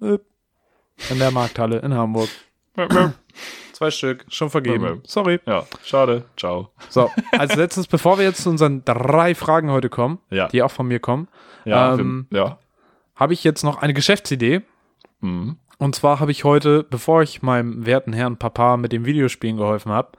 Äh, 0.00 0.18
In 1.10 1.18
der 1.18 1.30
Markthalle 1.30 1.78
in 1.78 1.94
Hamburg. 1.94 2.28
Zwei 3.72 3.90
Stück, 3.90 4.26
schon 4.28 4.50
vergeben. 4.50 5.00
Sorry. 5.06 5.40
Ja, 5.46 5.64
schade. 5.84 6.24
Ciao. 6.36 6.70
So, 6.88 7.10
als 7.32 7.56
letztes, 7.56 7.86
bevor 7.86 8.18
wir 8.18 8.24
jetzt 8.26 8.42
zu 8.42 8.50
unseren 8.50 8.84
drei 8.84 9.34
Fragen 9.34 9.70
heute 9.70 9.88
kommen, 9.88 10.18
Ja. 10.30 10.48
die 10.48 10.62
auch 10.62 10.70
von 10.70 10.86
mir 10.86 11.00
kommen, 11.00 11.28
Ja, 11.64 11.94
Ähm, 11.94 12.26
ja. 12.30 12.58
habe 13.14 13.32
ich 13.32 13.44
jetzt 13.44 13.62
noch 13.64 13.78
eine 13.80 13.94
Geschäftsidee. 13.94 14.62
Mhm. 15.20 15.56
Und 15.78 15.94
zwar 15.94 16.20
habe 16.20 16.30
ich 16.30 16.44
heute, 16.44 16.82
bevor 16.84 17.22
ich 17.22 17.42
meinem 17.42 17.86
werten 17.86 18.12
Herrn 18.12 18.36
Papa 18.38 18.76
mit 18.76 18.92
dem 18.92 19.04
Videospielen 19.06 19.56
geholfen 19.56 19.92
habe, 19.92 20.12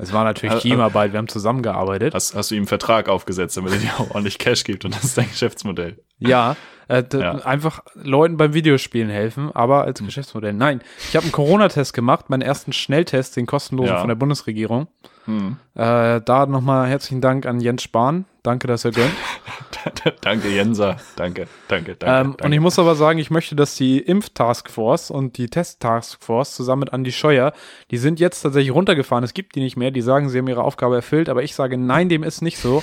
es 0.00 0.12
war 0.12 0.24
natürlich 0.24 0.56
Äh, 0.56 0.60
Teamarbeit, 0.60 1.12
wir 1.12 1.18
haben 1.18 1.28
zusammengearbeitet. 1.28 2.14
Hast, 2.14 2.34
hast 2.34 2.50
du 2.50 2.54
ihm 2.54 2.60
einen 2.60 2.66
Vertrag 2.66 3.08
aufgesetzt, 3.08 3.56
damit 3.56 3.72
er 3.72 3.78
dir 3.78 3.90
auch 3.98 4.10
ordentlich 4.10 4.38
Cash 4.38 4.64
gibt 4.64 4.84
und 4.84 4.94
das 4.94 5.04
ist 5.04 5.18
dein 5.18 5.28
Geschäftsmodell. 5.28 5.98
Ja, 6.18 6.56
äh, 6.88 7.02
Ja. 7.12 7.32
einfach 7.44 7.82
Leuten 7.94 8.36
beim 8.36 8.52
Videospielen 8.54 9.08
helfen, 9.10 9.50
aber 9.54 9.84
als 9.84 10.00
Geschäftsmodell. 10.02 10.52
Nein, 10.52 10.80
ich 11.08 11.16
habe 11.16 11.24
einen 11.24 11.32
Corona-Test 11.32 11.94
gemacht, 11.94 12.28
meinen 12.30 12.42
ersten 12.42 12.72
Schnelltest, 12.72 13.36
den 13.36 13.46
kostenlosen 13.46 13.94
Ja. 13.94 14.00
von 14.00 14.08
der 14.08 14.14
Bundesregierung. 14.16 14.88
Mhm. 15.26 15.56
Äh, 15.74 16.20
da 16.20 16.46
nochmal 16.46 16.88
herzlichen 16.88 17.20
Dank 17.20 17.46
an 17.46 17.60
Jens 17.60 17.82
Spahn. 17.82 18.24
Danke, 18.42 18.66
dass 18.66 18.84
er 18.84 18.90
gönnt. 18.92 19.12
danke, 20.20 20.48
Jenser. 20.48 20.96
Danke, 21.16 21.46
danke, 21.68 21.96
danke. 21.96 22.20
Ähm, 22.20 22.30
danke. 22.32 22.44
und 22.44 22.52
ich 22.52 22.60
muss 22.60 22.78
aber 22.78 22.94
sagen, 22.94 23.18
ich 23.18 23.30
möchte, 23.30 23.56
dass 23.56 23.74
die 23.74 23.98
Impf-Taskforce 23.98 25.10
und 25.10 25.38
die 25.38 25.48
Test-Taskforce 25.48 26.54
zusammen 26.54 26.80
mit 26.80 26.92
Andy 26.92 27.12
Scheuer, 27.12 27.52
die 27.90 27.98
sind 27.98 28.20
jetzt 28.20 28.42
tatsächlich 28.42 28.74
runtergefahren. 28.74 29.24
Es 29.24 29.34
gibt 29.34 29.54
die 29.54 29.60
nicht 29.60 29.76
mehr. 29.76 29.90
Die 29.90 30.02
sagen, 30.02 30.28
sie 30.28 30.38
haben 30.38 30.48
ihre 30.48 30.64
Aufgabe 30.64 30.96
erfüllt, 30.96 31.28
aber 31.28 31.42
ich 31.42 31.54
sage, 31.54 31.76
nein, 31.76 32.08
dem 32.08 32.22
ist 32.22 32.42
nicht 32.42 32.58
so. 32.58 32.82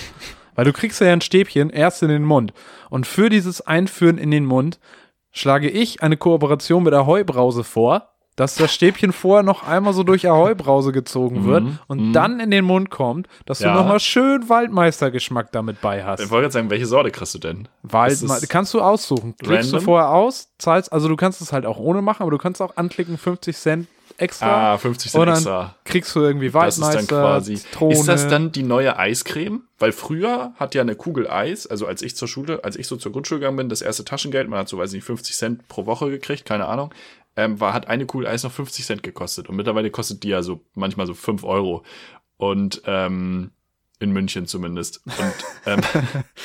Weil 0.55 0.65
du 0.65 0.73
kriegst 0.73 0.99
ja 1.01 1.13
ein 1.13 1.21
Stäbchen 1.21 1.69
erst 1.69 2.01
in 2.01 2.09
den 2.09 2.23
Mund. 2.23 2.51
Und 2.89 3.05
für 3.05 3.29
dieses 3.29 3.61
Einführen 3.61 4.17
in 4.17 4.31
den 4.31 4.45
Mund 4.45 4.79
schlage 5.31 5.69
ich 5.69 6.01
eine 6.01 6.17
Kooperation 6.17 6.83
mit 6.83 6.93
der 6.93 7.05
Heubrause 7.05 7.63
vor, 7.63 8.09
dass 8.37 8.55
das 8.55 8.73
Stäbchen 8.73 9.11
vorher 9.11 9.43
noch 9.43 9.67
einmal 9.67 9.93
so 9.93 10.03
durch 10.03 10.27
Ahoi-Brause 10.29 10.93
gezogen 10.93 11.43
wird 11.45 11.65
und 11.87 12.13
dann 12.13 12.39
in 12.39 12.51
den 12.51 12.63
Mund 12.63 12.89
kommt, 12.89 13.27
dass 13.45 13.59
Ja. 13.59 13.73
du 13.73 13.79
nochmal 13.79 13.99
schön 13.99 14.47
Waldmeistergeschmack 14.47 15.51
damit 15.51 15.81
bei 15.81 16.03
hast. 16.05 16.21
ich 16.21 16.29
wollte 16.29 16.43
gerade 16.43 16.53
sagen, 16.53 16.69
welche 16.69 16.85
Sorte 16.85 17.11
kriegst 17.11 17.33
du 17.33 17.39
denn? 17.39 17.67
Wald, 17.83 18.13
Ist 18.13 18.23
es 18.23 18.47
kannst 18.47 18.73
du 18.73 18.81
aussuchen. 18.81 19.35
Klickst 19.37 19.73
du 19.73 19.79
vorher 19.81 20.09
aus, 20.09 20.49
zahlst, 20.57 20.93
also 20.93 21.07
du 21.09 21.15
kannst 21.17 21.41
es 21.41 21.51
halt 21.51 21.65
auch 21.65 21.77
ohne 21.77 22.01
machen, 22.01 22.21
aber 22.21 22.31
du 22.31 22.37
kannst 22.37 22.61
auch 22.61 22.77
anklicken 22.77 23.17
50 23.17 23.57
Cent 23.57 23.87
extra. 24.19 24.73
Ah, 24.73 24.77
50 24.77 25.11
Cent 25.11 25.27
extra. 25.29 25.75
kriegst 25.83 26.15
du 26.15 26.21
irgendwie 26.21 26.49
Das 26.49 26.77
ist 26.77 26.81
Waldmeister, 26.83 27.15
dann 27.15 27.23
quasi. 27.23 27.55
Zitrone. 27.55 27.93
Ist 27.93 28.07
das 28.07 28.27
dann 28.27 28.51
die 28.51 28.63
neue 28.63 28.97
Eiscreme? 28.97 29.63
Weil 29.79 29.91
früher 29.91 30.53
hat 30.55 30.73
ja 30.75 30.81
eine 30.81 30.95
Kugel 30.95 31.29
Eis, 31.29 31.67
also 31.67 31.85
als 31.85 32.01
ich 32.01 32.15
zur 32.15 32.27
Schule, 32.27 32.61
als 32.63 32.75
ich 32.77 32.87
so 32.87 32.95
zur 32.97 33.11
Grundschule 33.11 33.39
gegangen 33.41 33.57
bin, 33.57 33.69
das 33.69 33.81
erste 33.81 34.05
Taschengeld, 34.05 34.47
man 34.49 34.59
hat 34.59 34.69
so, 34.69 34.77
weiß 34.77 34.91
ich 34.91 34.95
nicht, 34.97 35.05
50 35.05 35.35
Cent 35.35 35.67
pro 35.67 35.85
Woche 35.85 36.09
gekriegt, 36.09 36.45
keine 36.45 36.65
Ahnung, 36.65 36.91
ähm, 37.37 37.59
war, 37.61 37.73
hat 37.73 37.87
eine 37.87 38.05
Kugel 38.05 38.27
Eis 38.27 38.43
noch 38.43 38.51
50 38.51 38.85
Cent 38.85 39.03
gekostet. 39.03 39.47
Und 39.47 39.55
mittlerweile 39.55 39.91
kostet 39.91 40.23
die 40.23 40.29
ja 40.29 40.41
so 40.41 40.65
manchmal 40.73 41.07
so 41.07 41.13
5 41.13 41.43
Euro. 41.43 41.83
Und 42.35 42.81
ähm, 42.85 43.51
in 43.99 44.11
München 44.11 44.47
zumindest. 44.47 45.01
Und, 45.05 45.33
ähm, 45.65 45.81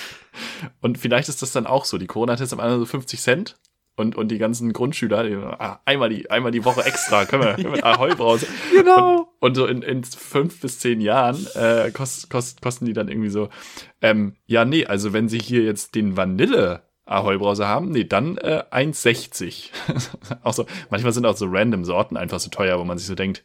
und 0.80 0.98
vielleicht 0.98 1.28
ist 1.28 1.42
das 1.42 1.52
dann 1.52 1.66
auch 1.66 1.84
so. 1.84 1.98
Die 1.98 2.06
Corona-Tests 2.06 2.52
am 2.52 2.60
Ende 2.60 2.78
so 2.78 2.86
50 2.86 3.20
Cent. 3.20 3.56
Und, 3.94 4.16
und 4.16 4.28
die 4.28 4.38
ganzen 4.38 4.72
Grundschüler, 4.72 5.22
die, 5.24 5.34
ah, 5.34 5.80
einmal, 5.84 6.08
die, 6.08 6.30
einmal 6.30 6.50
die 6.50 6.64
Woche 6.64 6.82
extra, 6.82 7.26
können 7.26 7.42
wir, 7.42 7.54
können 7.56 7.74
wir 7.74 7.84
Ahoi-Brause. 7.84 8.46
Genau. 8.72 9.28
Und 9.38 9.54
so 9.54 9.66
in, 9.66 9.82
in 9.82 10.02
fünf 10.02 10.60
bis 10.60 10.78
zehn 10.78 11.00
Jahren 11.00 11.46
äh, 11.54 11.90
kost, 11.90 12.30
kost, 12.30 12.62
kosten 12.62 12.86
die 12.86 12.94
dann 12.94 13.08
irgendwie 13.08 13.28
so. 13.28 13.50
Ähm, 14.00 14.36
ja, 14.46 14.64
nee, 14.64 14.86
also 14.86 15.12
wenn 15.12 15.28
sie 15.28 15.38
hier 15.38 15.62
jetzt 15.62 15.94
den 15.94 16.16
Vanille 16.16 16.82
Ahoi-Brause 17.04 17.66
haben, 17.66 17.90
nee, 17.90 18.04
dann 18.04 18.36
äh, 18.38 18.62
1,60. 18.70 19.70
auch 20.42 20.54
so, 20.54 20.66
manchmal 20.90 21.12
sind 21.12 21.26
auch 21.26 21.36
so 21.36 21.46
random 21.48 21.84
Sorten 21.84 22.16
einfach 22.16 22.40
so 22.40 22.48
teuer, 22.50 22.78
wo 22.78 22.84
man 22.84 22.98
sich 22.98 23.06
so 23.06 23.14
denkt, 23.14 23.44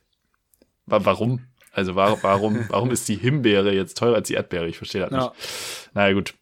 wa 0.85 0.99
warum? 1.03 1.41
Also 1.71 1.95
warum, 1.95 2.19
warum, 2.21 2.65
warum 2.69 2.91
ist 2.91 3.07
die 3.07 3.15
Himbeere 3.17 3.73
jetzt 3.73 3.97
teurer 3.97 4.15
als 4.15 4.27
die 4.27 4.35
Erdbeere? 4.35 4.67
Ich 4.67 4.77
verstehe 4.77 5.01
das 5.01 5.11
Ja. 5.11 5.17
nicht. 5.29 5.89
Naja, 5.93 6.13
gut. 6.13 6.33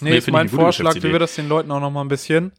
Nee, 0.00 0.10
Nee, 0.10 0.18
ist 0.18 0.30
mein 0.30 0.48
Vorschlag, 0.48 0.94
wie 0.94 1.02
wir 1.12 1.18
das 1.18 1.34
den 1.34 1.48
Leuten 1.48 1.70
auch 1.72 1.80
noch 1.80 1.90
mal 1.90 2.02
ein 2.02 2.08
bisschen 2.08 2.52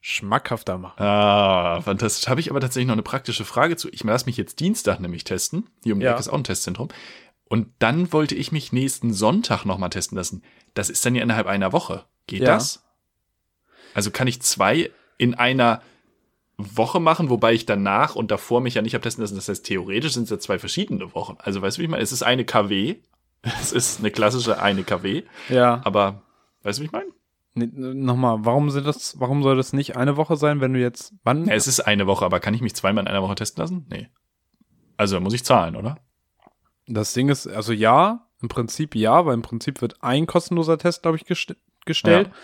schmackhafter 0.00 0.76
machen. 0.78 1.00
Ah, 1.02 1.80
fantastisch. 1.82 2.26
Habe 2.28 2.40
ich 2.40 2.50
aber 2.50 2.60
tatsächlich 2.60 2.86
noch 2.88 2.94
eine 2.94 3.02
praktische 3.02 3.44
Frage 3.44 3.76
zu. 3.76 3.88
Ich 3.90 4.02
lasse 4.02 4.26
mich 4.26 4.36
jetzt 4.36 4.58
Dienstag 4.60 4.98
nämlich 4.98 5.24
testen. 5.24 5.68
Hier 5.84 5.92
um 5.94 6.00
die 6.00 6.06
Ja. 6.06 6.12
Ecke 6.12 6.20
ist 6.20 6.28
auch 6.28 6.34
ein 6.38 6.44
Testzentrum. 6.44 6.88
Und 7.44 7.68
dann 7.80 8.12
wollte 8.12 8.34
ich 8.34 8.50
mich 8.50 8.72
nächsten 8.72 9.12
Sonntag 9.12 9.64
nochmal 9.64 9.90
testen 9.90 10.16
lassen. 10.16 10.42
Das 10.74 10.88
ist 10.90 11.04
dann 11.04 11.14
ja 11.14 11.22
innerhalb 11.22 11.46
einer 11.46 11.72
Woche. 11.72 12.04
Geht 12.26 12.40
Ja. 12.42 12.54
das? 12.54 12.82
Also 13.94 14.10
kann 14.10 14.28
ich 14.28 14.42
zwei 14.42 14.90
in 15.18 15.34
einer 15.34 15.82
Woche 16.56 17.00
machen, 17.00 17.30
wobei 17.30 17.54
ich 17.54 17.66
danach 17.66 18.14
und 18.14 18.30
davor 18.30 18.60
mich 18.60 18.74
ja 18.74 18.82
nicht 18.82 18.94
habe 18.94 19.02
testen 19.02 19.22
lassen. 19.22 19.36
Das 19.36 19.48
heißt, 19.48 19.64
theoretisch 19.64 20.12
sind 20.12 20.24
es 20.24 20.30
ja 20.30 20.38
zwei 20.38 20.58
verschiedene 20.58 21.14
Wochen. 21.14 21.36
Also 21.38 21.62
weißt 21.62 21.76
du, 21.76 21.80
wie 21.80 21.84
ich 21.84 21.90
meine? 21.90 22.02
Es 22.02 22.12
ist 22.12 22.22
eine 22.22 22.44
KW. 22.44 22.96
Es 23.42 23.72
ist 23.72 24.00
eine 24.00 24.10
klassische 24.10 24.60
eine 24.60 24.84
KW. 24.84 25.22
Ja. 25.48 25.80
Aber 25.84 26.22
weißt 26.62 26.78
du, 26.78 26.82
wie 26.82 26.86
ich 26.86 26.92
meine? 26.92 27.06
Nee, 27.54 27.68
Nochmal, 27.72 28.38
warum 28.44 28.70
sind 28.70 28.86
das, 28.86 29.18
warum 29.18 29.42
soll 29.42 29.56
das 29.56 29.72
nicht 29.72 29.96
eine 29.96 30.16
Woche 30.16 30.36
sein, 30.36 30.60
wenn 30.60 30.72
du 30.72 30.80
jetzt, 30.80 31.14
wann? 31.24 31.46
Ja, 31.46 31.54
es 31.54 31.66
ist 31.66 31.80
eine 31.80 32.06
Woche, 32.06 32.24
aber 32.24 32.38
kann 32.38 32.54
ich 32.54 32.60
mich 32.60 32.74
zweimal 32.74 33.02
in 33.02 33.08
einer 33.08 33.22
Woche 33.22 33.34
testen 33.34 33.62
lassen? 33.62 33.86
Nee. 33.88 34.08
Also 34.96 35.18
muss 35.20 35.34
ich 35.34 35.44
zahlen, 35.44 35.74
oder? 35.74 35.98
Das 36.86 37.12
Ding 37.12 37.28
ist, 37.28 37.46
also 37.46 37.72
ja, 37.72 38.28
im 38.42 38.48
Prinzip 38.48 38.94
ja, 38.94 39.26
weil 39.26 39.34
im 39.34 39.42
Prinzip 39.42 39.80
wird 39.80 40.02
ein 40.02 40.26
kostenloser 40.26 40.78
Test, 40.78 41.02
glaube 41.02 41.16
ich, 41.16 41.24
gest 41.24 41.56
gestellt. 41.86 42.28
Ja. 42.28 42.34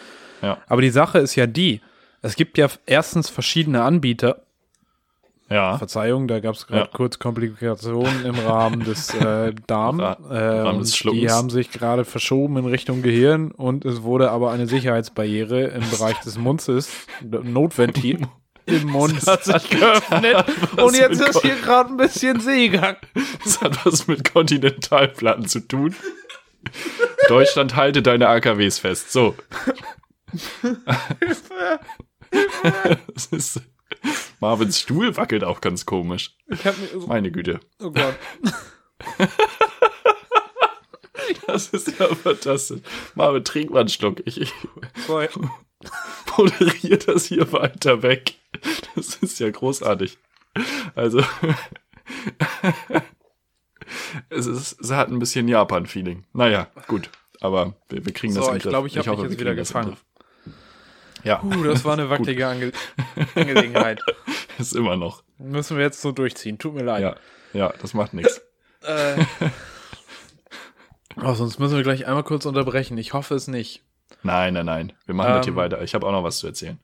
Ja. 0.42 0.58
Aber 0.68 0.82
die 0.82 0.90
Sache 0.90 1.18
ist 1.18 1.34
ja 1.36 1.46
die, 1.46 1.80
es 2.22 2.36
gibt 2.36 2.58
ja 2.58 2.68
erstens 2.86 3.28
verschiedene 3.30 3.82
Anbieter. 3.82 4.42
Ja. 5.48 5.78
Verzeihung, 5.78 6.26
da 6.26 6.40
gab 6.40 6.56
es 6.56 6.66
gerade 6.66 6.80
Ja. 6.82 6.86
kurz 6.92 7.20
Komplikationen 7.20 8.24
im 8.24 8.34
Rahmen 8.34 8.80
des 8.82 9.14
äh, 9.14 9.52
Darm. 9.68 10.00
Ra- 10.00 10.18
Rahmen 10.28 10.80
des 10.80 10.90
die 10.90 10.96
Schluckens. 10.96 11.32
haben 11.32 11.50
sich 11.50 11.70
gerade 11.70 12.04
verschoben 12.04 12.56
in 12.56 12.66
Richtung 12.66 13.00
Gehirn 13.02 13.52
und 13.52 13.84
es 13.84 14.02
wurde 14.02 14.32
aber 14.32 14.50
eine 14.50 14.66
Sicherheitsbarriere 14.66 15.66
im 15.68 15.88
Bereich 15.88 16.18
des 16.20 16.36
Munzes, 16.36 16.90
ein 17.22 17.52
Notventil 17.52 18.22
im 18.66 18.88
Mund 18.88 19.24
hat 19.24 19.44
sich 19.44 19.70
geöffnet 19.70 20.34
was 20.74 20.84
und 20.84 20.96
jetzt 20.96 21.20
ist 21.20 21.40
hier 21.42 21.54
gerade 21.54 21.90
ein 21.90 21.96
bisschen 21.96 22.40
Seegang. 22.40 22.96
Das 23.44 23.60
hat 23.60 23.86
was 23.86 24.08
mit 24.08 24.28
Kontinentalplatten 24.32 25.46
zu 25.46 25.60
tun. 25.60 25.94
Deutschland, 27.28 27.76
halte 27.76 28.02
deine 28.02 28.26
AKWs 28.26 28.80
fest. 28.80 29.12
So. 29.12 29.36
Das 33.14 33.26
ist, 33.30 33.60
Marvins 34.40 34.80
Stuhl 34.80 35.16
wackelt 35.16 35.44
auch 35.44 35.60
ganz 35.60 35.86
komisch. 35.86 36.36
Ich 36.48 36.64
mir, 36.64 37.06
Meine 37.06 37.30
Güte. 37.30 37.60
oh 37.80 37.90
Gott. 37.90 38.16
Das 41.46 41.68
ist 41.68 41.98
ja 41.98 42.06
fantastisch. 42.14 42.80
Marvin, 43.14 43.42
trink 43.44 43.70
mal 43.70 43.80
einen 43.80 43.88
Schluck. 43.88 44.20
Ich, 44.26 44.40
ich 44.40 44.52
moderiere 46.36 46.98
das 46.98 47.26
hier 47.26 47.50
weiter 47.52 48.02
weg. 48.02 48.34
Das 48.94 49.16
ist 49.16 49.38
ja 49.40 49.50
großartig. 49.50 50.18
Also. 50.94 51.22
Es, 54.28 54.46
ist, 54.46 54.80
es 54.80 54.90
hat 54.90 55.08
ein 55.08 55.18
bisschen 55.18 55.48
Japan-Feeling. 55.48 56.24
Naja, 56.32 56.68
gut. 56.86 57.10
Aber 57.40 57.74
wir, 57.88 58.04
wir 58.04 58.12
kriegen 58.12 58.34
das 58.34 58.44
So, 58.44 58.50
im 58.50 58.56
ich 58.56 58.62
Griff. 58.62 58.70
glaube, 58.70 58.88
ich 58.88 58.98
habe 58.98 59.10
mich 59.10 59.30
jetzt 59.30 59.40
wieder 59.40 59.54
das 59.54 59.70
im 59.70 59.74
gefangen. 59.80 59.96
Ja, 61.26 61.42
Uh, 61.42 61.64
das 61.64 61.84
war 61.84 61.94
eine 61.94 62.08
wackelige 62.10 62.46
Ange 62.46 62.72
Angelegenheit. 63.34 64.00
ist 64.58 64.74
immer 64.76 64.96
noch. 64.96 65.22
Müssen 65.38 65.76
wir 65.76 65.84
jetzt 65.84 66.00
so 66.00 66.12
durchziehen. 66.12 66.58
Tut 66.58 66.74
mir 66.74 66.84
leid. 66.84 67.02
Ja, 67.02 67.16
ja, 67.52 67.72
das 67.80 67.94
macht 67.94 68.14
nichts. 68.14 68.40
Äh. 68.82 69.16
Oh, 71.22 71.32
sonst 71.34 71.58
müssen 71.58 71.74
wir 71.76 71.82
gleich 71.82 72.06
einmal 72.06 72.22
kurz 72.22 72.46
unterbrechen. 72.46 72.96
Ich 72.98 73.14
hoffe 73.14 73.34
es 73.34 73.48
nicht. 73.48 73.82
Nein, 74.22 74.54
nein, 74.54 74.66
nein. 74.66 74.92
Wir 75.06 75.14
machen 75.14 75.32
das 75.32 75.44
hier 75.44 75.52
Ähm, 75.54 75.56
weiter. 75.56 75.82
Ich 75.82 75.94
habe 75.94 76.06
auch 76.06 76.12
noch 76.12 76.22
was 76.22 76.38
zu 76.38 76.46
erzählen. 76.46 76.78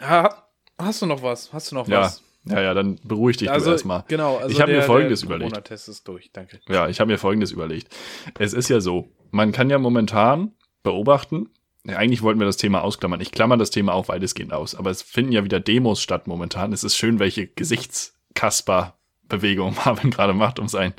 Ha, 0.00 0.48
hast 0.78 1.02
du 1.02 1.06
noch 1.06 1.22
was? 1.22 1.52
Hast 1.52 1.70
du 1.70 1.74
noch 1.76 1.86
Ja, 1.86 2.00
was? 2.00 2.22
ja, 2.44 2.60
ja, 2.60 2.74
dann 2.74 2.98
beruhig 3.04 3.36
dich 3.36 3.50
also, 3.50 3.70
erstmal. 3.70 4.04
Genau, 4.08 4.38
also 4.38 4.48
Ich 4.48 4.60
hab 4.60 4.68
mir 4.68 4.82
Folgendes 4.82 5.22
überlegt. 5.22 5.50
Corona-Test 5.52 5.88
ist 5.88 6.08
durch, 6.08 6.30
danke. 6.32 6.60
Ja, 6.66 6.88
ich 6.88 6.98
habe 6.98 7.12
mir 7.12 7.18
Folgendes 7.18 7.52
überlegt. 7.52 7.94
Es 8.38 8.52
ist 8.52 8.68
ja 8.68 8.80
so, 8.80 9.10
man 9.30 9.52
kann 9.52 9.70
ja 9.70 9.78
momentan 9.78 10.52
beobachten, 10.82 11.50
eigentlich 11.96 12.22
wollten 12.22 12.40
wir 12.40 12.46
das 12.46 12.56
Thema 12.56 12.82
ausklammern. 12.82 13.20
Ich 13.20 13.32
klammer 13.32 13.56
das 13.56 13.70
Thema 13.70 13.94
auch 13.94 14.08
weitestgehend 14.08 14.52
aus, 14.52 14.74
aber 14.74 14.90
es 14.90 15.02
finden 15.02 15.32
ja 15.32 15.44
wieder 15.44 15.60
Demos 15.60 16.02
statt 16.02 16.26
momentan. 16.26 16.72
Es 16.72 16.84
ist 16.84 16.96
schön, 16.96 17.18
welche 17.18 17.46
Gesichtskasper-Bewegung 17.46 19.74
Marvin 19.84 20.10
gerade 20.10 20.34
macht, 20.34 20.58
um 20.58 20.68
sein, 20.68 20.92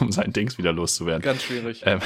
um 0.00 0.12
sein 0.12 0.32
Dings 0.32 0.58
wieder 0.58 0.72
loszuwerden. 0.72 1.22
Ganz 1.22 1.42
schwierig. 1.42 1.82
Ähm, 1.84 2.00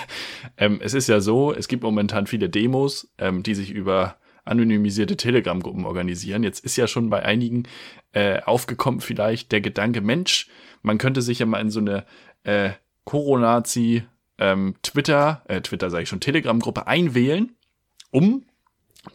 ähm, 0.56 0.80
es 0.82 0.94
ist 0.94 1.08
ja 1.08 1.20
so, 1.20 1.52
es 1.52 1.68
gibt 1.68 1.82
momentan 1.82 2.26
viele 2.26 2.48
Demos, 2.48 3.12
ähm, 3.18 3.42
die 3.42 3.54
sich 3.54 3.70
über 3.70 4.16
anonymisierte 4.44 5.16
Telegram-Gruppen 5.16 5.84
organisieren. 5.84 6.42
Jetzt 6.42 6.64
ist 6.64 6.76
ja 6.76 6.86
schon 6.86 7.10
bei 7.10 7.24
einigen 7.24 7.64
äh, 8.12 8.40
aufgekommen 8.42 9.00
vielleicht 9.00 9.52
der 9.52 9.60
Gedanke, 9.60 10.00
Mensch, 10.00 10.48
man 10.82 10.98
könnte 10.98 11.22
sich 11.22 11.38
ja 11.38 11.46
mal 11.46 11.60
in 11.60 11.70
so 11.70 11.80
eine 11.80 12.04
äh, 12.42 12.70
Coronazi 13.04 14.04
ähm, 14.38 14.74
Twitter, 14.82 15.42
äh, 15.46 15.60
Twitter 15.60 15.90
sage 15.90 16.04
ich 16.04 16.08
schon, 16.08 16.20
Telegram-Gruppe 16.20 16.86
einwählen, 16.86 17.54
um 18.12 18.44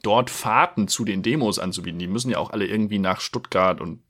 dort 0.04 0.30
Fahrten 0.30 0.90
zu 0.90 1.06
den 1.06 1.24
Demos 1.24 1.60
anzubieten. 1.60 2.00
Die 2.00 2.08
müssen 2.08 2.32
ja 2.32 2.40
auch 2.40 2.50
alle 2.50 2.66
irgendwie 2.66 3.00
nach 3.00 3.22
Stuttgart 3.22 3.80
und 3.80 4.02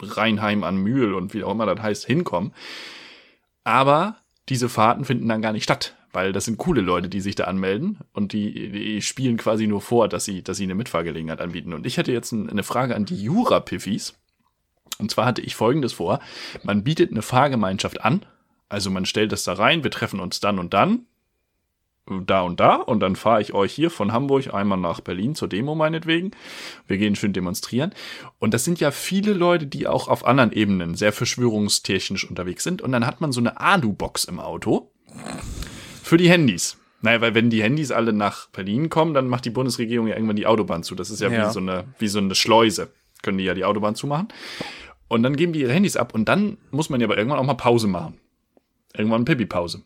Rheinheim 0.00 0.64
an 0.64 0.76
Mühl 0.76 1.14
und 1.14 1.32
wie 1.32 1.44
auch 1.44 1.52
immer 1.52 1.66
das 1.66 1.80
heißt, 1.80 2.06
hinkommen. 2.06 2.52
Aber 3.62 4.16
diese 4.48 4.68
Fahrten 4.68 5.04
finden 5.04 5.28
dann 5.28 5.42
gar 5.42 5.52
nicht 5.52 5.64
statt, 5.64 5.94
weil 6.12 6.32
das 6.32 6.44
sind 6.44 6.58
coole 6.58 6.80
Leute, 6.80 7.08
die 7.08 7.20
sich 7.20 7.34
da 7.36 7.44
anmelden 7.44 7.98
und 8.12 8.32
die, 8.32 8.70
die 8.70 9.02
spielen 9.02 9.36
quasi 9.36 9.66
nur 9.66 9.80
vor, 9.80 10.08
dass 10.08 10.24
sie, 10.24 10.42
dass 10.42 10.56
sie 10.56 10.64
eine 10.64 10.74
Mitfahrgelegenheit 10.74 11.40
anbieten. 11.40 11.72
Und 11.72 11.86
ich 11.86 11.98
hätte 11.98 12.12
jetzt 12.12 12.32
ein, 12.32 12.50
eine 12.50 12.62
Frage 12.62 12.96
an 12.96 13.04
die 13.04 13.22
Jura-Piffis. 13.22 14.14
Und 14.98 15.10
zwar 15.10 15.26
hatte 15.26 15.42
ich 15.42 15.54
folgendes 15.54 15.92
vor. 15.92 16.20
Man 16.62 16.82
bietet 16.82 17.10
eine 17.10 17.22
Fahrgemeinschaft 17.22 18.00
an. 18.00 18.24
Also 18.68 18.90
man 18.90 19.04
stellt 19.04 19.30
das 19.30 19.44
da 19.44 19.52
rein, 19.52 19.84
wir 19.84 19.90
treffen 19.92 20.18
uns 20.18 20.40
dann 20.40 20.58
und 20.58 20.74
dann, 20.74 21.06
da 22.26 22.42
und 22.42 22.60
da, 22.60 22.76
und 22.76 23.00
dann 23.00 23.16
fahre 23.16 23.40
ich 23.40 23.52
euch 23.52 23.72
hier 23.72 23.90
von 23.90 24.12
Hamburg 24.12 24.54
einmal 24.54 24.78
nach 24.78 25.00
Berlin 25.00 25.34
zur 25.34 25.48
Demo 25.48 25.74
meinetwegen. 25.74 26.30
Wir 26.86 26.98
gehen 26.98 27.16
schön 27.16 27.32
demonstrieren. 27.32 27.92
Und 28.38 28.54
das 28.54 28.64
sind 28.64 28.78
ja 28.80 28.90
viele 28.90 29.32
Leute, 29.32 29.66
die 29.66 29.86
auch 29.86 30.08
auf 30.08 30.24
anderen 30.24 30.52
Ebenen 30.52 30.94
sehr 30.94 31.12
verschwörungstechnisch 31.12 32.28
unterwegs 32.28 32.62
sind. 32.62 32.80
Und 32.80 32.92
dann 32.92 33.06
hat 33.06 33.20
man 33.20 33.32
so 33.32 33.40
eine 33.40 33.60
Alu-Box 33.60 34.24
im 34.24 34.38
Auto 34.38 34.92
für 36.02 36.16
die 36.16 36.30
Handys. 36.30 36.78
Naja, 37.02 37.20
weil 37.20 37.34
wenn 37.34 37.50
die 37.50 37.62
Handys 37.62 37.90
alle 37.90 38.12
nach 38.12 38.48
Berlin 38.48 38.88
kommen, 38.88 39.12
dann 39.12 39.28
macht 39.28 39.44
die 39.44 39.50
Bundesregierung 39.50 40.06
ja 40.06 40.14
irgendwann 40.14 40.36
die 40.36 40.46
Autobahn 40.46 40.82
zu. 40.82 40.94
Das 40.94 41.10
ist 41.10 41.20
ja, 41.20 41.28
Ja. 41.30 41.48
Wie, 41.48 41.52
so 41.52 41.60
eine, 41.60 41.84
wie 41.98 42.08
so 42.08 42.18
eine 42.18 42.34
Schleuse. 42.34 42.88
Können 43.22 43.38
die 43.38 43.44
ja 43.44 43.54
die 43.54 43.64
Autobahn 43.64 43.94
zumachen. 43.94 44.28
Und 45.08 45.22
dann 45.22 45.36
geben 45.36 45.52
die 45.52 45.60
ihre 45.60 45.72
Handys 45.72 45.96
ab 45.96 46.14
und 46.14 46.28
dann 46.28 46.58
muss 46.70 46.90
man 46.90 47.00
ja 47.00 47.06
aber 47.06 47.16
irgendwann 47.16 47.38
auch 47.38 47.44
mal 47.44 47.54
Pause 47.54 47.86
machen. 47.86 48.18
Irgendwann 48.94 49.24
Pipi-Pause. 49.24 49.82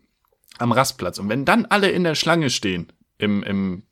Am 0.59 0.73
Rastplatz. 0.73 1.19
Und 1.19 1.29
wenn 1.29 1.45
dann 1.45 1.67
alle 1.67 1.91
in 1.91 2.05
der 2.05 2.15
Schlange 2.15 2.51
stehen, 2.51 2.93
im, 3.19 3.43
im 3.43 3.83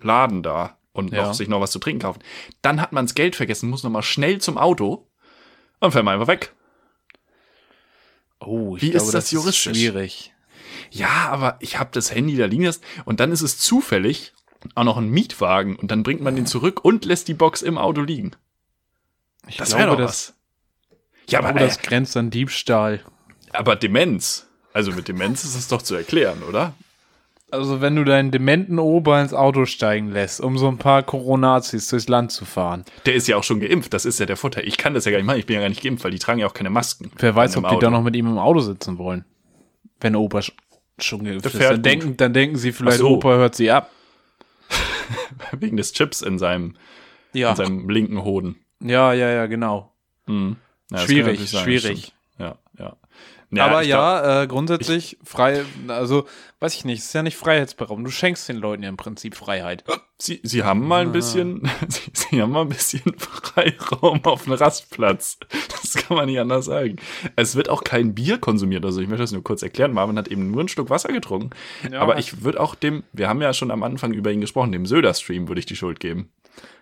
Laden 0.00 0.42
da 0.42 0.76
und 0.92 1.12
Ja. 1.12 1.22
noch, 1.28 1.34
sich 1.34 1.48
noch 1.48 1.60
was 1.60 1.70
zu 1.70 1.78
trinken 1.78 2.02
kaufen, 2.02 2.20
dann 2.62 2.80
hat 2.80 2.92
man 2.92 3.06
das 3.06 3.14
Geld 3.14 3.36
vergessen, 3.36 3.70
muss 3.70 3.82
nochmal 3.82 4.02
schnell 4.02 4.40
zum 4.40 4.58
Auto 4.58 5.08
und 5.80 5.92
fährt 5.92 6.04
man 6.04 6.14
einfach 6.14 6.28
weg. 6.28 6.52
Oh, 8.40 8.76
ich 8.76 8.82
Wie 8.82 8.90
glaube, 8.90 9.06
ist 9.06 9.14
das 9.14 9.30
juristisch? 9.30 9.76
schwierig. 9.76 10.34
Ja, 10.90 11.28
aber 11.30 11.56
ich 11.60 11.78
habe 11.78 11.90
das 11.92 12.14
Handy 12.14 12.36
da 12.36 12.46
liegen 12.46 12.64
lassen 12.64 12.82
und 13.04 13.20
dann 13.20 13.32
ist 13.32 13.42
es 13.42 13.58
zufällig 13.58 14.32
auch 14.74 14.84
noch 14.84 14.96
ein 14.96 15.08
Mietwagen 15.08 15.76
und 15.76 15.90
dann 15.90 16.02
bringt 16.02 16.20
man 16.20 16.36
den 16.36 16.46
zurück 16.46 16.84
und 16.84 17.04
lässt 17.04 17.28
die 17.28 17.34
Box 17.34 17.62
im 17.62 17.78
Auto 17.78 18.00
liegen. 18.00 18.32
Ich 19.46 19.56
Das 19.56 19.76
wäre 19.76 19.88
doch 19.88 19.96
das, 19.96 20.08
was. 20.08 20.34
Ja, 21.28 21.40
aber 21.40 21.58
das 21.58 21.78
grenzt 21.80 22.16
an 22.16 22.30
Diebstahl. 22.30 23.04
aber 23.52 23.76
Demenz. 23.76 24.47
Also 24.78 24.92
mit 24.92 25.08
Demenz 25.08 25.42
ist 25.42 25.56
es 25.56 25.66
doch 25.66 25.82
zu 25.82 25.96
erklären, 25.96 26.44
oder? 26.48 26.72
Also 27.50 27.80
wenn 27.80 27.96
du 27.96 28.04
deinen 28.04 28.30
dementen 28.30 28.78
Opa 28.78 29.20
ins 29.20 29.34
Auto 29.34 29.64
steigen 29.64 30.12
lässt, 30.12 30.40
um 30.40 30.56
so 30.56 30.68
ein 30.68 30.78
paar 30.78 31.02
Coronazis 31.02 31.88
durchs 31.88 32.06
Land 32.08 32.30
zu 32.30 32.44
fahren. 32.44 32.84
Der 33.04 33.14
ist 33.14 33.26
ja 33.26 33.36
auch 33.36 33.42
schon 33.42 33.58
geimpft, 33.58 33.92
das 33.92 34.04
ist 34.04 34.20
ja 34.20 34.26
der 34.26 34.36
Vorteil. 34.36 34.68
Ich 34.68 34.76
kann 34.76 34.94
das 34.94 35.04
ja 35.04 35.10
gar 35.10 35.18
nicht 35.18 35.26
machen, 35.26 35.40
ich 35.40 35.46
bin 35.46 35.54
ja 35.54 35.60
gar 35.62 35.68
nicht 35.68 35.82
geimpft, 35.82 36.04
weil 36.04 36.12
die 36.12 36.20
tragen 36.20 36.38
ja 36.38 36.46
auch 36.46 36.54
keine 36.54 36.70
Masken. 36.70 37.10
Wer 37.18 37.34
weiß, 37.34 37.56
ob 37.56 37.64
die 37.64 37.70
Auto. 37.70 37.80
da 37.80 37.90
noch 37.90 38.02
mit 38.04 38.14
ihm 38.14 38.28
im 38.28 38.38
Auto 38.38 38.60
sitzen 38.60 38.98
wollen. 38.98 39.24
Wenn 40.00 40.14
Opa 40.14 40.38
sch- 40.38 40.52
schon 41.00 41.24
geimpft 41.24 41.46
ist. 41.46 41.58
Dann 41.60 41.82
denken, 41.82 42.16
dann 42.16 42.32
denken 42.32 42.56
sie 42.56 42.70
vielleicht, 42.70 42.98
so. 42.98 43.08
Opa 43.16 43.30
hört 43.30 43.56
sie 43.56 43.72
ab. 43.72 43.90
Wegen 45.58 45.76
des 45.76 45.92
Chips 45.92 46.22
in 46.22 46.38
seinem, 46.38 46.76
Ja, 47.32 47.50
in 47.50 47.56
seinem 47.56 47.88
linken 47.88 48.22
Hoden. 48.22 48.56
ja, 48.80 49.12
ja, 49.12 49.30
ja, 49.30 49.46
genau. 49.46 49.92
Mhm. 50.26 50.56
Ja, 50.92 50.98
Schwierig, 50.98 51.48
schwierig. 51.50 52.12
Ja, 52.38 52.56
ja. 53.50 53.66
Aber 53.66 53.82
ich 53.82 53.88
glaub- 53.88 53.98
ja, 54.00 54.42
äh, 54.42 54.46
grundsätzlich 54.46 55.18
frei, 55.24 55.64
also 55.88 56.26
weiß 56.60 56.74
ich 56.74 56.84
nicht, 56.84 56.98
es 57.00 57.06
ist 57.06 57.12
ja 57.14 57.22
nicht 57.22 57.36
freiheitsberaubend. 57.36 58.06
Du 58.06 58.10
schenkst 58.10 58.48
den 58.48 58.56
Leuten 58.56 58.82
ja 58.82 58.88
im 58.88 58.96
Prinzip 58.96 59.36
Freiheit. 59.36 59.84
Sie, 60.18 60.40
sie 60.42 60.64
haben 60.64 60.86
mal 60.86 61.02
ein 61.02 61.12
bisschen, 61.12 61.62
sie, 61.88 62.10
sie 62.12 62.42
haben 62.42 62.50
mal 62.52 62.62
ein 62.62 62.68
bisschen 62.68 63.02
Freiraum 63.18 64.24
auf 64.24 64.44
dem 64.44 64.52
Rastplatz. 64.54 65.38
Das 65.82 65.94
kann 65.94 66.16
man 66.16 66.26
nicht 66.26 66.40
anders 66.40 66.66
sagen. 66.66 66.96
Es 67.36 67.54
wird 67.56 67.68
auch 67.68 67.84
kein 67.84 68.14
Bier 68.14 68.38
konsumiert. 68.38 68.84
Also 68.84 69.00
ich 69.00 69.08
möchte 69.08 69.22
das 69.22 69.32
nur 69.32 69.44
kurz 69.44 69.62
erklären. 69.62 69.92
Marvin 69.92 70.18
hat 70.18 70.28
eben 70.28 70.50
nur 70.50 70.62
ein 70.62 70.68
Stück 70.68 70.90
Wasser 70.90 71.08
getrunken. 71.12 71.50
Ja. 71.90 72.00
Aber 72.00 72.18
ich 72.18 72.42
würde 72.42 72.60
auch 72.60 72.74
dem, 72.74 73.04
wir 73.12 73.28
haben 73.28 73.40
ja 73.40 73.52
schon 73.54 73.70
am 73.70 73.82
Anfang 73.82 74.12
über 74.12 74.32
ihn 74.32 74.40
gesprochen, 74.40 74.72
dem 74.72 74.84
Söder-Stream 74.86 75.48
würde 75.48 75.60
ich 75.60 75.66
die 75.66 75.76
Schuld 75.76 76.00
geben. 76.00 76.30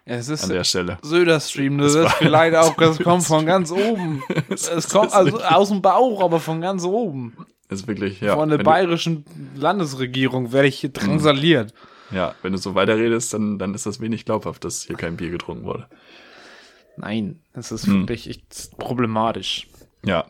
Es 0.05 0.29
ist 0.29 0.45
An 0.45 0.51
der 0.51 0.63
Stelle. 0.65 0.99
Söder-Stream, 1.03 1.79
das, 1.79 1.95
ist 1.95 2.03
war- 2.05 2.11
vielleicht 2.11 2.57
auch, 2.57 2.77
das 2.79 2.99
kommt 2.99 3.25
von 3.25 3.45
ganz 3.47 3.71
oben. 3.73 4.23
Es 4.49 4.69
ist 4.69 4.91
kommt 4.91 5.13
also 5.13 5.41
aus 5.41 5.69
dem 5.69 5.83
Bauch, 5.83 6.23
aber 6.23 6.39
von 6.41 6.61
ganz 6.61 6.85
oben. 6.85 7.37
Ist 7.69 7.89
wirklich, 7.89 8.21
ja. 8.21 8.37
von 8.37 8.49
der 8.49 8.59
bayerischen 8.59 9.25
Landesregierung 9.57 10.53
werde 10.53 10.69
ich 10.69 10.79
hier 10.79 10.91
drangsaliert. 10.91 11.75
ja, 12.13 12.35
wenn 12.43 12.53
du 12.53 12.59
so 12.59 12.77
weiterredest, 12.77 13.35
dann, 13.35 13.59
dann 13.59 13.75
ist 13.75 13.87
das 13.87 14.01
wenig 14.01 14.25
glaubhaft, 14.25 14.63
dass 14.65 14.85
hier 14.85 14.95
kein 14.97 15.17
Bier 15.17 15.31
getrunken 15.31 15.65
wurde. 15.65 15.89
Nein, 16.97 17.41
das 17.53 17.73
ist 17.73 17.87
Hm. 17.87 18.03
wirklich 18.03 18.31
echt 18.31 18.79
problematisch. 18.79 19.67
Ja. 20.05 20.27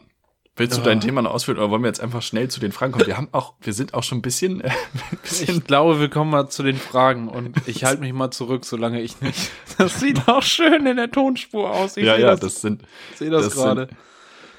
Willst 0.58 0.78
du 0.78 0.82
dein 0.82 1.00
Thema 1.00 1.20
noch 1.20 1.32
ausführen 1.32 1.58
oder 1.58 1.70
wollen 1.70 1.82
wir 1.82 1.88
jetzt 1.88 2.00
einfach 2.00 2.22
schnell 2.22 2.48
zu 2.48 2.60
den 2.60 2.72
Fragen 2.72 2.92
kommen? 2.92 3.06
Wir 3.06 3.18
haben 3.18 3.28
auch, 3.32 3.52
wir 3.60 3.74
sind 3.74 3.92
auch 3.92 4.02
schon 4.02 4.18
ein 4.18 4.22
bisschen, 4.22 4.62
äh, 4.62 4.70
ein 5.12 5.18
bisschen 5.22 5.58
Ich 5.58 5.64
glaube, 5.64 6.00
wir 6.00 6.08
kommen 6.08 6.30
mal 6.30 6.48
zu 6.48 6.62
den 6.62 6.76
Fragen 6.78 7.28
und 7.28 7.54
ich 7.66 7.84
halte 7.84 8.00
mich 8.00 8.14
mal 8.14 8.30
zurück, 8.30 8.64
solange 8.64 9.00
ich 9.00 9.20
nicht. 9.20 9.50
Das 9.78 10.00
sieht 10.00 10.26
auch 10.26 10.42
schön 10.42 10.86
in 10.86 10.96
der 10.96 11.10
Tonspur 11.10 11.70
aus. 11.70 11.98
Ich 11.98 12.04
ja, 12.06 12.16
ja, 12.16 12.30
das, 12.30 12.40
das 12.40 12.60
sind, 12.62 12.82
sehe 13.14 13.28
das 13.28 13.44
das 13.44 13.54
gerade. 13.54 13.88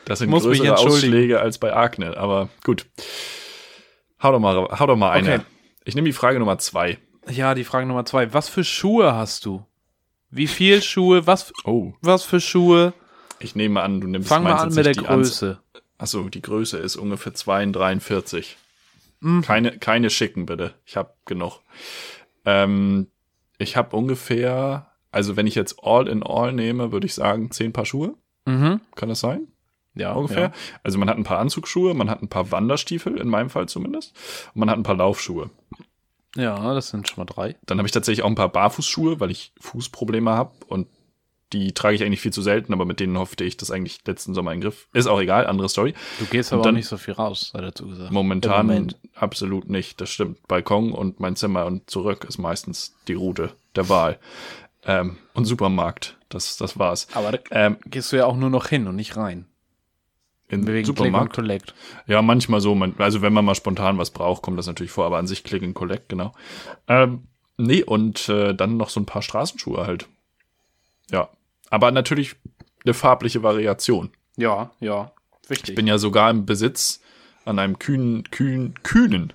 Das 0.06 0.20
sind 0.20 0.30
Muss 0.30 0.44
größere. 0.44 0.78
Ausschläge 0.78 1.40
als 1.40 1.58
bei 1.58 1.76
Agne, 1.76 2.16
aber 2.16 2.50
gut. 2.64 2.86
Hau 4.22 4.32
doch 4.32 4.40
mal, 4.40 4.56
hau 4.80 4.86
doch 4.86 4.96
mal 4.96 5.10
eine. 5.10 5.34
Okay. 5.34 5.44
Ich 5.86 5.96
nehme 5.96 6.06
die 6.06 6.14
Frage 6.14 6.38
Nummer 6.38 6.60
zwei. 6.60 7.00
Ja, 7.28 7.56
die 7.56 7.64
Frage 7.64 7.88
Nummer 7.88 8.06
zwei. 8.06 8.32
Was 8.32 8.48
für 8.48 8.64
Schuhe 8.64 9.16
hast 9.16 9.46
du? 9.46 9.66
Wie 10.30 10.46
viel 10.46 10.84
Schuhe? 10.84 11.26
Was, 11.26 11.52
Oh, 11.66 11.94
was 12.02 12.24
für 12.24 12.40
Schuhe? 12.40 12.94
ich 13.40 13.56
nehme 13.56 13.82
an, 13.82 14.02
du 14.02 14.08
nimmst 14.08 14.30
Fangen 14.30 14.46
wir 14.46 14.56
meinst 14.56 14.66
an 14.66 14.74
mit 14.74 14.86
der 14.86 14.96
Größe. 14.96 15.60
Achso, 15.98 16.30
die 16.30 16.42
Größe 16.42 16.78
ist 16.78 16.96
ungefähr 16.96 17.34
2,43. 17.34 18.56
Mhm. 19.20 19.42
Keine, 19.42 19.78
keine 19.80 20.10
schicken, 20.10 20.46
bitte. 20.46 20.74
Ich 20.86 20.96
habe 20.96 21.14
genug. 21.26 21.62
Ähm, 22.46 23.08
ich 23.58 23.76
habe 23.76 23.96
ungefähr, 23.96 24.92
also 25.12 25.36
wenn 25.36 25.48
ich 25.48 25.56
jetzt 25.56 25.78
all 25.82 26.08
in 26.08 26.24
all 26.24 26.54
nehme, 26.54 26.92
würde 26.92 27.08
ich 27.08 27.16
sagen, 27.16 27.52
10 27.52 27.74
Paar 27.74 27.86
Schuhe. 27.86 28.16
Mhm. 28.46 28.82
Kann 28.96 29.10
das 29.10 29.20
sein? 29.20 29.48
Ja, 29.96 30.14
ungefähr. 30.14 30.44
Ja. 30.44 30.52
Also 30.84 31.00
man 31.00 31.10
hat 31.10 31.18
ein 31.18 31.24
paar 31.24 31.40
Anzugsschuhe, 31.40 31.96
man 31.96 32.10
hat 32.10 32.22
ein 32.22 32.30
paar 32.30 32.52
Wanderstiefel, 32.52 33.18
in 33.18 33.28
meinem 33.28 33.50
Fall 33.50 33.68
zumindest. 33.68 34.16
Und 34.54 34.60
man 34.60 34.70
hat 34.70 34.78
ein 34.78 34.84
paar 34.84 34.96
Laufschuhe. 34.96 35.50
ja, 36.36 36.74
das 36.76 36.90
sind 36.90 37.08
schon 37.08 37.18
mal 37.18 37.26
drei. 37.26 37.56
Dann 37.66 37.80
habe 37.80 37.88
ich 37.88 37.92
tatsächlich 37.92 38.24
auch 38.24 38.30
ein 38.30 38.36
paar 38.36 38.52
Barfußschuhe, 38.52 39.20
weil 39.20 39.32
ich 39.32 39.54
Fußprobleme 39.60 40.30
habe 40.30 40.52
und 40.68 40.88
die 41.54 41.74
trage 41.74 41.96
ich 41.96 42.04
eigentlich 42.04 42.20
viel 42.22 42.34
zu 42.34 42.42
selten, 42.42 42.74
aber 42.74 42.84
mit 42.86 43.00
denen 43.00 43.18
hoffte 43.18 43.44
ich 43.46 43.56
das 43.58 43.72
eigentlich 43.72 44.00
letzten 44.06 44.34
Sommer 44.34 44.52
in 44.52 44.60
den 44.60 44.64
Griff. 44.70 44.88
Ist 44.94 45.08
auch 45.08 45.20
egal, 45.22 45.48
andere 45.48 45.70
Story. 45.70 45.94
Du 46.20 46.26
gehst 46.26 46.52
aber 46.52 46.62
dann- 46.64 46.74
auch 46.74 46.78
nicht 46.78 46.88
so 46.88 46.98
viel 46.98 47.14
raus, 47.14 47.52
sei 47.54 47.62
dazu 47.62 47.88
gesagt. 47.88 48.12
Momentan 48.12 48.66
Moment. 48.68 48.98
absolut 49.16 49.70
nicht. 49.70 50.02
Das 50.02 50.10
stimmt. 50.10 50.46
Balkon 50.48 50.92
und 50.92 51.20
mein 51.20 51.36
Zimmer 51.36 51.66
und 51.66 51.90
zurück 51.90 52.26
ist 52.28 52.38
meistens 52.38 52.96
die 53.08 53.14
Route 53.14 53.52
der 53.76 53.88
Wahl. 53.90 54.20
Ähm, 54.84 55.18
und 55.34 55.46
Supermarkt. 55.46 56.18
Das, 56.30 56.58
das 56.58 56.78
war's. 56.78 57.08
Aber 57.14 57.32
da 57.32 57.40
Ähm, 57.52 57.78
gehst 57.86 58.12
du 58.12 58.18
ja 58.18 58.26
auch 58.26 58.36
nur 58.36 58.50
noch 58.50 58.68
hin 58.68 58.88
und 58.88 58.96
nicht 58.98 59.16
rein. 59.18 59.46
in 60.50 60.62
Wegen 60.68 60.74
Click 60.84 60.86
Supermarkt. 60.86 61.34
Collect. 61.34 61.74
Ja, 62.08 62.22
manchmal 62.22 62.62
so. 62.62 62.74
Man, 62.76 62.96
also 63.00 63.22
wenn 63.22 63.34
man 63.34 63.44
mal 63.46 63.56
spontan 63.56 63.98
was 63.98 64.12
braucht, 64.12 64.42
kommt 64.44 64.58
das 64.58 64.68
natürlich 64.68 64.92
vor, 64.92 65.06
aber 65.06 65.18
an 65.18 65.28
sich 65.28 65.44
Click 65.44 65.62
and 65.64 65.76
Collect, 65.76 66.08
genau. 66.10 66.34
Ähm, 66.88 67.24
nee, 67.58 67.84
und 67.84 68.30
äh, 68.30 68.54
dann 68.54 68.78
noch 68.78 68.90
so 68.90 69.00
ein 69.02 69.06
paar 69.06 69.22
Straßenschuhe 69.22 69.86
halt. 69.86 70.08
Ja. 71.12 71.30
Aber 71.70 71.92
natürlich 71.92 72.36
eine 72.86 72.94
farbliche 72.94 73.44
Variation. 73.44 74.12
Ja, 74.38 74.72
ja. 74.80 75.12
Wichtig. 75.48 75.70
Ich 75.70 75.76
bin 75.76 75.88
ja 75.88 75.98
sogar 75.98 76.30
im 76.30 76.46
Besitz 76.46 77.02
an 77.46 77.60
einem 77.60 77.80
kühnen, 77.80 78.30
kühlen, 78.30 78.76
kühnen, 78.84 79.34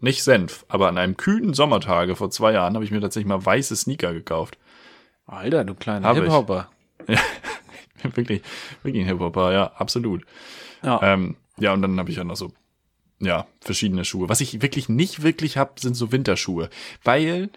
nicht 0.00 0.24
Senf, 0.24 0.64
aber 0.68 0.88
an 0.88 0.98
einem 0.98 1.16
kühlen 1.16 1.54
Sommertage 1.54 2.16
vor 2.16 2.30
zwei 2.30 2.52
Jahren 2.52 2.74
habe 2.74 2.84
ich 2.84 2.90
mir 2.90 3.00
tatsächlich 3.00 3.28
mal 3.28 3.44
weiße 3.44 3.76
Sneaker 3.76 4.12
gekauft. 4.12 4.58
Alter, 5.26 5.64
du 5.64 5.74
kleiner. 5.74 6.12
Hip-Hopper. 6.12 6.68
wirklich, 8.02 8.42
wirklich 8.82 9.04
ein 9.04 9.08
Hip-Hopper, 9.08 9.52
ja, 9.52 9.66
absolut. 9.76 10.24
Ja. 10.82 11.00
Ähm, 11.02 11.36
ja, 11.58 11.72
und 11.72 11.82
dann 11.82 11.98
habe 11.98 12.10
ich 12.10 12.16
ja 12.16 12.24
noch 12.24 12.34
so, 12.36 12.52
ja, 13.20 13.46
verschiedene 13.60 14.04
Schuhe. 14.04 14.28
Was 14.28 14.40
ich 14.40 14.60
wirklich 14.60 14.88
nicht 14.88 15.22
wirklich 15.22 15.56
habe, 15.56 15.80
sind 15.80 15.94
so 15.94 16.10
Winterschuhe. 16.10 16.68
Weil 17.04 17.50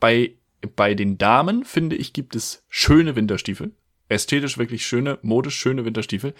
bei, 0.00 0.32
bei 0.76 0.94
den 0.94 1.18
Damen, 1.18 1.64
finde 1.64 1.96
ich, 1.96 2.12
gibt 2.12 2.34
es 2.34 2.64
schöne 2.68 3.16
Winterstiefel. 3.16 3.72
Ästhetisch 4.08 4.56
wirklich 4.56 4.86
schöne, 4.86 5.18
modisch 5.22 5.56
schöne 5.56 5.84
Winterstiefel. 5.84 6.34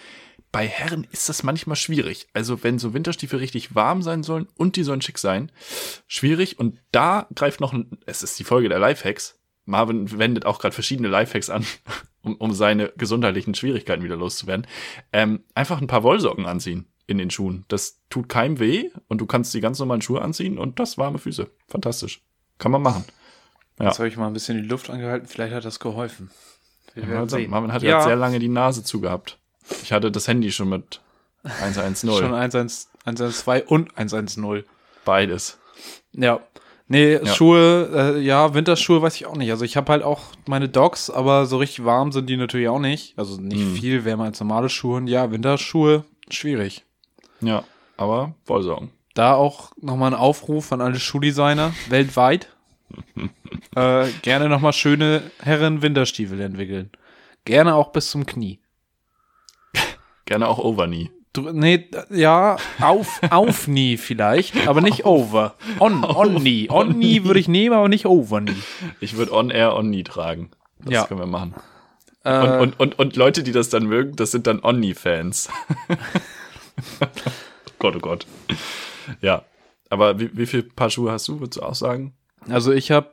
Bei 0.50 0.66
Herren 0.66 1.06
ist 1.12 1.28
das 1.28 1.42
manchmal 1.42 1.76
schwierig. 1.76 2.28
Also 2.32 2.62
wenn 2.64 2.78
so 2.78 2.94
Winterstiefel 2.94 3.38
richtig 3.38 3.74
warm 3.74 4.02
sein 4.02 4.22
sollen 4.22 4.48
und 4.56 4.76
die 4.76 4.82
sollen 4.82 5.02
schick 5.02 5.18
sein, 5.18 5.52
schwierig. 6.06 6.58
Und 6.58 6.78
da 6.90 7.28
greift 7.34 7.60
noch 7.60 7.74
ein, 7.74 7.98
es 8.06 8.22
ist 8.22 8.38
die 8.38 8.44
Folge 8.44 8.70
der 8.70 8.78
Lifehacks. 8.78 9.38
Marvin 9.66 10.18
wendet 10.18 10.46
auch 10.46 10.58
gerade 10.58 10.74
verschiedene 10.74 11.08
Lifehacks 11.08 11.50
an, 11.50 11.66
um, 12.22 12.36
um 12.36 12.54
seine 12.54 12.90
gesundheitlichen 12.96 13.54
Schwierigkeiten 13.54 14.02
wieder 14.02 14.16
loszuwerden. 14.16 14.66
Ähm, 15.12 15.44
einfach 15.54 15.80
ein 15.80 15.86
paar 15.86 16.02
Wollsocken 16.02 16.46
anziehen 16.46 16.86
in 17.06 17.18
den 17.18 17.30
Schuhen. 17.30 17.66
Das 17.68 18.00
tut 18.08 18.30
keinem 18.30 18.58
weh 18.58 18.90
und 19.08 19.20
du 19.20 19.26
kannst 19.26 19.52
die 19.52 19.60
ganz 19.60 19.78
normalen 19.78 20.02
Schuhe 20.02 20.22
anziehen 20.22 20.58
und 20.58 20.80
das 20.80 20.96
warme 20.96 21.18
Füße. 21.18 21.50
Fantastisch. 21.66 22.22
Kann 22.56 22.72
man 22.72 22.82
machen. 22.82 23.04
Ja. 23.78 23.86
Jetzt 23.86 23.98
habe 23.98 24.08
ich 24.08 24.16
mal 24.16 24.26
ein 24.26 24.32
bisschen 24.32 24.60
die 24.60 24.68
Luft 24.68 24.90
angehalten. 24.90 25.26
Vielleicht 25.28 25.54
hat 25.54 25.64
das 25.64 25.78
geholfen. 25.80 26.30
Wir 26.94 27.02
werden 27.04 27.12
Marvin 27.14 27.28
sehen. 27.28 27.50
Marvin 27.50 27.72
hat 27.72 27.82
ja 27.82 28.00
sehr 28.02 28.16
lange 28.16 28.38
die 28.38 28.48
Nase 28.48 28.82
zugehabt. 28.82 29.38
Ich 29.82 29.92
hatte 29.92 30.10
das 30.10 30.26
Handy 30.26 30.50
schon 30.50 30.68
mit 30.68 31.00
110. 31.44 32.10
schon 32.10 32.34
112 32.34 33.70
und 33.70 33.96
110. 33.96 34.64
Beides. 35.04 35.58
Ja. 36.12 36.40
Nee, 36.90 37.16
Ja. 37.22 37.26
Schuhe, 37.34 38.14
äh, 38.16 38.20
ja, 38.20 38.54
Winterschuhe 38.54 39.02
weiß 39.02 39.14
ich 39.16 39.26
auch 39.26 39.36
nicht. 39.36 39.50
Also 39.50 39.64
ich 39.64 39.76
habe 39.76 39.92
halt 39.92 40.02
auch 40.02 40.22
meine 40.46 40.68
Dogs, 40.70 41.10
aber 41.10 41.44
so 41.46 41.58
richtig 41.58 41.84
warm 41.84 42.12
sind 42.12 42.28
die 42.30 42.36
natürlich 42.38 42.68
auch 42.68 42.78
nicht. 42.80 43.12
Also 43.18 43.38
nicht 43.40 43.60
Hm. 43.60 43.74
viel 43.76 44.04
wärmer 44.06 44.24
als 44.24 44.40
normale 44.40 44.70
Schuhe. 44.70 44.96
Und 44.96 45.06
ja, 45.06 45.30
Winterschuhe, 45.30 46.04
schwierig. 46.30 46.84
Ja, 47.42 47.62
aber 47.98 48.34
Wollsocken. 48.46 48.90
Da 49.14 49.34
auch 49.34 49.70
nochmal 49.80 50.12
ein 50.14 50.18
Aufruf 50.18 50.72
an 50.72 50.80
alle 50.80 50.98
Schuhdesigner 50.98 51.74
weltweit. 51.90 52.48
äh, 53.76 54.06
gerne 54.22 54.48
nochmal 54.48 54.72
schöne 54.72 55.22
Herren-Winterstiefel 55.40 56.40
entwickeln. 56.40 56.90
Gerne 57.44 57.74
auch 57.74 57.92
bis 57.92 58.10
zum 58.10 58.26
Knie. 58.26 58.60
Gerne 60.26 60.48
auch 60.48 60.58
Overknee. 60.58 61.10
Du, 61.32 61.50
nee, 61.52 61.88
ja, 62.10 62.56
auf, 62.80 63.20
auf 63.30 63.68
nie 63.68 63.96
vielleicht, 63.96 64.66
aber 64.66 64.80
nicht 64.80 65.04
over. 65.04 65.54
On, 65.78 66.02
on 66.04 66.34
nie. 66.42 66.68
On 66.70 66.98
nie 66.98 67.24
würde 67.24 67.38
ich 67.40 67.48
nehmen, 67.48 67.74
aber 67.76 67.88
nicht 67.88 68.06
over 68.06 68.40
nie. 68.40 68.56
Ich 69.00 69.16
würde 69.16 69.32
On-Air, 69.32 69.74
On-Knee 69.76 70.02
tragen. 70.04 70.50
Das 70.80 70.92
Ja. 70.94 71.04
können 71.06 71.20
wir 71.20 71.26
machen. 71.26 71.54
Äh, 72.24 72.40
Und, 72.40 72.58
und, 72.60 72.80
und, 72.80 72.98
und 72.98 73.16
Leute, 73.16 73.42
die 73.42 73.52
das 73.52 73.68
dann 73.68 73.86
mögen, 73.86 74.16
das 74.16 74.30
sind 74.30 74.46
dann 74.46 74.60
On-Knee-Fans. 74.64 75.48
oh 77.00 77.06
Gott, 77.78 77.96
oh 77.96 78.00
Gott. 78.00 78.26
Ja. 79.20 79.44
Aber 79.90 80.18
wie, 80.18 80.30
wie 80.36 80.46
viel 80.46 80.62
Paar 80.62 80.90
Schuhe 80.90 81.12
hast 81.12 81.28
du, 81.28 81.40
würdest 81.40 81.58
du 81.58 81.62
auch 81.62 81.74
sagen? 81.74 82.14
Also 82.48 82.72
ich 82.72 82.90
habe, 82.90 83.10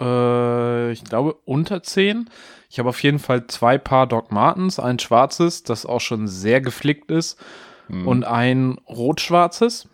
äh, 0.00 0.92
ich 0.92 1.04
glaube, 1.04 1.34
unter 1.44 1.82
10. 1.82 2.28
Ich 2.68 2.78
habe 2.78 2.88
auf 2.88 3.02
jeden 3.02 3.18
Fall 3.18 3.46
zwei 3.48 3.78
Paar 3.78 4.06
Doc 4.06 4.30
Martens, 4.32 4.78
ein 4.78 4.98
schwarzes, 4.98 5.62
das 5.64 5.84
auch 5.86 6.00
schon 6.00 6.28
sehr 6.28 6.60
geflickt 6.60 7.10
ist, 7.10 7.38
Hm. 7.88 8.06
und 8.06 8.24
ein 8.24 8.78
rot-schwarzes. 8.88 9.88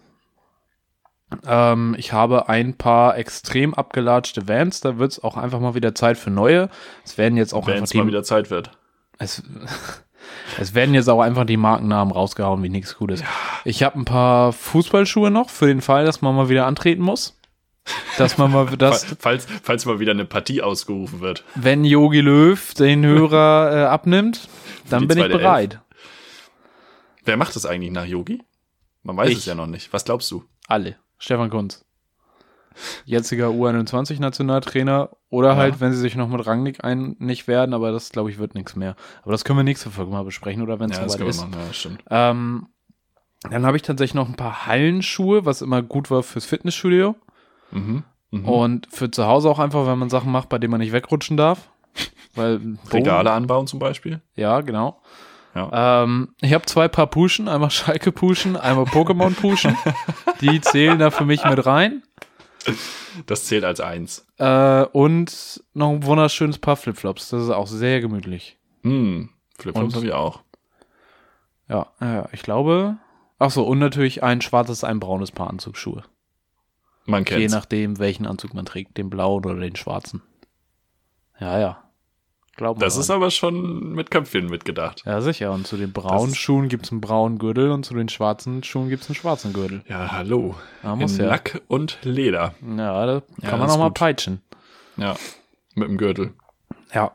Ähm, 1.46 1.96
ich 1.98 2.12
habe 2.12 2.48
ein 2.48 2.74
paar 2.76 3.16
extrem 3.18 3.74
abgelatschte 3.74 4.46
Vans, 4.48 4.80
da 4.80 4.98
wird 4.98 5.12
es 5.12 5.24
auch 5.24 5.36
einfach 5.36 5.59
mal 5.61 5.74
wieder 5.74 5.94
Zeit 5.94 6.18
für 6.18 6.30
neue. 6.30 6.68
Es 7.04 7.18
werden 7.18 7.36
jetzt 7.36 7.52
auch 7.52 7.66
Wenn 7.66 7.74
einfach 7.74 7.84
es 7.86 7.94
mal 7.94 8.02
die, 8.02 8.09
wieder 8.09 8.22
Zeit 8.22 8.50
wird. 8.50 8.70
es, 9.18 9.42
es 10.61 10.74
werden 10.74 10.94
jetzt 10.94 11.09
auch 11.09 11.20
einfach 11.20 11.44
die 11.44 11.57
Markennamen 11.57 12.12
rausgehauen, 12.12 12.62
wie 12.62 12.68
nichts 12.68 12.96
Gutes. 12.96 13.24
Ich 13.64 13.82
habe 13.82 13.98
ein 13.98 14.04
paar 14.04 14.52
Fußballschuhe 14.52 15.30
noch, 15.30 15.50
für 15.50 15.66
den 15.66 15.80
Fall, 15.80 16.04
dass 16.04 16.22
man 16.22 16.36
mal 16.36 16.48
wieder 16.48 16.66
antreten 16.66 17.02
muss. 17.02 17.36
Dass 18.18 18.39
man 18.39 18.51
mal 18.53 18.66
das, 18.78 19.05
Fa- 19.05 19.16
Falls, 19.18 19.47
falls 19.62 19.84
mal 19.87 20.01
wieder 20.01 20.12
eine 20.12 20.24
Partie 20.24 20.62
ausgerufen 20.62 21.20
wird. 21.20 21.45
wenn 21.55 21.84
Yogi 21.84 22.20
Löw 22.20 22.74
den 22.74 23.05
Hörer 23.05 23.70
äh, 23.72 23.84
abnimmt, 23.84 24.49
dann 24.91 25.07
bin 25.09 25.18
ich 25.18 25.28
bereit. 25.28 25.80
Wer 27.24 27.37
macht 27.37 27.57
das 27.57 27.66
eigentlich 27.66 27.91
nach 27.93 28.05
Yogi? 28.05 28.43
Man 29.03 29.16
weiß 29.16 29.30
Ich. 29.30 29.39
es 29.39 29.47
ja 29.47 29.55
noch 29.55 29.66
nicht. 29.66 29.93
Was 29.93 30.05
glaubst 30.05 30.30
du? 30.30 30.45
Alle. 30.68 30.97
Stefan 31.18 31.51
Kunz. 31.51 31.84
Jetziger 33.05 33.49
U21-Nationaltrainer. 33.49 35.11
Oder 35.30 35.51
Ja. 35.51 35.57
halt, 35.57 35.80
wenn 35.80 35.93
sie 35.93 35.99
sich 35.99 36.14
noch 36.16 36.28
mit 36.28 36.47
Rangnick 36.47 36.84
einig 36.84 37.49
werden, 37.49 37.74
aber 37.74 37.91
das, 37.93 38.11
glaube 38.11 38.30
ich, 38.30 38.39
wird 38.39 38.55
nichts 38.55 38.76
mehr. 38.76 38.97
Aber 39.22 39.32
das 39.32 39.45
können 39.45 39.59
wir 39.59 39.64
nächste 39.64 39.91
Folge 39.91 40.11
mal 40.12 40.24
besprechen, 40.24 40.62
oder 40.62 40.78
wenn 40.78 40.91
es 40.91 40.99
Ja, 40.99 41.09
soweit 41.09 41.28
ist. 41.28 41.41
machen. 41.41 41.53
Ja, 41.55 41.72
stimmt. 41.72 42.03
Ähm, 42.11 42.66
dann 43.51 43.64
habe 43.66 43.76
ich 43.76 43.82
tatsächlich 43.82 44.14
noch 44.14 44.28
ein 44.28 44.37
paar 44.37 44.66
Hallenschuhe, 44.66 45.45
was 45.45 45.62
immer 45.62 45.82
gut 45.82 46.11
war 46.11 46.22
fürs 46.22 46.45
Fitnessstudio. 46.47 47.16
Mhm. 47.70 48.04
Mhm. 48.30 48.44
Und 48.48 48.88
für 48.90 49.10
zu 49.10 49.26
Hause 49.26 49.50
auch 49.50 49.58
einfach, 49.58 49.86
wenn 49.86 49.98
man 49.98 50.10
Sachen 50.10 50.32
macht, 50.32 50.48
bei 50.48 50.58
denen 50.58 50.70
man 50.70 50.80
nicht 50.80 50.92
wegrutschen 50.92 51.36
darf. 51.36 51.70
Weil 52.34 52.60
Regale 52.90 53.30
anbauen 53.32 53.66
zum 53.66 53.78
Beispiel. 53.78 54.20
Ja, 54.34 54.60
genau. 54.60 55.00
Ja. 55.54 56.02
Ähm, 56.02 56.34
ich 56.42 56.52
habe 56.52 56.66
zwei 56.66 56.86
Paar 56.86 57.06
Puschen, 57.06 57.48
einmal 57.48 57.70
Schalke 57.70 58.12
Puschen, 58.12 58.56
einmal 58.56 58.84
Pokémon 58.84 59.34
Puschen. 59.34 59.76
Die 60.42 60.60
zählen 60.60 60.98
da 60.98 61.10
für 61.10 61.24
mich 61.24 61.44
mit 61.44 61.64
rein. 61.64 62.02
Das 63.24 63.46
zählt 63.46 63.64
als 63.64 63.80
eins. 63.80 64.26
Äh, 64.36 64.84
und 64.84 65.62
noch 65.72 65.90
ein 65.90 66.04
wunderschönes 66.04 66.58
Paar 66.58 66.76
Flipflops. 66.76 67.30
Das 67.30 67.42
ist 67.42 67.50
auch 67.50 67.66
sehr 67.66 68.02
gemütlich. 68.02 68.58
Hm. 68.82 69.30
Flipflops 69.58 69.94
habe 69.94 70.06
ich 70.06 70.12
auch. 70.12 70.42
Ja, 71.68 71.86
ja, 72.00 72.28
ich 72.32 72.42
glaube. 72.42 72.98
Ach 73.38 73.50
so, 73.50 73.64
und 73.64 73.78
natürlich 73.78 74.22
ein 74.22 74.42
schwarzes, 74.42 74.84
ein 74.84 75.00
braunes 75.00 75.30
Paar 75.30 75.48
Anzugsschuhe. 75.48 76.04
Man 77.07 77.20
Je 77.24 77.24
kennt's. 77.36 77.54
nachdem, 77.54 77.98
welchen 77.98 78.26
Anzug 78.26 78.52
man 78.54 78.66
trägt, 78.66 78.96
den 78.98 79.09
blauen 79.11 79.44
oder 79.44 79.61
den 79.61 79.76
schwarzen. 79.76 80.22
Ja, 81.40 81.59
ja. 81.59 81.82
Glauben 82.57 82.80
Das 82.80 82.96
ist 82.96 83.11
aber 83.11 83.30
schon 83.30 83.92
mit 83.92 84.11
Köpfchen 84.11 84.46
mitgedacht. 84.46 85.02
Ja, 85.04 85.20
sicher. 85.20 85.52
Und 85.52 85.66
zu 85.66 85.76
den 85.76 85.92
braunen 85.92 86.30
ist- 86.32 86.38
Schuhen 86.38 86.68
gibt's 86.68 86.90
einen 86.90 87.02
braunen 87.02 87.38
Gürtel 87.38 87.70
und 87.70 87.84
zu 87.84 87.92
den 87.94 88.09
schwarzen 88.09 88.62
Schuhen 88.62 88.88
gibt's 88.88 89.09
einen 89.09 89.14
schwarzen 89.14 89.52
Gürtel. 89.52 89.82
Ja, 89.88 90.11
hallo. 90.12 90.54
Da 90.82 90.96
muss 90.96 91.12
In 91.18 91.24
ja. 91.24 91.26
Lack 91.26 91.61
und 91.68 91.98
Leder. 92.02 92.54
Ja, 92.62 93.04
da 93.07 93.22
Ja, 93.42 93.50
kann 93.50 93.59
man 93.59 93.68
noch 93.68 93.76
mal 93.78 93.90
peitschen. 93.90 94.40
Ja. 94.96 95.16
Mit 95.74 95.88
dem 95.88 95.98
Gürtel. 95.98 96.32
Ja. 96.94 97.12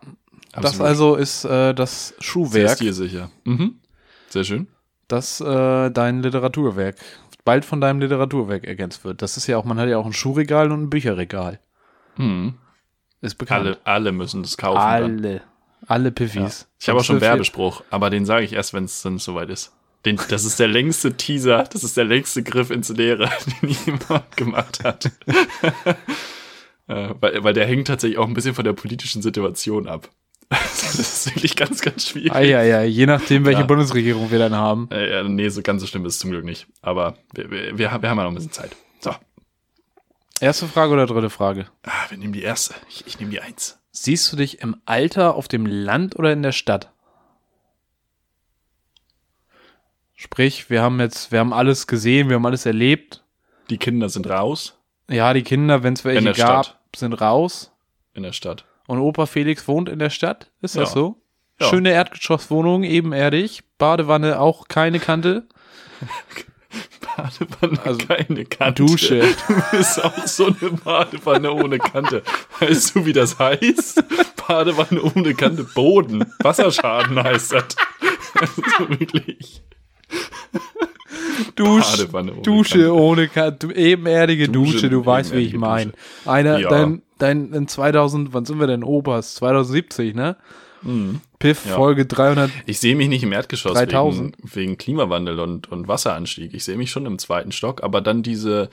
Das 0.54 0.80
also 0.80 1.16
ist 1.16 1.44
äh, 1.46 1.74
das 1.74 2.10
Sehr 2.10 2.22
Schuhwerk, 2.22 2.76
stilsicher. 2.76 3.32
Mhm. 3.46 3.80
Sehr 4.30 4.44
schön. 4.44 4.68
das 5.08 5.42
äh, 5.42 5.90
dein 5.90 6.22
Literaturwerk 6.22 6.98
bald 7.44 7.66
von 7.66 7.82
deinem 7.82 8.00
Literaturwerk 8.00 8.66
ergänzt 8.66 9.04
wird. 9.04 9.22
Das 9.22 9.38
ist 9.38 9.48
ja 9.48 9.58
auch, 9.58 9.66
man 9.66 9.80
hat 9.80 9.90
ja 9.90 9.98
auch 9.98 10.06
ein 10.06 10.14
Schuhregal 10.14 10.72
und 10.72 10.84
ein 10.84 10.90
Bücherregal. 10.90 11.60
Mhm. 12.18 12.56
Ist 13.22 13.36
bekannt. 13.36 13.66
Alle, 13.66 13.78
alle 13.84 14.12
müssen 14.12 14.42
das 14.44 14.58
kaufen. 14.58 14.78
Dann. 14.78 15.04
alle, 15.04 15.42
alle 15.88 16.12
Piffis. 16.12 16.68
Ich 16.80 16.90
habe 16.90 17.00
auch 17.00 17.04
schon 17.04 17.18
Zwölf- 17.20 17.30
Werbespruch, 17.32 17.84
aber 17.90 18.10
den 18.10 18.26
sage 18.26 18.46
ich 18.46 18.54
erst, 18.54 18.74
wenn 18.74 18.86
es 18.86 19.02
dann 19.02 19.18
soweit 19.20 19.50
ist. 19.50 19.74
Den, 20.06 20.20
das 20.30 20.46
ist 20.46 20.60
der 20.60 20.68
längste 20.68 21.16
Teaser, 21.16 21.64
das 21.72 21.84
ist 21.84 21.96
der 21.96 22.06
längste 22.06 22.42
Griff 22.42 22.72
ins 22.72 22.90
Leere, 22.90 23.30
den 23.62 23.70
jemand 23.70 24.36
gemacht 24.36 24.84
hat. 24.84 25.12
äh, 26.88 27.10
weil, 27.20 27.44
weil 27.44 27.54
der 27.54 27.68
hängt 27.68 27.88
tatsächlich 27.88 28.18
auch 28.18 28.28
ein 28.28 28.34
bisschen 28.34 28.56
von 28.56 28.66
der 28.66 28.74
politischen 28.74 29.22
Situation 29.22 29.88
ab. 29.88 30.10
Das 30.52 30.96
ist 31.00 31.34
wirklich 31.36 31.56
ganz, 31.56 31.82
ganz 31.82 32.08
schwierig. 32.08 32.32
Ah, 32.34 32.42
ja, 32.42 32.62
ja, 32.62 32.82
je 32.84 33.06
nachdem, 33.06 33.46
welche 33.46 33.62
Ja. 33.62 33.66
Bundesregierung 33.66 34.30
wir 34.32 34.40
dann 34.40 34.54
haben. 34.56 34.90
Äh, 34.92 35.10
ja, 35.12 35.24
nee, 35.24 35.48
so 35.50 35.62
ganz 35.62 35.82
so 35.82 35.88
schlimm 35.88 36.06
ist 36.06 36.14
es 36.16 36.20
zum 36.20 36.30
Glück 36.32 36.44
nicht. 36.46 36.68
Aber 36.82 37.18
wir, 37.34 37.50
wir, 37.50 37.78
wir, 37.78 37.92
haben- 37.92 38.02
wir 38.04 38.10
haben 38.10 38.18
ja 38.18 38.24
noch 38.26 38.32
ein 38.32 38.36
bisschen 38.36 38.52
Zeit. 38.52 38.76
So, 39.00 39.16
Erste 40.42 40.68
Frage 40.68 40.92
oder 40.94 41.06
dritte 41.06 41.30
Frage? 41.30 41.68
ah, 41.84 41.92
wir 42.10 42.18
nehmen 42.18 42.34
die 42.34 42.42
erste. 42.44 42.74
Ich, 42.90 43.08
ich 43.08 43.20
nehme 43.20 43.32
die 43.32 43.40
eins. 43.42 43.80
Siehst 43.92 44.32
du 44.32 44.38
dich 44.38 44.60
im 44.62 44.76
Alter 44.86 45.36
auf 45.36 45.48
dem 45.48 45.66
Land 45.66 46.18
oder 46.18 46.32
in 46.34 46.44
der 46.44 46.52
Stadt? 46.52 46.92
Sprich, 50.16 50.70
wir 50.70 50.82
haben 50.82 51.00
jetzt, 51.00 51.32
wir 51.32 51.40
haben 51.40 51.54
alles 51.54 51.88
gesehen, 51.88 52.30
wir 52.30 52.36
haben 52.36 52.46
alles 52.46 52.66
erlebt. 52.66 53.24
Die 53.70 53.78
Kinder 53.78 54.10
sind 54.10 54.30
raus 54.30 54.78
Ja, 55.10 55.34
die 55.34 55.44
Kinder, 55.44 55.84
wenn 55.84 55.94
es 55.94 56.04
welche 56.06 56.34
gab, 56.34 56.66
Stadt. 56.66 56.80
sind 56.96 57.14
raus. 57.14 57.72
in 58.14 58.24
der 58.24 58.34
Stadt. 58.34 58.66
Und 58.92 59.00
Opa 59.00 59.26
Felix 59.26 59.68
wohnt 59.70 59.88
in 59.88 60.00
der 60.00 60.10
Stadt. 60.10 60.52
Ist 60.62 60.76
das 60.76 60.90
Ja. 60.90 60.94
so? 60.96 61.22
Ja. 61.62 61.70
Schöne 61.70 61.92
Erdgeschosswohnung, 61.92 62.84
ebenerdig. 62.84 63.62
Badewanne 63.78 64.40
auch 64.40 64.68
keine 64.68 65.00
Kante. 65.00 65.48
Badewanne, 67.16 67.80
Also, 67.86 68.06
keine 68.08 68.46
Kante. 68.46 68.84
Dusche. 68.86 69.22
Du 69.48 69.78
bist 69.78 70.04
auch 70.04 70.26
so 70.28 70.48
eine 70.48 70.72
Badewanne 70.84 71.52
ohne 71.54 71.78
Kante. 71.78 72.24
Weißt 72.60 72.96
du, 72.96 73.06
wie 73.06 73.14
das 73.14 73.38
heißt? 73.40 74.04
Badewanne 74.48 75.02
ohne 75.02 75.34
Kante, 75.36 75.64
Boden. 75.64 76.26
Wasserschaden 76.40 77.22
heißt 77.22 77.54
das. 77.54 77.66
Also 78.40 78.62
wirklich. 78.90 79.62
Dusch, 81.56 82.08
ohne 82.14 82.32
Dusche 82.42 82.78
Kante. 82.80 82.94
ohne 82.96 83.28
Kante. 83.28 83.76
Ebenerdige 83.76 84.48
Dusche, 84.50 84.74
Dusche, 84.74 84.90
du 84.90 85.06
weißt, 85.06 85.34
wie 85.34 85.40
ich 85.46 85.54
meine. 85.54 85.92
Einer, 86.26 86.60
Ja. 86.60 86.70
dein, 86.70 87.02
dein, 87.22 87.54
in 87.54 87.68
2000, 87.68 88.34
wann 88.34 88.46
sind 88.46 88.60
wir 88.60 88.68
denn, 88.68 88.84
Opas? 88.84 89.36
2070, 89.36 90.16
ne? 90.16 90.36
Piff, 91.40 91.66
Mhm. 91.66 91.70
Ja. 91.70 91.76
Folge 91.76 92.06
300. 92.08 92.50
Ich 92.66 92.80
sehe 92.80 92.96
mich 92.96 93.08
nicht 93.08 93.22
im 93.24 93.32
Erdgeschoss 93.32 93.74
3000. 93.74 94.38
wegen, 94.38 94.56
wegen 94.56 94.78
Klimawandel 94.78 95.40
und, 95.40 95.72
und 95.72 95.88
Wasseranstieg. 95.88 96.54
Ich 96.54 96.64
sehe 96.64 96.78
mich 96.78 96.90
schon 96.90 97.06
im 97.06 97.20
zweiten 97.20 97.52
Stock, 97.52 97.84
aber 97.84 98.02
dann 98.02 98.24
diese, 98.24 98.70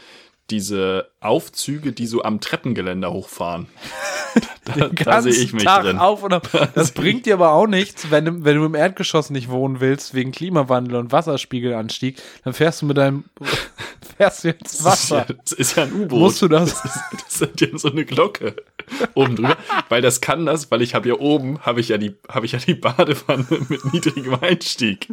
diese 0.50 1.10
Aufzüge, 1.20 1.92
die 1.92 2.06
so 2.06 2.22
am 2.22 2.40
Treppengeländer 2.40 3.12
hochfahren. 3.12 3.66
da, 4.74 4.88
da 4.88 5.22
sehe 5.22 5.32
ich 5.32 5.52
mich 5.52 5.64
Tag 5.64 5.82
drin. 5.82 5.98
auf 5.98 6.22
und 6.22 6.32
ab. 6.32 6.48
Das 6.74 6.92
bringt 6.92 7.26
dir 7.26 7.34
aber 7.34 7.52
auch 7.52 7.66
nichts, 7.66 8.10
wenn 8.10 8.24
du, 8.24 8.44
wenn 8.44 8.56
du 8.56 8.64
im 8.64 8.74
Erdgeschoss 8.74 9.30
nicht 9.30 9.48
wohnen 9.50 9.80
willst, 9.80 10.14
wegen 10.14 10.32
Klimawandel 10.32 10.96
und 10.96 11.12
Wasserspiegelanstieg, 11.12 12.20
dann 12.44 12.52
fährst 12.52 12.82
du 12.82 12.86
mit 12.86 12.96
deinem, 12.96 13.24
fährst 14.16 14.44
du 14.44 14.50
ins 14.50 14.78
Das 14.78 15.02
ist, 15.02 15.10
ja, 15.10 15.16
Wasser. 15.18 15.34
das 15.44 15.52
ist 15.52 15.76
ja 15.76 15.82
ein 15.84 15.92
U-Boot. 15.92 16.18
Musst 16.18 16.42
du 16.42 16.48
das? 16.48 16.82
Das, 16.82 16.96
ist, 16.96 17.02
das 17.26 17.40
hat 17.42 17.60
ja 17.60 17.78
so 17.78 17.90
eine 17.90 18.04
Glocke 18.04 18.56
oben 19.14 19.36
drüber. 19.36 19.56
Weil 19.88 20.02
das 20.02 20.20
kann 20.20 20.46
das, 20.46 20.70
weil 20.70 20.82
ich 20.82 20.94
habe 20.94 21.08
ja 21.08 21.14
oben, 21.14 21.60
habe 21.60 21.80
ich 21.80 21.88
ja 21.88 21.98
die, 21.98 22.14
habe 22.28 22.46
ich 22.46 22.52
ja 22.52 22.58
die 22.58 22.74
Badewanne 22.74 23.46
mit 23.68 23.92
niedrigem 23.92 24.38
Einstieg. 24.40 25.08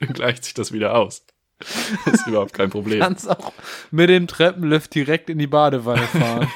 Dann 0.00 0.12
gleicht 0.12 0.44
sich 0.44 0.54
das 0.54 0.72
wieder 0.72 0.96
aus. 0.96 1.24
Das 2.04 2.14
ist 2.14 2.26
überhaupt 2.26 2.52
kein 2.52 2.70
Problem. 2.70 3.00
kannst 3.00 3.28
auch 3.28 3.52
mit 3.90 4.08
dem 4.08 4.26
Treppenlift 4.26 4.94
direkt 4.94 5.30
in 5.30 5.38
die 5.38 5.46
Badewanne 5.46 6.02
fahren. 6.02 6.48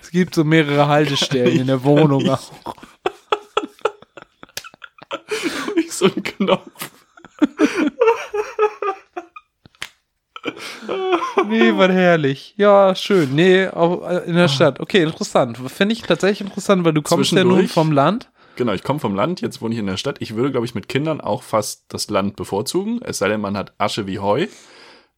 es 0.00 0.10
gibt 0.10 0.34
so 0.34 0.44
mehrere 0.44 0.88
Haltestellen 0.88 1.60
in 1.60 1.66
der 1.66 1.84
Wohnung 1.84 2.28
auch. 2.28 2.52
Nicht 5.76 5.92
so 5.92 6.06
ein 6.06 6.22
Knopf. 6.22 6.90
Nee, 11.48 11.76
war 11.76 11.90
herrlich. 11.90 12.54
Ja, 12.56 12.94
schön. 12.94 13.34
Nee, 13.34 13.68
auch 13.68 14.08
in 14.26 14.34
der 14.34 14.48
Stadt. 14.48 14.80
Okay, 14.80 15.02
interessant. 15.02 15.58
Finde 15.70 15.94
ich 15.94 16.02
tatsächlich 16.02 16.48
interessant, 16.48 16.84
weil 16.84 16.92
du 16.92 17.02
kommst 17.02 17.32
ja 17.32 17.44
nun 17.44 17.68
vom 17.68 17.92
Land. 17.92 18.30
Genau, 18.56 18.72
ich 18.72 18.84
komme 18.84 19.00
vom 19.00 19.14
Land, 19.16 19.40
jetzt 19.40 19.60
wohne 19.60 19.74
ich 19.74 19.80
in 19.80 19.86
der 19.86 19.96
Stadt. 19.96 20.20
Ich 20.20 20.36
würde, 20.36 20.52
glaube 20.52 20.66
ich, 20.66 20.74
mit 20.74 20.88
Kindern 20.88 21.20
auch 21.20 21.42
fast 21.42 21.92
das 21.92 22.08
Land 22.08 22.36
bevorzugen. 22.36 23.00
Es 23.02 23.18
sei 23.18 23.28
denn, 23.28 23.40
man 23.40 23.56
hat 23.56 23.74
Asche 23.78 24.06
wie 24.06 24.20
Heu. 24.20 24.46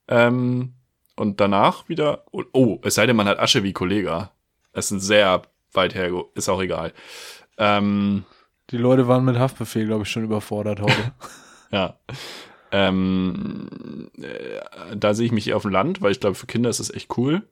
Ähm, 0.09 0.74
und 1.16 1.41
danach 1.41 1.89
wieder. 1.89 2.24
Oh, 2.32 2.45
oh, 2.53 2.78
es 2.82 2.95
sei 2.95 3.07
denn, 3.07 3.16
man 3.16 3.28
hat 3.28 3.39
Asche 3.39 3.62
wie 3.62 3.72
Kollega. 3.72 4.32
Es 4.72 4.87
ist 4.87 4.91
ein 4.93 5.01
sehr 5.01 5.43
weit 5.72 5.95
her, 5.95 6.11
ist 6.34 6.49
auch 6.49 6.61
egal. 6.62 6.93
Ähm, 7.59 8.24
Die 8.70 8.78
Leute 8.78 9.09
waren 9.09 9.24
mit 9.24 9.39
Haftbefehl, 9.39 9.87
glaube 9.87 10.05
ich, 10.05 10.11
schon 10.11 10.24
überfordert 10.24 10.80
heute. 10.80 11.12
ja. 11.70 11.99
Ähm, 12.72 14.11
äh, 14.20 14.97
da 14.97 15.14
sehe 15.14 15.26
ich 15.26 15.32
mich 15.32 15.49
eher 15.49 15.57
auf 15.57 15.62
dem 15.62 15.70
Land, 15.70 16.03
weil 16.03 16.12
ich 16.12 16.20
glaube, 16.20 16.34
für 16.34 16.47
Kinder 16.47 16.68
ist 16.70 16.80
es 16.80 16.93
echt 16.93 17.16
cool. 17.16 17.43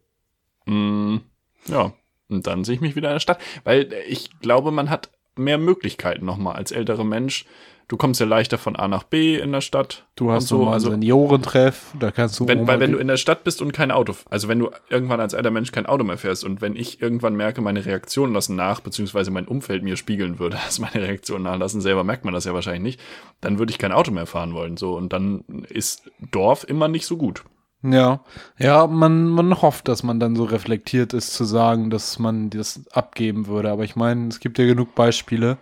Mm, 0.66 1.18
ja, 1.66 1.92
und 2.28 2.46
dann 2.46 2.64
sehe 2.64 2.74
ich 2.74 2.80
mich 2.80 2.96
wieder 2.96 3.08
in 3.08 3.14
der 3.14 3.20
Stadt, 3.20 3.40
weil 3.64 3.92
ich 4.08 4.38
glaube, 4.40 4.70
man 4.70 4.90
hat 4.90 5.10
mehr 5.36 5.58
Möglichkeiten 5.58 6.24
nochmal 6.24 6.56
als 6.56 6.72
älterer 6.72 7.04
Mensch. 7.04 7.44
Du 7.86 7.98
kommst 7.98 8.18
ja 8.18 8.26
leichter 8.26 8.56
von 8.56 8.76
A 8.76 8.88
nach 8.88 9.02
B 9.02 9.36
in 9.36 9.52
der 9.52 9.60
Stadt. 9.60 10.06
Du 10.16 10.30
hast 10.30 10.48
so 10.48 10.68
also 10.68 10.88
einen 10.88 11.02
Seniorentreff, 11.02 11.92
da 12.00 12.10
kannst 12.10 12.40
du 12.40 12.48
wenn, 12.48 12.60
Oma 12.60 12.68
weil 12.68 12.80
wenn 12.80 12.92
du 12.92 12.98
in 12.98 13.08
der 13.08 13.18
Stadt 13.18 13.44
bist 13.44 13.60
und 13.60 13.72
kein 13.72 13.90
Auto, 13.90 14.14
also 14.30 14.48
wenn 14.48 14.58
du 14.58 14.70
irgendwann 14.88 15.20
als 15.20 15.34
alter 15.34 15.50
Mensch 15.50 15.70
kein 15.70 15.84
Auto 15.84 16.02
mehr 16.02 16.16
fährst 16.16 16.44
und 16.44 16.62
wenn 16.62 16.76
ich 16.76 17.02
irgendwann 17.02 17.36
merke, 17.36 17.60
meine 17.60 17.84
Reaktionen 17.84 18.32
lassen 18.32 18.56
nach, 18.56 18.80
beziehungsweise 18.80 19.30
mein 19.30 19.46
Umfeld 19.46 19.82
mir 19.82 19.96
spiegeln 19.96 20.38
würde, 20.38 20.56
dass 20.64 20.78
meine 20.78 20.94
Reaktionen 20.94 21.44
nachlassen, 21.44 21.82
selber 21.82 22.04
merkt 22.04 22.24
man 22.24 22.32
das 22.32 22.46
ja 22.46 22.54
wahrscheinlich 22.54 22.82
nicht, 22.82 23.00
dann 23.42 23.58
würde 23.58 23.70
ich 23.70 23.78
kein 23.78 23.92
Auto 23.92 24.12
mehr 24.12 24.26
fahren 24.26 24.54
wollen, 24.54 24.78
so. 24.78 24.96
Und 24.96 25.12
dann 25.12 25.44
ist 25.68 26.10
Dorf 26.30 26.64
immer 26.66 26.88
nicht 26.88 27.04
so 27.04 27.18
gut. 27.18 27.44
Ja, 27.86 28.20
ja, 28.58 28.86
man, 28.86 29.28
man 29.28 29.60
hofft, 29.60 29.88
dass 29.88 30.02
man 30.02 30.18
dann 30.18 30.36
so 30.36 30.44
reflektiert 30.44 31.12
ist, 31.12 31.34
zu 31.34 31.44
sagen, 31.44 31.90
dass 31.90 32.18
man 32.18 32.48
das 32.50 32.80
abgeben 32.92 33.46
würde. 33.46 33.70
Aber 33.70 33.84
ich 33.84 33.94
meine, 33.94 34.28
es 34.28 34.40
gibt 34.40 34.58
ja 34.58 34.64
genug 34.64 34.94
Beispiele, 34.94 35.58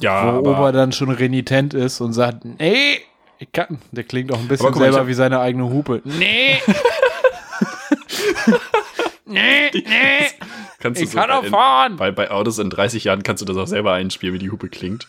Ja, 0.00 0.40
wo 0.42 0.50
Opa 0.50 0.72
dann 0.72 0.92
schon 0.92 1.10
renitent 1.10 1.74
ist 1.74 2.00
und 2.00 2.14
sagt, 2.14 2.44
nee, 2.44 3.00
ich 3.38 3.52
kann, 3.52 3.78
der 3.92 4.04
klingt 4.04 4.32
auch 4.32 4.38
ein 4.38 4.48
bisschen 4.48 4.70
mal, 4.70 4.78
selber 4.78 4.98
hab- 5.00 5.06
wie 5.08 5.14
seine 5.14 5.40
eigene 5.40 5.68
Hupe. 5.70 6.00
Nee. 6.04 6.56
nee, 9.26 9.70
nee, 9.74 10.26
kannst 10.80 11.00
du 11.00 11.04
ich 11.04 11.10
so 11.10 11.18
kann 11.18 11.30
auch 11.30 11.44
fahren. 11.44 11.96
Bei, 11.96 12.10
bei 12.10 12.30
Autos 12.30 12.58
in 12.58 12.70
30 12.70 13.04
Jahren 13.04 13.22
kannst 13.22 13.42
du 13.42 13.44
das 13.46 13.56
auch 13.56 13.66
selber 13.66 13.92
einspielen, 13.92 14.34
wie 14.34 14.38
die 14.38 14.50
Hupe 14.50 14.68
klingt. 14.68 15.06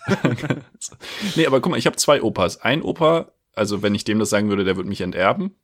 nee, 1.35 1.45
aber 1.47 1.61
guck 1.61 1.71
mal, 1.71 1.77
ich 1.77 1.85
habe 1.85 1.95
zwei 1.95 2.21
Opas. 2.21 2.61
Ein 2.61 2.81
Opa, 2.81 3.27
also 3.55 3.81
wenn 3.81 3.95
ich 3.95 4.03
dem 4.03 4.19
das 4.19 4.29
sagen 4.29 4.49
würde, 4.49 4.63
der 4.63 4.75
würde 4.75 4.89
mich 4.89 5.01
enterben. 5.01 5.55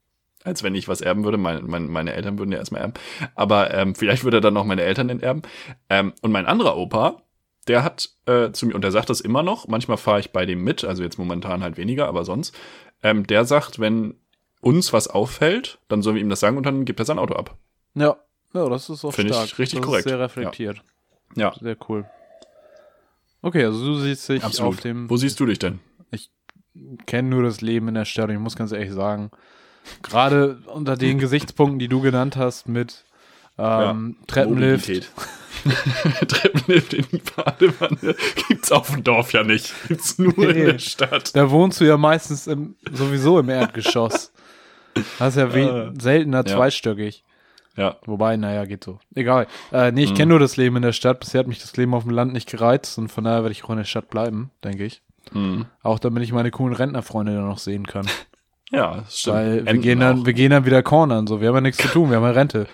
Als 0.45 0.63
wenn 0.63 0.75
ich 0.75 0.87
was 0.87 1.01
erben 1.01 1.25
würde. 1.25 1.37
Meine, 1.37 1.61
meine, 1.63 1.87
meine 1.87 2.13
Eltern 2.13 2.37
würden 2.39 2.51
ja 2.51 2.59
erstmal 2.59 2.81
erben. 2.81 2.93
Aber 3.33 3.73
ähm, 3.73 3.95
vielleicht 3.95 4.23
würde 4.23 4.37
er 4.37 4.41
dann 4.41 4.53
noch 4.53 4.63
meine 4.63 4.83
Eltern 4.83 5.09
enterben. 5.09 5.41
Ähm, 5.89 6.13
und 6.21 6.31
mein 6.31 6.45
anderer 6.45 6.77
Opa, 6.77 7.23
der 7.67 7.83
hat 7.83 8.11
äh, 8.27 8.51
zu 8.51 8.67
mir, 8.67 8.75
und 8.75 8.83
der 8.83 8.91
sagt 8.91 9.09
das 9.09 9.21
immer 9.21 9.41
noch, 9.43 9.67
manchmal 9.67 9.97
fahre 9.97 10.19
ich 10.19 10.31
bei 10.31 10.45
dem 10.45 10.63
mit, 10.63 10.83
also 10.85 11.01
jetzt 11.01 11.17
momentan 11.17 11.63
halt 11.63 11.77
weniger, 11.77 12.07
aber 12.07 12.23
sonst, 12.23 12.55
ähm, 13.01 13.25
der 13.25 13.43
sagt, 13.45 13.79
wenn 13.79 14.13
uns 14.61 14.93
was 14.93 15.07
auffällt, 15.07 15.79
dann 15.87 16.03
sollen 16.03 16.15
wir 16.15 16.21
ihm 16.21 16.29
das 16.29 16.39
sagen 16.39 16.57
und 16.57 16.65
dann 16.65 16.85
gibt 16.85 16.99
er 16.99 17.05
sein 17.05 17.19
Auto 17.19 17.33
ab. 17.33 17.57
Ja, 17.95 18.15
ja, 18.53 18.69
das 18.69 18.89
ist 18.89 19.03
auch 19.03 19.11
Finde 19.11 19.31
ich 19.31 19.37
stark. 19.37 19.59
richtig 19.59 19.79
das 19.79 19.85
korrekt. 19.85 20.05
Ist 20.05 20.11
sehr 20.11 20.19
reflektiert. 20.19 20.83
Ja, 21.35 21.53
Sehr 21.59 21.75
cool. 21.89 22.05
Okay, 23.41 23.65
also 23.65 23.83
du 23.83 23.99
siehst 23.99 24.29
dich 24.29 24.43
absolut. 24.43 24.75
auf 24.75 24.81
dem 24.81 25.09
Wo 25.09 25.17
siehst 25.17 25.39
du 25.39 25.45
dich 25.45 25.59
denn? 25.59 25.79
kenne 27.05 27.29
nur 27.29 27.43
das 27.43 27.61
Leben 27.61 27.87
in 27.87 27.93
der 27.93 28.05
Stadt 28.05 28.29
ich 28.29 28.39
muss 28.39 28.55
ganz 28.55 28.71
ehrlich 28.71 28.91
sagen, 28.91 29.31
gerade 30.03 30.57
unter 30.67 30.95
den 30.97 31.19
Gesichtspunkten, 31.19 31.79
die 31.79 31.87
du 31.87 32.01
genannt 32.01 32.35
hast 32.37 32.67
mit 32.67 33.03
ähm, 33.57 34.17
Treppenlift, 34.27 34.87
Mobilität. 34.87 35.11
Treppenlift 36.27 36.93
in 36.93 37.05
die 37.11 37.21
Badewanne 37.35 38.15
gibt's 38.47 38.71
auf 38.71 38.91
dem 38.91 39.03
Dorf 39.03 39.33
ja 39.33 39.43
nicht. 39.43 39.73
Gibt's 39.87 40.17
nur 40.19 40.37
in 40.37 40.47
Nee. 40.57 40.65
der 40.65 40.79
Stadt. 40.79 41.35
da 41.35 41.49
wohnst 41.49 41.79
du 41.81 41.85
ja 41.85 41.97
meistens 41.97 42.47
im, 42.47 42.75
sowieso 42.91 43.39
im 43.39 43.49
Erdgeschoss. 43.49 44.31
Das 45.19 45.35
ist 45.35 45.37
ja 45.37 45.47
Äh, 45.47 45.91
seltener 45.99 46.39
ja. 46.39 46.45
zweistöckig. 46.45 47.23
Ja. 47.77 47.97
Wobei, 48.05 48.37
naja, 48.37 48.63
geht 48.65 48.83
so. 48.85 48.99
Egal. 49.15 49.47
Äh, 49.73 49.91
nee, 49.91 50.03
ich 50.03 50.11
Mhm. 50.11 50.15
kenne 50.15 50.29
nur 50.29 50.39
das 50.39 50.55
Leben 50.55 50.77
in 50.77 50.81
der 50.81 50.93
Stadt. 50.93 51.19
Bisher 51.19 51.39
hat 51.39 51.47
mich 51.47 51.59
das 51.59 51.75
Leben 51.75 51.93
auf 51.93 52.03
dem 52.03 52.11
Land 52.13 52.31
nicht 52.31 52.49
gereizt 52.49 52.97
und 52.97 53.09
von 53.09 53.25
daher 53.25 53.41
werde 53.43 53.51
ich 53.51 53.65
auch 53.65 53.69
in 53.71 53.77
der 53.77 53.83
Stadt 53.83 54.09
bleiben, 54.09 54.51
denke 54.63 54.85
ich. 54.85 55.01
Hm. 55.33 55.65
Auch 55.83 55.99
damit 55.99 56.23
ich 56.23 56.31
meine 56.31 56.51
coolen 56.51 56.73
Rentnerfreunde 56.75 57.33
dann 57.33 57.47
noch 57.47 57.57
sehen 57.57 57.85
kann. 57.87 58.07
Ja, 58.71 59.03
stimmt. 59.09 59.35
Weil 59.35 59.65
wir 59.65 59.73
gehen, 59.77 59.99
dann, 59.99 60.21
auch. 60.21 60.25
wir 60.25 60.33
gehen 60.33 60.51
dann 60.51 60.65
wieder 60.65 60.81
cornern, 60.83 61.27
so. 61.27 61.39
Wir 61.41 61.49
haben 61.49 61.55
ja 61.55 61.61
nichts 61.61 61.81
zu 61.81 61.87
tun, 61.87 62.09
wir 62.09 62.17
haben 62.17 62.23
ja 62.23 62.31
Rente. 62.31 62.67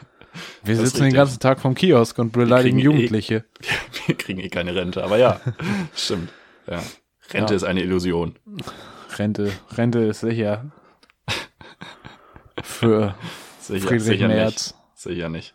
Wir 0.63 0.75
Das 0.77 0.85
sitzen 0.89 1.03
den 1.03 1.13
ganzen 1.13 1.39
Tag 1.39 1.59
vom 1.59 1.75
Kiosk 1.75 2.17
und 2.19 2.31
beleidigen 2.31 2.79
eh- 2.79 2.83
Jugendliche. 2.83 3.43
Wir 4.07 4.15
kriegen 4.15 4.39
eh 4.39 4.47
keine 4.47 4.73
Rente, 4.73 5.03
aber 5.03 5.17
ja, 5.17 5.41
stimmt. 5.95 6.29
Ja. 6.67 6.81
Rente 7.33 7.53
Ja. 7.53 7.57
ist 7.57 7.63
eine 7.65 7.81
Illusion. 7.81 8.35
Rente, 9.17 9.51
Rente 9.75 9.99
ist 9.99 10.21
sicher. 10.21 10.71
Für 12.63 13.15
Sicher, 13.59 13.87
Friedrich 13.87 14.03
sicher 14.03 14.27
Merz. 14.27 14.53
nicht. 14.67 14.75
Sicher 14.95 15.29
nicht. 15.29 15.53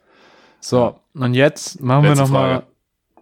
So, 0.61 0.99
und 1.14 1.34
jetzt 1.34 1.80
machen 1.80 2.05
Letzte 2.05 2.18
wir 2.18 2.22
nochmal, 2.24 2.62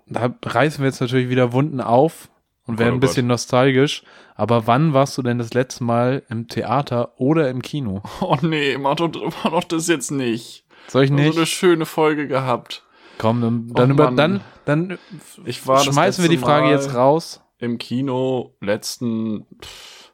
da 0.07 0.35
reißen 0.43 0.83
wir 0.83 0.87
jetzt 0.89 1.01
natürlich 1.01 1.29
wieder 1.29 1.53
Wunden 1.53 1.81
auf 1.81 2.29
und 2.67 2.79
werden 2.79 2.93
Oh 2.93 2.97
ein 2.97 3.01
bisschen 3.01 3.27
nostalgisch. 3.27 4.03
Aber 4.35 4.67
wann 4.67 4.93
warst 4.93 5.17
du 5.19 5.23
denn 5.23 5.39
das 5.39 5.55
letzte 5.55 5.85
Mal 5.85 6.23
im 6.29 6.49
Theater 6.49 7.13
oder 7.19 7.51
im 7.51 7.63
Kino? 7.63 8.03
Oh 8.21 8.37
nee, 8.43 8.77
mach 8.79 8.97
doch, 8.97 9.11
mach 9.45 9.51
doch 9.51 9.65
das 9.65 9.89
jetzt 9.89 10.11
nicht. 10.11 10.65
Soll 10.89 11.05
ich 11.05 11.11
nicht? 11.11 11.35
So 11.35 11.41
eine 11.41 11.47
schöne 11.47 11.87
Folge 11.87 12.29
gehabt. 12.29 12.85
Komm, 13.19 13.41
dann, 13.41 13.69
dann, 13.73 13.91
Oh 13.91 13.95
über, 13.95 14.11
dann, 14.11 14.41
dann 14.65 14.99
Ich 15.45 15.67
war 15.67 15.81
schmeißen 15.81 16.23
wir 16.25 16.29
die 16.29 16.39
Frage 16.39 16.67
Mal 16.67 16.73
jetzt 16.73 16.95
raus. 16.95 17.43
Im 17.59 17.79
Kino 17.79 18.57
letzten 18.61 19.47
pff, 19.63 20.13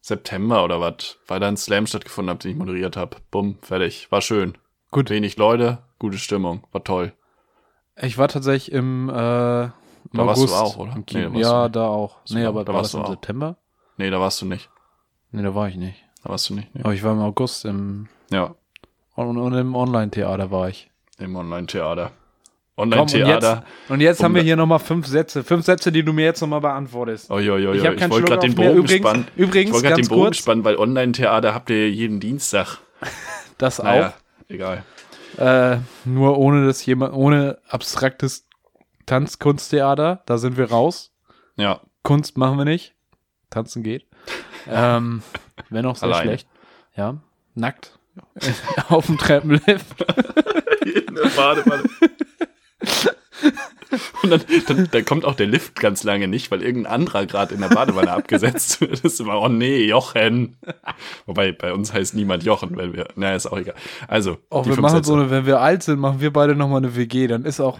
September 0.00 0.64
oder 0.64 0.80
was, 0.80 1.18
weil 1.26 1.40
da 1.40 1.48
ein 1.48 1.56
Slam 1.56 1.86
stattgefunden 1.86 2.34
hat, 2.34 2.44
den 2.44 2.52
ich 2.52 2.56
moderiert 2.56 2.96
habe. 2.96 3.18
Bumm, 3.30 3.58
fertig. 3.60 4.10
War 4.10 4.22
schön. 4.22 4.56
Gut. 4.90 5.10
Wenig 5.10 5.36
Leute, 5.36 5.84
gute 5.98 6.18
Stimmung. 6.18 6.66
War 6.72 6.82
toll. 6.82 7.12
Ich 8.00 8.16
war 8.16 8.28
tatsächlich 8.28 8.72
im, 8.72 9.10
äh, 9.10 9.68
Da 10.12 10.26
warst 10.26 10.38
August 10.40 10.54
du 10.54 10.58
auch, 10.58 10.76
oder? 10.78 10.94
Nee, 10.96 11.02
Kino. 11.02 11.22
da 11.28 11.34
warst 11.34 11.42
ja, 11.42 11.68
du 11.68 11.72
da 11.78 11.86
auch. 11.86 12.16
Nee, 12.30 12.44
aber 12.44 12.64
da 12.64 12.72
war 12.72 12.80
warst 12.80 12.94
das 12.94 12.98
im 12.98 13.00
du 13.00 13.06
auch. 13.06 13.10
September? 13.10 13.56
Nee, 13.96 14.10
da 14.10 14.20
warst 14.20 14.40
du 14.42 14.46
nicht. 14.46 14.70
Nee, 15.32 15.42
da 15.42 15.54
war 15.54 15.68
ich 15.68 15.76
nicht. 15.76 16.02
Da 16.24 16.30
warst 16.30 16.48
du 16.48 16.54
nicht. 16.54 16.74
Nee. 16.74 16.80
Aber 16.82 16.94
ich 16.94 17.02
war 17.02 17.12
im 17.12 17.20
August 17.20 17.64
im, 17.64 18.08
Ja, 18.30 18.54
und, 19.14 19.36
und 19.36 19.52
im 19.54 19.74
Online-Theater 19.74 20.50
war 20.50 20.68
ich. 20.68 20.90
im 21.18 21.36
Online-Theater. 21.36 22.12
Komm, 22.76 22.84
und 22.92 22.92
jetzt, 22.92 23.14
Online-Theater. 23.14 23.64
und 23.88 24.00
jetzt 24.00 24.22
haben 24.22 24.34
wir 24.36 24.42
hier 24.42 24.54
nochmal 24.54 24.78
fünf 24.78 25.06
Sätze. 25.08 25.42
Fünf 25.42 25.64
Sätze, 25.64 25.90
die 25.90 26.04
du 26.04 26.12
mir 26.12 26.24
jetzt 26.26 26.40
nochmal 26.40 26.60
beantwortest. 26.60 27.28
Oh, 27.30 27.38
jo, 27.40 27.56
jo, 27.56 27.72
Ich 27.72 27.82
keinen 27.82 28.10
wollte 28.10 28.28
gerade 28.28 28.46
den. 28.46 28.54
Bogen 28.54 28.76
Übrigens- 28.76 29.06
spannen. 29.08 29.26
übrigens, 29.36 29.68
ich 29.70 29.74
wollte 29.74 29.88
gerade 29.88 30.02
den 30.02 30.08
Bogen 30.08 30.22
kurz- 30.22 30.36
spannen, 30.36 30.64
weil 30.64 30.76
Online-Theater 30.76 31.54
habt 31.54 31.70
ihr 31.70 31.90
jeden 31.90 32.20
Dienstag. 32.20 32.78
Das 33.58 33.80
auch. 33.80 33.84
Naja, 33.84 34.14
egal. 34.48 34.84
Äh, 35.38 35.78
nur 36.04 36.38
ohne 36.38 36.66
das 36.66 36.84
jemand, 36.86 37.14
ohne 37.14 37.58
abstraktes 37.68 38.46
Tanzkunsttheater, 39.08 40.22
da 40.26 40.36
sind 40.38 40.58
wir 40.58 40.70
raus. 40.70 41.12
Ja, 41.56 41.80
Kunst 42.02 42.36
machen 42.36 42.58
wir 42.58 42.66
nicht. 42.66 42.94
Tanzen 43.50 43.82
geht. 43.82 44.06
ähm, 44.68 45.22
Wäre 45.70 45.82
noch 45.82 45.96
sehr 45.96 46.08
Alleine. 46.08 46.24
schlecht. 46.24 46.48
Ja. 46.94 47.16
Nackt. 47.54 47.98
Auf 48.88 49.06
dem 49.06 49.16
Treppenlift. 49.16 50.02
in 50.82 51.14
der 51.14 51.30
Badewanne. 51.34 51.88
Und 54.22 54.30
dann, 54.30 54.40
dann, 54.66 54.88
dann 54.90 55.04
kommt 55.04 55.24
auch 55.24 55.34
der 55.34 55.46
Lift 55.46 55.80
ganz 55.80 56.04
lange 56.04 56.28
nicht, 56.28 56.50
weil 56.50 56.62
irgendein 56.62 56.92
anderer 56.92 57.26
gerade 57.26 57.54
in 57.54 57.60
der 57.60 57.68
Badewanne 57.68 58.10
abgesetzt 58.10 58.80
wird. 58.80 58.92
Das 58.92 59.00
ist 59.14 59.20
immer, 59.20 59.40
oh 59.40 59.48
nee, 59.48 59.84
Jochen. 59.86 60.56
Wobei 61.26 61.52
bei 61.52 61.72
uns 61.72 61.92
heißt 61.92 62.14
niemand 62.14 62.44
Jochen, 62.44 62.76
wenn 62.76 62.92
wir, 62.92 63.08
naja, 63.16 63.36
ist 63.36 63.46
auch 63.46 63.58
egal. 63.58 63.74
Also, 64.06 64.38
Auch 64.50 64.64
die 64.64 64.70
wir 64.70 64.80
machen 64.80 65.02
so 65.02 65.14
eine, 65.14 65.30
wenn 65.30 65.46
wir 65.46 65.60
alt 65.60 65.82
sind, 65.82 65.98
machen 65.98 66.20
wir 66.20 66.32
beide 66.32 66.54
nochmal 66.54 66.78
eine 66.78 66.96
WG. 66.96 67.26
Dann 67.26 67.44
ist 67.44 67.60
auch, 67.60 67.78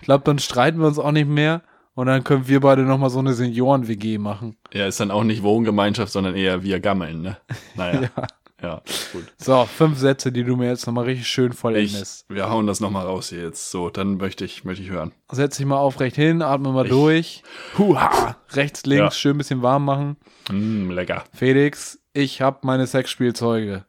ich 0.00 0.06
glaube, 0.06 0.24
dann 0.24 0.38
streiten 0.38 0.78
wir 0.80 0.86
uns 0.86 0.98
auch 0.98 1.12
nicht 1.12 1.28
mehr. 1.28 1.62
Und 1.94 2.06
dann 2.06 2.24
können 2.24 2.48
wir 2.48 2.60
beide 2.60 2.82
nochmal 2.82 3.10
so 3.10 3.18
eine 3.18 3.34
Senioren-WG 3.34 4.16
machen. 4.16 4.56
Ja, 4.72 4.86
ist 4.86 5.00
dann 5.00 5.10
auch 5.10 5.24
nicht 5.24 5.42
Wohngemeinschaft, 5.42 6.12
sondern 6.12 6.34
eher 6.34 6.62
wir 6.62 6.80
gammeln, 6.80 7.20
ne? 7.20 7.36
Naja, 7.74 8.02
Ja. 8.16 8.26
Ja, 8.62 8.82
gut. 9.12 9.32
So, 9.38 9.64
fünf 9.64 9.98
Sätze, 9.98 10.30
die 10.32 10.44
du 10.44 10.56
mir 10.56 10.68
jetzt 10.68 10.86
nochmal 10.86 11.04
richtig 11.04 11.26
schön 11.28 11.52
Ich, 11.52 11.58
vollendest. 11.58 12.26
wir 12.28 12.50
hauen 12.50 12.66
das 12.66 12.80
nochmal 12.80 13.06
raus 13.06 13.30
hier 13.30 13.42
jetzt. 13.42 13.70
So, 13.70 13.90
dann 13.90 14.16
möchte 14.18 14.44
ich, 14.44 14.64
möchte 14.64 14.82
ich 14.82 14.90
hören. 14.90 15.12
Setz 15.32 15.56
dich 15.56 15.66
mal 15.66 15.78
aufrecht 15.78 16.16
hin, 16.16 16.42
atme 16.42 16.72
mal 16.72 16.84
Ich- 16.86 16.90
durch. 16.90 17.42
Huha! 17.78 18.36
Rechts, 18.52 18.84
links, 18.86 19.00
Ja. 19.00 19.10
schön 19.12 19.34
ein 19.36 19.38
bisschen 19.38 19.62
warm 19.62 19.84
machen. 19.84 20.16
Mm, 20.50 20.90
lecker. 20.90 21.24
Felix, 21.32 22.00
ich 22.12 22.42
hab 22.42 22.64
meine 22.64 22.86
Sexspielzeuge. 22.86 23.84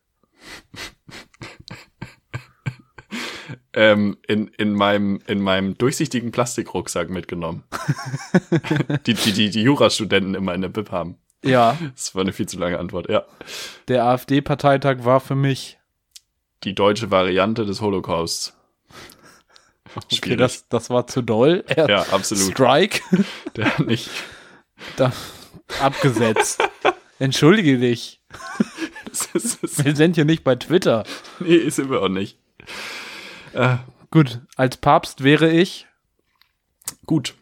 ähm, 3.74 4.18
in, 4.28 4.48
in, 4.58 4.74
meinem, 4.74 5.20
in 5.28 5.42
meinem 5.42 5.78
durchsichtigen 5.78 6.32
Plastikrucksack 6.32 7.10
mitgenommen. 7.10 7.64
die, 9.06 9.14
die, 9.14 9.32
die, 9.34 9.50
die 9.50 9.62
Jurastudenten 9.64 10.36
immer 10.36 10.54
in 10.54 10.62
der 10.62 10.70
Bib 10.70 10.92
haben. 10.92 11.18
Ja, 11.44 11.78
Das 11.96 12.14
war 12.16 12.22
eine 12.22 12.34
viel 12.34 12.48
zu 12.48 12.58
lange 12.60 12.78
Antwort. 12.80 13.10
Ja. 13.10 13.26
der 13.88 14.06
AfD-Parteitag 14.06 15.04
war 15.06 15.20
für 15.20 15.36
mich. 15.36 15.80
Die 16.64 16.76
deutsche 16.76 17.10
Variante 17.12 17.66
des 17.66 17.82
Holocausts. 17.82 18.54
Okay, 19.96 20.16
Schwierig. 20.16 20.38
das, 20.40 20.68
das 20.70 20.90
war 20.90 21.08
zu 21.08 21.22
doll. 21.22 21.64
Er- 21.68 21.90
Ja, 21.90 22.02
absolut. 22.12 22.52
Strike. 22.54 23.02
Der 23.56 23.66
hat 23.78 23.86
nicht. 23.88 24.10
Da, 24.96 25.12
abgesetzt. 25.82 26.64
Entschuldige 27.20 27.78
dich. 27.78 28.22
Ist, 29.12 29.30
das, 29.34 29.84
Wir 29.84 29.96
sind 29.96 30.16
hier 30.16 30.26
nicht 30.26 30.44
bei 30.44 30.56
Twitter. 30.56 31.04
nee, 31.40 31.68
sind 31.70 31.90
wir 31.90 32.02
auch 32.02 32.08
nicht. 32.10 32.38
Äh, 33.54 33.78
Gut, 34.12 34.40
als 34.56 34.78
Papst 34.78 35.24
wäre 35.24 35.50
ich. 35.50 35.88
gut. 37.06 37.34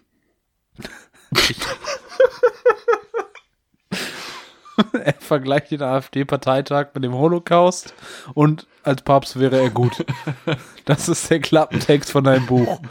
Er 4.93 5.13
vergleicht 5.13 5.71
den 5.71 5.81
AfD-Parteitag 5.81 6.89
mit 6.93 7.03
dem 7.03 7.13
Holocaust 7.13 7.93
und 8.33 8.67
als 8.83 9.01
Papst 9.01 9.39
wäre 9.39 9.59
er 9.59 9.69
gut. 9.69 10.05
Das 10.85 11.07
ist 11.07 11.29
der 11.29 11.39
Klappentext 11.39 12.09
von 12.09 12.23
deinem 12.23 12.47
Buch. 12.47 12.81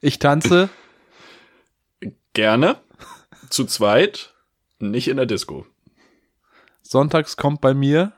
Ich 0.00 0.20
tanze. 0.20 0.68
Gerne. 2.32 2.76
Zu 3.50 3.64
zweit. 3.64 4.32
Nicht 4.78 5.08
in 5.08 5.16
der 5.16 5.26
Disco. 5.26 5.66
Sonntags 6.82 7.36
kommt 7.36 7.60
bei 7.60 7.74
mir. 7.74 8.12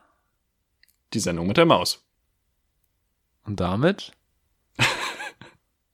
Die 1.14 1.20
Sendung 1.20 1.46
mit 1.46 1.56
der 1.56 1.64
Maus. 1.64 2.04
Und 3.44 3.60
damit 3.60 4.12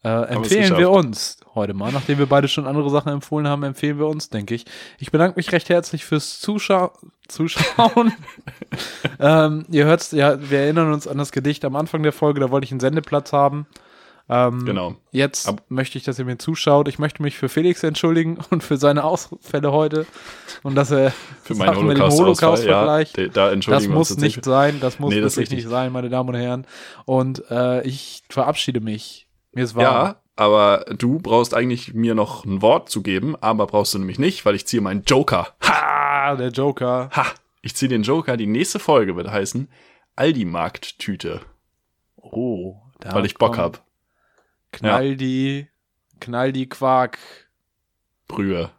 äh, 0.05 0.09
empfehlen 0.09 0.77
wir 0.79 0.91
uns 0.91 1.39
heute 1.55 1.75
mal. 1.75 1.93
Nachdem 1.93 2.19
wir 2.19 2.27
beide 2.27 2.49
schon 2.49 2.67
andere 2.67 2.91
Sachen 2.91 3.13
empfohlen 3.13 3.47
haben, 3.47 3.63
empfehlen 3.63 3.99
wir 3.99 4.07
uns, 4.09 4.31
denke 4.31 4.55
ich. 4.55 4.65
Ich 4.99 5.11
bedanke 5.13 5.37
mich 5.39 5.53
recht 5.53 5.69
herzlich 5.69 6.05
fürs 6.05 6.41
Zuschau 6.41 6.93
Zuschauen. 7.29 8.13
ähm, 9.21 9.65
ihr 9.71 9.85
hört's, 9.85 10.11
ja, 10.13 10.39
wir 10.51 10.59
erinnern 10.61 10.93
uns 10.93 11.07
an 11.07 11.19
das 11.19 11.33
Gedicht 11.33 11.65
am 11.65 11.77
Anfang 11.77 12.03
der 12.03 12.13
Folge, 12.13 12.41
da 12.41 12.51
wollte 12.51 12.65
ich 12.65 12.71
einen 12.73 12.81
Sendeplatz 12.81 13.33
haben. 13.33 13.67
Ähm, 14.29 14.65
Genau. 14.65 14.95
Jetzt 15.11 15.49
Ab- 15.49 15.63
möchte 15.69 15.99
ich, 15.99 16.05
dass 16.05 16.19
ihr 16.19 16.25
mir 16.25 16.39
zuschaut. 16.39 16.89
Ich 16.89 16.99
möchte 16.99 17.23
mich 17.23 17.37
für 17.37 17.49
Felix 17.49 17.83
entschuldigen 17.83 18.39
und 18.51 18.63
für 18.63 18.77
seine 18.77 19.05
Ausfälle 19.05 19.73
heute 19.73 20.07
und 20.63 20.75
dass 20.75 20.91
er 20.91 21.13
Für 21.43 21.55
meinen. 21.55 21.77
Holocaust 22.01 22.65
ja, 22.65 22.79
vergleicht. 22.79 23.17
de- 23.17 23.29
da 23.29 23.55
Das 23.55 23.87
muss 23.89 24.17
nicht 24.17 24.45
sein, 24.45 24.79
das 24.81 24.99
muss 24.99 25.15
Nee, 25.15 25.21
das 25.21 25.37
wirklich 25.37 25.59
nicht 25.65 25.69
sein, 25.69 25.93
meine 25.93 26.09
Damen 26.09 26.29
und 26.31 26.35
Herren. 26.37 26.67
Und 27.05 27.45
äh, 27.51 27.83
ich 27.87 28.23
verabschiede 28.29 28.81
mich. 28.81 29.22
Mir 29.53 29.65
ist 29.65 29.75
warm. 29.75 29.85
Ja, 29.85 30.17
aber 30.37 30.85
du 30.97 31.19
brauchst 31.19 31.55
eigentlich 31.55 31.95
mir 31.95 32.15
noch 32.15 32.45
ein 32.45 32.63
Wort 32.63 32.89
zu 32.89 33.03
geben, 33.03 33.37
aber 33.41 33.67
brauchst 33.67 33.95
du 33.95 33.99
nämlich 33.99 34.19
nicht, 34.19 34.45
weil 34.45 34.55
ich 34.55 34.67
ziehe 34.67 34.81
meinen 34.81 35.05
Joker. 35.05 35.55
Ah, 35.61 36.35
der 36.37 36.49
Joker. 36.49 37.11
Ha! 37.15 37.27
Ich 37.61 37.77
ziehe 37.77 37.89
den 37.89 38.03
Joker. 38.03 38.37
Die 38.37 38.47
nächste 38.47 38.79
Folge 38.79 39.17
wird 39.17 39.31
heißen 39.31 39.69
Aldi-Markt-Tüte, 40.17 41.41
Oh, 42.17 42.77
da 43.01 43.15
weil 43.15 43.27
ich 43.27 43.37
Bock 43.37 43.59
hab. 43.59 43.85
Knall 44.73 45.17
die, 45.17 45.69
knall 46.21 46.53
die 46.53 46.69
Quark. 46.69 47.19
Brühe. 48.29 48.71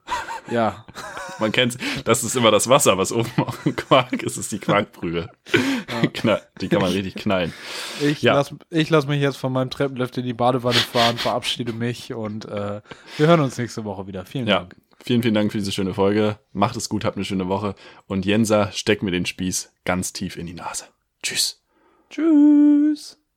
Ja, 0.49 0.85
Man 1.39 1.51
kennt, 1.51 1.77
das 2.05 2.23
ist 2.23 2.35
immer 2.35 2.51
das 2.51 2.69
Wasser, 2.69 2.97
was 2.97 3.11
oben 3.11 3.31
auf 3.37 3.63
dem 3.63 3.75
Quark 3.75 4.23
ist, 4.23 4.37
ist 4.37 4.51
die 4.51 4.59
Quarkbrühe. 4.59 5.29
Knall, 6.13 6.41
die 6.61 6.67
kann 6.69 6.81
man 6.81 6.91
richtig 6.91 7.15
knallen. 7.15 7.53
ich 8.01 8.21
Ja. 8.21 8.33
lass, 8.35 8.53
ich 8.69 8.89
lass 8.89 9.07
mich 9.07 9.21
jetzt 9.21 9.37
von 9.37 9.51
meinem 9.53 9.69
Treppenlift 9.69 10.17
in 10.17 10.25
die 10.25 10.33
Badewanne 10.33 10.77
fahren, 10.77 11.17
verabschiede 11.17 11.73
mich 11.73 12.13
und 12.13 12.45
äh, 12.45 12.81
wir 13.17 13.27
hören 13.27 13.39
uns 13.41 13.57
nächste 13.57 13.83
Woche 13.85 14.07
wieder. 14.07 14.25
Vielen 14.25 14.47
Ja, 14.47 14.59
Dank. 14.59 14.75
vielen, 15.03 15.21
vielen 15.23 15.33
Dank 15.33 15.51
für 15.51 15.57
diese 15.57 15.71
schöne 15.71 15.93
Folge. 15.93 16.37
Macht 16.51 16.75
es 16.75 16.89
gut, 16.89 17.05
habt 17.05 17.15
eine 17.17 17.25
schöne 17.25 17.47
Woche. 17.47 17.75
Und 18.07 18.25
Jensa, 18.25 18.71
steck 18.71 19.03
mir 19.03 19.11
den 19.11 19.25
Spieß 19.25 19.71
ganz 19.85 20.13
tief 20.13 20.37
in 20.37 20.45
die 20.45 20.53
Nase. 20.53 20.85
Tschüss. 21.21 21.61
Tschüss. 22.09 23.17